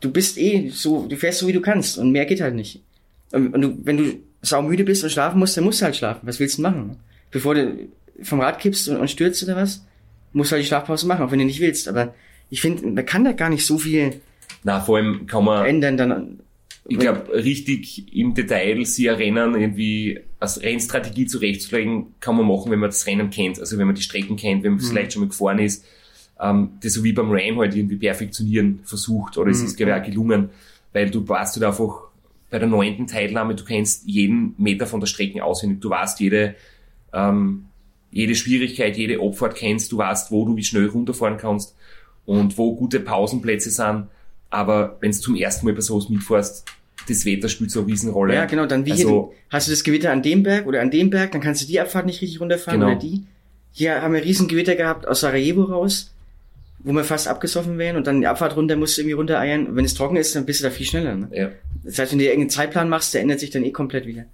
[0.00, 2.82] du bist eh so, du fährst so wie du kannst und mehr geht halt nicht.
[3.30, 6.26] Und, und du, wenn du saumüde bist und schlafen musst, dann musst du halt schlafen.
[6.26, 6.96] Was willst du machen?
[7.30, 7.88] Bevor du
[8.22, 9.84] vom Rad kippst und, und stürzt oder was,
[10.32, 11.88] musst du halt die Schlafpause machen, auch wenn du nicht willst.
[11.88, 12.14] Aber
[12.48, 14.22] ich finde, man kann da gar nicht so viel
[14.62, 16.40] Na, vor allem kann man ändern dann.
[16.86, 22.70] Ich glaube, richtig im Detail sich ein Rennen irgendwie als Rennstrategie zurechtzulegen, kann man machen,
[22.70, 23.58] wenn man das Rennen kennt.
[23.58, 25.84] Also wenn man die Strecken kennt, wenn man vielleicht schon mal gefahren ist.
[26.38, 29.38] Ähm, das so wie beim Ram halt irgendwie perfektionieren versucht.
[29.38, 30.50] Oder es ist, glaube ich, auch gelungen.
[30.92, 32.08] Weil du weißt halt einfach
[32.50, 35.80] bei der neunten Teilnahme, du kennst jeden Meter von der Strecke auswendig.
[35.80, 36.54] Du weißt jede,
[37.14, 37.64] ähm,
[38.10, 39.90] jede Schwierigkeit, jede Abfahrt kennst.
[39.90, 41.74] Du weißt, wo du wie schnell runterfahren kannst
[42.26, 44.08] und wo gute Pausenplätze sind.
[44.54, 46.64] Aber wenn du zum ersten Mal bei sowas mitfährst,
[47.08, 48.34] das Wetter spielt so eine Riesenrolle.
[48.34, 50.90] Ja, genau, dann wie hier, also, hast du das Gewitter an dem Berg oder an
[50.90, 52.92] dem Berg, dann kannst du die Abfahrt nicht richtig runterfahren Genau.
[52.92, 53.24] oder die.
[53.72, 56.12] Hier haben wir riesen Gewitter gehabt aus Sarajevo raus,
[56.78, 59.74] wo wir fast abgesoffen wären und dann die Abfahrt runter musst du irgendwie runtereiern.
[59.76, 61.14] Wenn es trocken ist, dann bist du da viel schneller.
[61.16, 61.28] Ne?
[61.32, 61.50] ja.
[61.82, 64.24] Das heißt, wenn du dir irgendeinen Zeitplan machst, der ändert sich dann eh komplett wieder.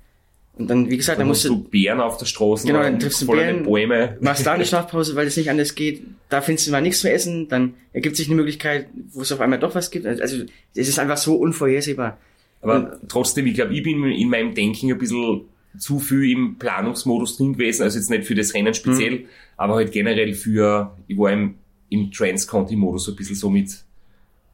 [0.61, 2.99] Und dann, wie gesagt, Dann dann musst musst du Bären auf der Straße, Genau, dann
[2.99, 4.17] triffst du Bären, Bäume.
[4.21, 6.03] machst da eine Schlafpause, weil es nicht anders geht.
[6.29, 9.41] Da findest du mal nichts zu essen, dann ergibt sich eine Möglichkeit, wo es auf
[9.41, 10.07] einmal doch was gibt.
[10.07, 12.19] Also es ist einfach so unvorhersehbar.
[12.63, 15.43] Aber trotzdem, ich glaube, ich bin in meinem Denken ein bisschen
[15.79, 17.83] zu viel im Planungsmodus drin gewesen.
[17.85, 19.25] Also jetzt nicht für das Rennen speziell, Mhm.
[19.57, 21.55] aber halt generell für, ich war im,
[21.89, 23.71] im Trans-Conti-Modus ein bisschen so mit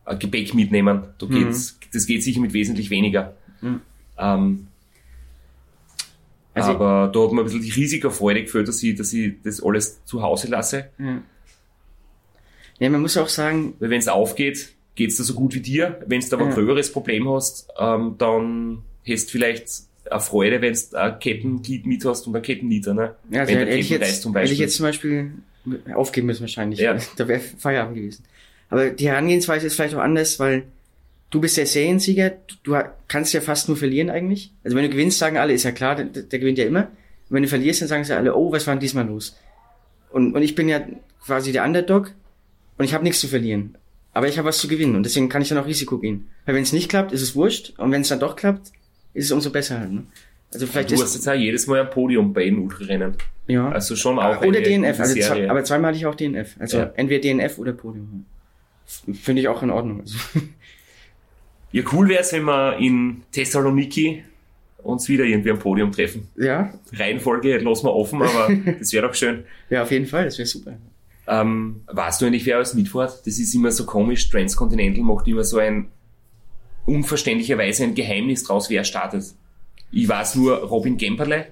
[0.07, 1.03] äh, Gepäck mitnehmen.
[1.19, 3.35] Da geht's, das geht sicher mit wesentlich weniger.
[3.61, 3.81] Mhm.
[4.19, 4.67] Ähm,
[6.63, 9.63] Also- aber da hat mir ein bisschen die Risikerfreude gefühlt, dass ich, dass ich das
[9.63, 10.89] alles zu Hause lasse.
[10.99, 11.23] Ja.
[12.79, 16.03] Ja, man muss auch sagen, Weil wenn es aufgeht, geht's dir so gut wie dir.
[16.07, 16.55] Wenn du aber ein Ja.
[16.57, 19.69] gröberes Problem hast, ähm, dann hast du vielleicht
[20.11, 23.15] eine Freude, wenn du ein Kettenglied mit hast und ein Kettennieder, ne?
[23.31, 24.65] ja, also wenn hätte der ich jetzt, zum hätte ich Beispiel.
[24.65, 25.31] jetzt zum Beispiel
[25.95, 26.79] aufgeben müssen wahrscheinlich.
[26.81, 26.97] Ja.
[27.17, 28.25] Da wäre Feierabend gewesen.
[28.69, 30.65] Aber die Herangehensweise ist vielleicht auch anders, weil
[31.37, 32.33] du bist der Seriensieger,
[32.63, 32.77] du
[33.09, 34.53] kannst ja fast nur verlieren eigentlich.
[34.65, 36.85] Also wenn du gewinnst, sagen alle, ist ja klar, der, der gewinnt ja immer.
[37.29, 39.37] Und wenn du verlierst, dann sagen sie alle, oh, was war denn diesmal los?
[40.11, 40.81] Und, und ich bin ja
[41.23, 42.13] quasi der Underdog
[42.79, 43.77] und ich habe nichts zu verlieren.
[44.15, 46.29] Aber ich habe was zu gewinnen und deswegen kann ich dann auch Risiko gehen.
[46.47, 48.73] Weil wenn es nicht klappt, ist es wurscht und wenn es dann doch klappt,
[49.13, 49.93] ist es umso besser halt.
[49.93, 50.05] Ne?
[50.55, 53.15] Also vielleicht du ist hast jetzt auch jedes Mal ein Podium bei den Ultrarennen.
[53.47, 53.69] ja.
[53.71, 56.57] Also schon auch oder DNF, also zwei, aber zweimal hatte ich auch DNF.
[56.59, 56.93] Also Ja.
[56.97, 58.25] entweder DNF oder Podium.
[59.21, 60.01] Finde ich auch in Ordnung.
[60.01, 60.17] Also,
[61.77, 64.25] Ja, cool wär's, wenn wir in Thessaloniki
[64.83, 66.29] uns wieder irgendwie am Podium treffen.
[66.37, 68.49] ja, Reihenfolge lassen wir offen, aber
[68.79, 69.45] das wäre doch schön.
[69.69, 70.75] ja, auf jeden Fall, das wäre super.
[71.29, 73.27] Ähm, weißt du eigentlich, wer alles mitfährt?
[73.27, 74.31] Das ist immer so komisch.
[74.31, 75.89] Transcontinental macht immer so ein
[76.87, 79.25] unverständlicherweise ein Geheimnis draus, wer startet.
[79.91, 81.47] Ich weiß nur Robin Gemperle,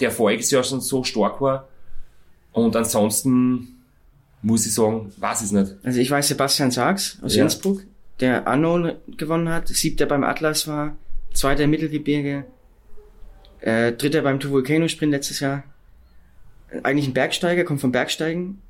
[0.00, 1.68] der voriges Jahr schon so stark war.
[2.52, 3.80] Und ansonsten
[4.42, 5.74] muss ich sagen, weiß ich es nicht.
[5.82, 7.42] Also ich weiß Sebastian Sachs aus Ja.
[7.44, 7.82] Innsbruck,
[8.20, 10.96] der Unknown gewonnen hat, siebter beim Atlas war,
[11.32, 12.44] zweiter im Mittelgebirge,
[13.60, 15.64] äh, dritter beim Volcano Sprint letztes Jahr.
[16.82, 18.62] Eigentlich ein Bergsteiger, kommt vom Bergsteigen,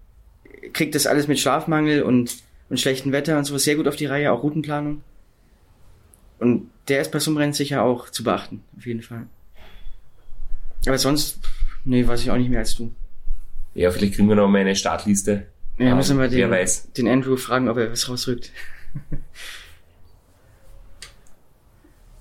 [0.73, 2.37] kriegt das alles mit Schlafmangel und,
[2.69, 5.03] und schlechtem Wetter und sowas sehr gut auf die Reihe, auch Routenplanung.
[6.39, 9.27] Und der ist bei so einem Rennen sicher auch zu beachten, auf jeden Fall.
[10.87, 11.39] Aber sonst,
[11.85, 12.93] nee, weiß ich auch nicht mehr als du.
[13.75, 15.47] Ja, vielleicht kriegen wir noch mal eine Startliste.
[15.79, 16.93] Ja, müssen wir wer den, weiß.
[16.93, 18.51] den Andrew fragen, ob er was rausrückt.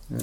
[0.09, 0.17] Ja.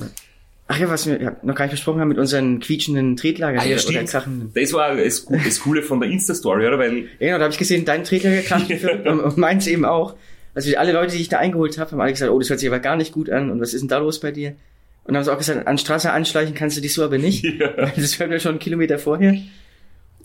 [0.70, 3.64] Ach ja, was wir ja, noch gar nicht besprochen haben mit unseren quietschenden Tretlager Ah,
[3.64, 4.52] ja, oder krachenden.
[4.54, 6.78] Das war das, das Coole von der Insta-Story, oder?
[6.78, 10.14] Weil Ja, genau, da habe ich gesehen, dein Tretlager kracht und, und meins eben auch.
[10.54, 12.68] Also alle Leute, die ich da eingeholt habe, haben alle gesagt, oh, das hört sich
[12.68, 14.56] aber gar nicht gut an und was ist denn da los bei dir?
[15.04, 17.44] Und dann haben sie auch gesagt, an Straße anschleichen kannst du dich so aber nicht.
[17.58, 17.90] Ja.
[17.96, 19.38] Das hört mir schon einen Kilometer vorher.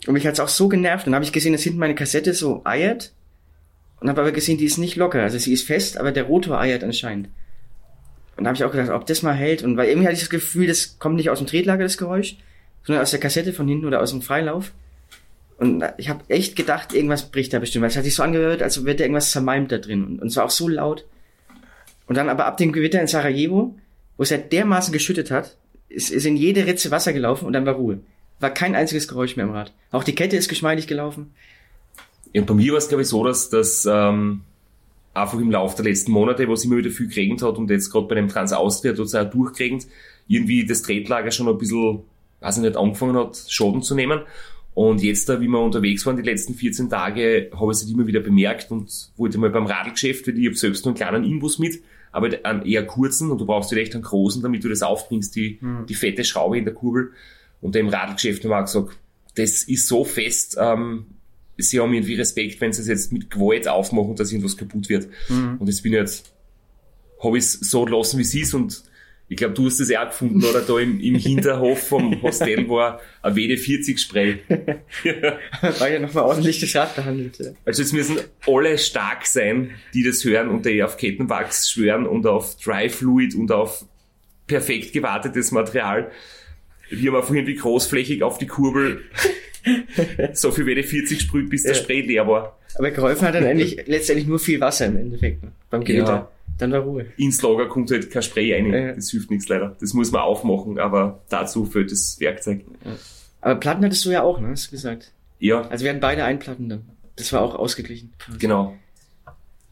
[0.06, 1.06] Und mich hat's auch so genervt.
[1.06, 3.12] Und dann habe ich gesehen, dass hinten meine Kassette so eiert.
[4.04, 5.22] Und habe aber gesehen, die ist nicht locker.
[5.22, 7.30] Also sie ist fest, aber der Rotor eiert anscheinend.
[8.36, 9.62] Und da habe ich auch gedacht, ob das mal hält.
[9.62, 12.36] Und weil irgendwie hatte ich das Gefühl, das kommt nicht aus dem Tretlager, das Geräusch,
[12.82, 14.72] sondern aus der Kassette von hinten oder aus dem Freilauf.
[15.56, 17.80] Und ich habe echt gedacht, irgendwas bricht da bestimmt.
[17.80, 20.04] Weil es hat sich so angehört, als wird da irgendwas zermalmt da drin.
[20.04, 21.06] Und, und es war auch so laut.
[22.06, 23.74] Und dann aber ab dem Gewitter in Sarajevo,
[24.18, 25.56] wo es ja dermaßen geschüttet hat,
[25.88, 28.00] ist, ist in jede Ritze Wasser gelaufen und dann war Ruhe.
[28.38, 29.72] War kein einziges Geräusch mehr im Rad.
[29.92, 31.32] Auch die Kette ist geschmeidig gelaufen.
[32.34, 34.42] Ja, und bei mir war es, glaube ich, so, dass das ähm,
[35.14, 37.90] einfach im Laufe der letzten Monate, wo es immer wieder viel geregnet hat und jetzt
[37.90, 39.86] gerade bei dem Trans-Austria auch durchgeregnet,
[40.26, 42.00] irgendwie das Tretlager schon ein bisschen,
[42.40, 44.20] weiß ich nicht, angefangen hat, Schaden zu nehmen.
[44.74, 47.94] Und jetzt, da, wie wir unterwegs waren, die letzten 14 Tage, habe ich es halt
[47.94, 51.24] immer wieder bemerkt und wollte mal beim Radlgeschäft, weil ich habe selbst nur einen kleinen
[51.24, 51.80] Inbus mit,
[52.10, 55.60] aber einen eher kurzen und du brauchst echt einen großen, damit du das aufbringst, die,
[55.88, 57.12] die fette Schraube in der Kurbel.
[57.60, 58.96] Und da im Radlgeschäft haben wir auch gesagt,
[59.36, 61.06] das ist so fest, ähm,
[61.56, 65.08] sie haben irgendwie Respekt, wenn sie es jetzt mit Gewalt aufmachen, dass irgendwas kaputt wird.
[65.28, 66.32] Und jetzt bin ich jetzt,
[67.22, 68.84] habe ich es so lassen, wie es ist und
[69.26, 70.60] ich glaube, du hast es auch gefunden, oder?
[70.60, 74.38] Da im, im Hinterhof vom Hostel war ein WD-40-Spray.
[75.78, 77.38] War ja nochmal ordentlich Rad behandelt.
[77.38, 77.52] Ja.
[77.64, 82.26] Also jetzt müssen alle stark sein, die das hören und die auf Kettenwachs schwören und
[82.26, 83.86] auf Dry Fluid und auf
[84.46, 86.10] perfekt gewartetes Material.
[86.90, 89.04] Wir haben einfach irgendwie großflächig auf die Kurbel
[90.34, 91.78] so viel WD-40 sprüht, bis der Ja.
[91.82, 92.58] Spray leer war.
[92.76, 95.42] Aber geholfen hat dann endlich, letztendlich nur viel Wasser im Endeffekt.
[95.42, 95.52] Ne?
[95.70, 96.06] Beim Gewitter.
[96.14, 96.30] Ja.
[96.58, 97.06] Dann war Ruhe.
[97.16, 98.72] Ins Lager kommt halt kein Spray rein.
[98.72, 98.92] Ja.
[98.92, 99.76] Das hilft nichts leider.
[99.80, 102.60] Das muss man aufmachen, aber dazu fehlt das Werkzeug.
[103.40, 104.48] Aber Platten hattest du ja auch, ne?
[104.48, 105.10] Hast du gesagt.
[105.40, 106.82] Ja, Also wir hatten beide Einplatten dann.
[107.16, 108.12] Das war auch ausgeglichen.
[108.38, 108.76] genau.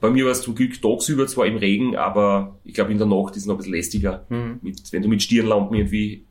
[0.00, 3.06] Bei mir war es zum Glück tagsüber zwar im Regen, aber ich glaube in der
[3.06, 4.58] Nacht ist es noch ein bisschen lästiger, Mhm.
[4.60, 6.24] mit, wenn du mit Stirnlampen irgendwie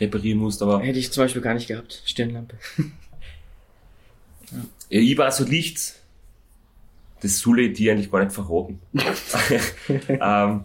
[0.00, 0.62] reparieren musst.
[0.62, 2.02] Aber Hätte ich zum Beispiel gar nicht gehabt.
[2.06, 2.56] Stirnlampe.
[4.88, 5.94] ich war so Licht,
[7.20, 8.78] das soll ich dir eigentlich gar nicht verraten.
[10.08, 10.64] ähm,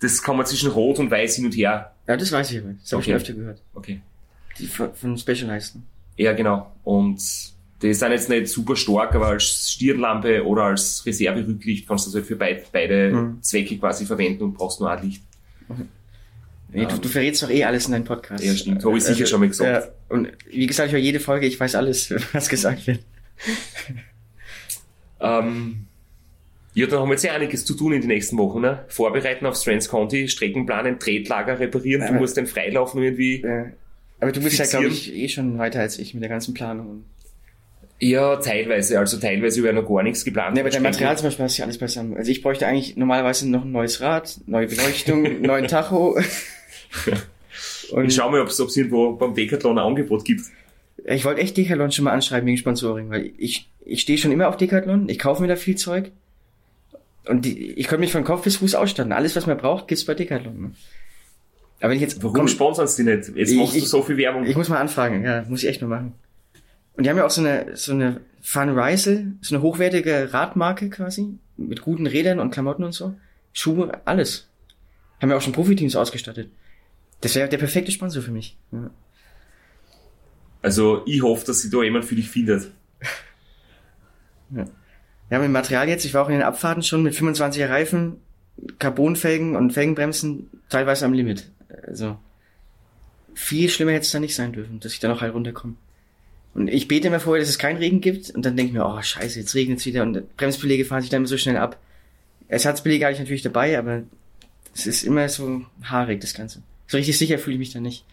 [0.00, 1.92] das kann man zwischen Rot und Weiß hin und her.
[2.06, 2.74] Ja, das weiß ich aber.
[2.80, 3.10] Das habe ich Okay.
[3.10, 3.62] schon öfter gehört.
[3.74, 4.00] Okay.
[4.58, 5.76] Die von, Specialized.
[6.16, 6.72] Ja, genau.
[6.84, 7.20] Und
[7.82, 12.14] die sind jetzt nicht super stark, aber als Stirnlampe oder als Reserverücklicht kannst du das
[12.16, 13.42] halt für beid, beide Mhm.
[13.42, 15.22] Zwecke quasi verwenden und brauchst nur ein Licht.
[16.72, 18.42] Nee, du, du verrätst doch eh alles in deinem Podcast.
[18.42, 18.84] Ja, stimmt.
[18.84, 19.86] Habe ich sicher schon mal gesagt.
[19.86, 23.00] Ja, und wie gesagt, ich höre jede Folge, ich weiß alles, was gesagt wird.
[25.20, 25.86] Ähm,
[26.74, 28.60] ja, dann haben wir jetzt ja einiges zu tun in den nächsten Wochen.
[28.60, 28.84] Ne?
[28.88, 32.02] Vorbereiten auf Strands County, Strecken planen, Tretlager reparieren.
[32.06, 32.18] Du Ja.
[32.20, 33.40] musst den Freilaufen irgendwie.
[33.42, 33.66] Ja.
[34.20, 34.86] Aber du bist ja, Fixieren.
[34.86, 37.04] glaube ich, eh schon weiter als ich mit der ganzen Planung.
[38.00, 38.98] Ja, teilweise.
[38.98, 40.54] Also teilweise wäre noch gar nichts geplant.
[40.56, 42.16] Ne, aber dein Material zum Beispiel hast du ja alles beisammen.
[42.16, 46.18] Also ich bräuchte eigentlich normalerweise noch ein neues Rad, neue Beleuchtung, neuen Tacho.
[47.92, 50.42] Und Ich schau mal, ob es irgendwo beim Decathlon ein Angebot gibt.
[51.04, 54.48] Ich wollte echt Decathlon schon mal anschreiben wegen Sponsoring, weil ich, ich stehe schon immer
[54.48, 56.10] auf Decathlon, ich kaufe mir da viel Zeug.
[57.26, 59.12] Und die, ich könnte mich von Kopf bis Fuß ausstatten.
[59.12, 60.60] Alles, was man braucht, gibt's bei Decathlon.
[60.60, 60.70] Ne?
[61.80, 62.22] Aber wenn ich jetzt...
[62.22, 63.28] Warum komm, sponsern sie die nicht?
[63.34, 64.44] Jetzt Ich- machst du ich- so viel Werbung.
[64.44, 66.12] Ich muss mal anfragen, ja, muss ich echt mal machen.
[66.96, 70.90] Und die haben ja auch so eine, so eine Fun Risel, so eine hochwertige Radmarke
[70.90, 73.14] quasi, mit guten Rädern und Klamotten und so.
[73.52, 74.48] Schuhe, alles.
[75.20, 76.50] Haben ja auch schon Profiteams ausgestattet.
[77.22, 78.56] Das wäre der perfekte Sponsor für mich.
[78.70, 78.90] Ja.
[80.64, 82.70] Also ich hoffe, dass sich da jemand für dich findet.
[84.50, 84.64] Ja,
[85.28, 88.16] mit dem Material jetzt, ich war auch in den Abfahrten schon mit 25er Reifen,
[88.78, 91.50] Carbonfelgen und Felgenbremsen teilweise am Limit.
[91.86, 92.16] Also
[93.34, 95.74] viel schlimmer hätte es da nicht sein dürfen, dass ich da noch halt runterkomme.
[96.54, 98.86] Und ich bete immer vorher, dass es keinen Regen gibt und dann denke ich mir,
[98.86, 101.78] oh scheiße, jetzt regnet es wieder und Bremsbeläge fahren sich dann immer so schnell ab.
[102.48, 104.04] Ersatzbeläge habe ich natürlich dabei, aber
[104.74, 106.62] es ist immer so haarig, das Ganze.
[106.86, 108.06] So richtig sicher fühle ich mich da nicht.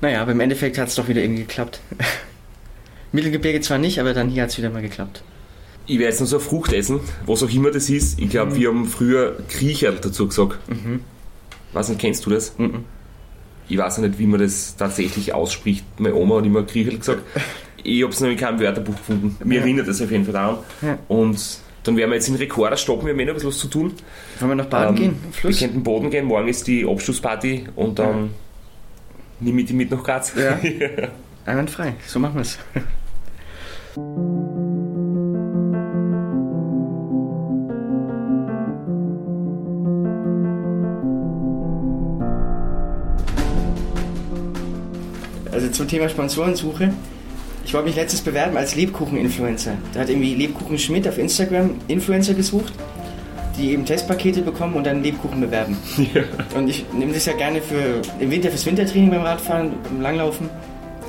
[0.00, 1.80] Naja, aber im Endeffekt hat es doch wieder irgendwie geklappt.
[3.12, 5.22] Mittelgebirge zwar nicht, aber dann hier hat es wieder mal geklappt.
[5.86, 8.20] Ich werde jetzt noch so eine Frucht essen, was auch immer das ist.
[8.20, 10.58] Ich glaube, wir haben früher Kriecherl dazu gesagt.
[11.72, 12.54] Was nicht, kennst du das?
[12.58, 12.84] Mhm.
[13.68, 15.84] Ich weiß ja nicht, wie man das tatsächlich ausspricht.
[15.98, 17.22] Meine Oma hat immer Kriecherl gesagt.
[17.88, 19.36] Ich habe es noch in keinem Wörterbuch gefunden.
[19.44, 19.60] Mir Ja.
[19.60, 20.56] erinnert das auf jeden Fall daran.
[20.82, 20.98] Ja.
[21.06, 21.38] Und
[21.84, 23.68] dann werden wir jetzt in Rekorder stoppen, wir haben eh noch ein bisschen was zu
[23.68, 23.92] tun.
[24.40, 25.16] Wollen wir noch baden Ähm, gehen?
[25.24, 25.60] Am Fluss?
[25.60, 28.30] Wir könnten Boden gehen, morgen ist die Abschlussparty und dann
[29.40, 30.32] nehme ich die mit nach Graz.
[30.34, 30.58] Ja.
[31.46, 31.94] Einwandfrei.
[32.06, 32.58] So machen wir's.
[45.52, 46.92] Also zum Thema Sponsorensuche.
[47.64, 49.72] Ich wollte mich letztens bewerben als Lebkuchen-Influencer.
[49.92, 52.72] Da hat irgendwie Lebkuchen Schmidt auf Instagram Influencer gesucht,
[53.58, 55.76] die eben Testpakete bekommen und dann Lebkuchen bewerben.
[56.56, 60.48] Und ich nehme das ja gerne für im Winter fürs Wintertraining beim Radfahren, beim Langlaufen.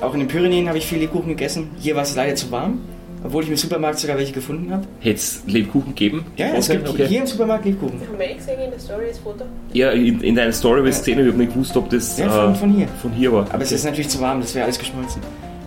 [0.01, 1.69] Auch in den Pyrenäen habe ich viel Lebkuchen gegessen.
[1.79, 2.81] Hier war es leider zu warm,
[3.23, 4.83] obwohl ich im Supermarkt sogar welche gefunden habe.
[4.99, 6.25] Hätte es Lebkuchen geben?
[6.37, 7.07] Ja, es gibt okay.
[7.07, 7.99] hier im Supermarkt Lebkuchen.
[8.07, 9.45] Haben wir eh gesehen in der Story das Foto?
[9.73, 12.29] Ja, in, in deiner Story habe ich gesehen, ich habe nicht gewusst, ob das Ja,
[12.29, 12.87] von- äh, von hier.
[13.01, 13.47] von hier war.
[13.51, 15.21] Aber es ist natürlich zu warm, das wäre alles geschmolzen.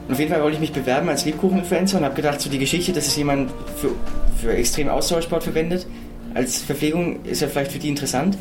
[0.07, 2.59] Und auf jeden Fall wollte ich mich bewerben als Lebkuchen-Influencer und habe gedacht, so die
[2.59, 3.91] Geschichte, dass es jemand für,
[4.41, 5.87] für extrem Ausdauersport verwendet,
[6.35, 8.37] als Verpflegung ist ja vielleicht für die interessant.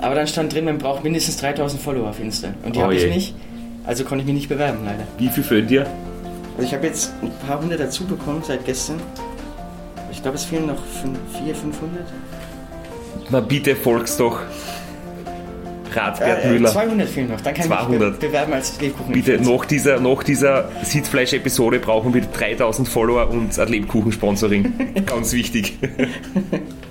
[0.00, 2.48] Aber dann stand drin, man braucht mindestens 3000 Follower auf Insta.
[2.64, 3.34] Und die Oh habe ich nicht.
[3.84, 5.04] Also konnte ich mich nicht bewerben, leider.
[5.18, 5.86] Wie viel fehlen dir?
[6.56, 9.00] Also ich habe jetzt ein paar hundert dazu bekommen seit gestern.
[10.10, 10.82] Ich glaube, es fehlen noch
[11.32, 12.04] 400, 500.
[13.30, 14.40] Na bitte folgst doch
[15.92, 16.70] Radbert Äh, äh, Müller.
[16.70, 17.40] 200 fehlen noch.
[17.40, 18.20] Dann kann ich mich 200.
[18.20, 19.12] be bewerben als Lebkuchen.
[19.12, 25.04] Bitte, nach dieser, nach dieser Sitzfleisch-Episode brauchen wir 3000 Follower und ein Lebkuchen-Sponsoring.
[25.06, 25.78] Ganz wichtig.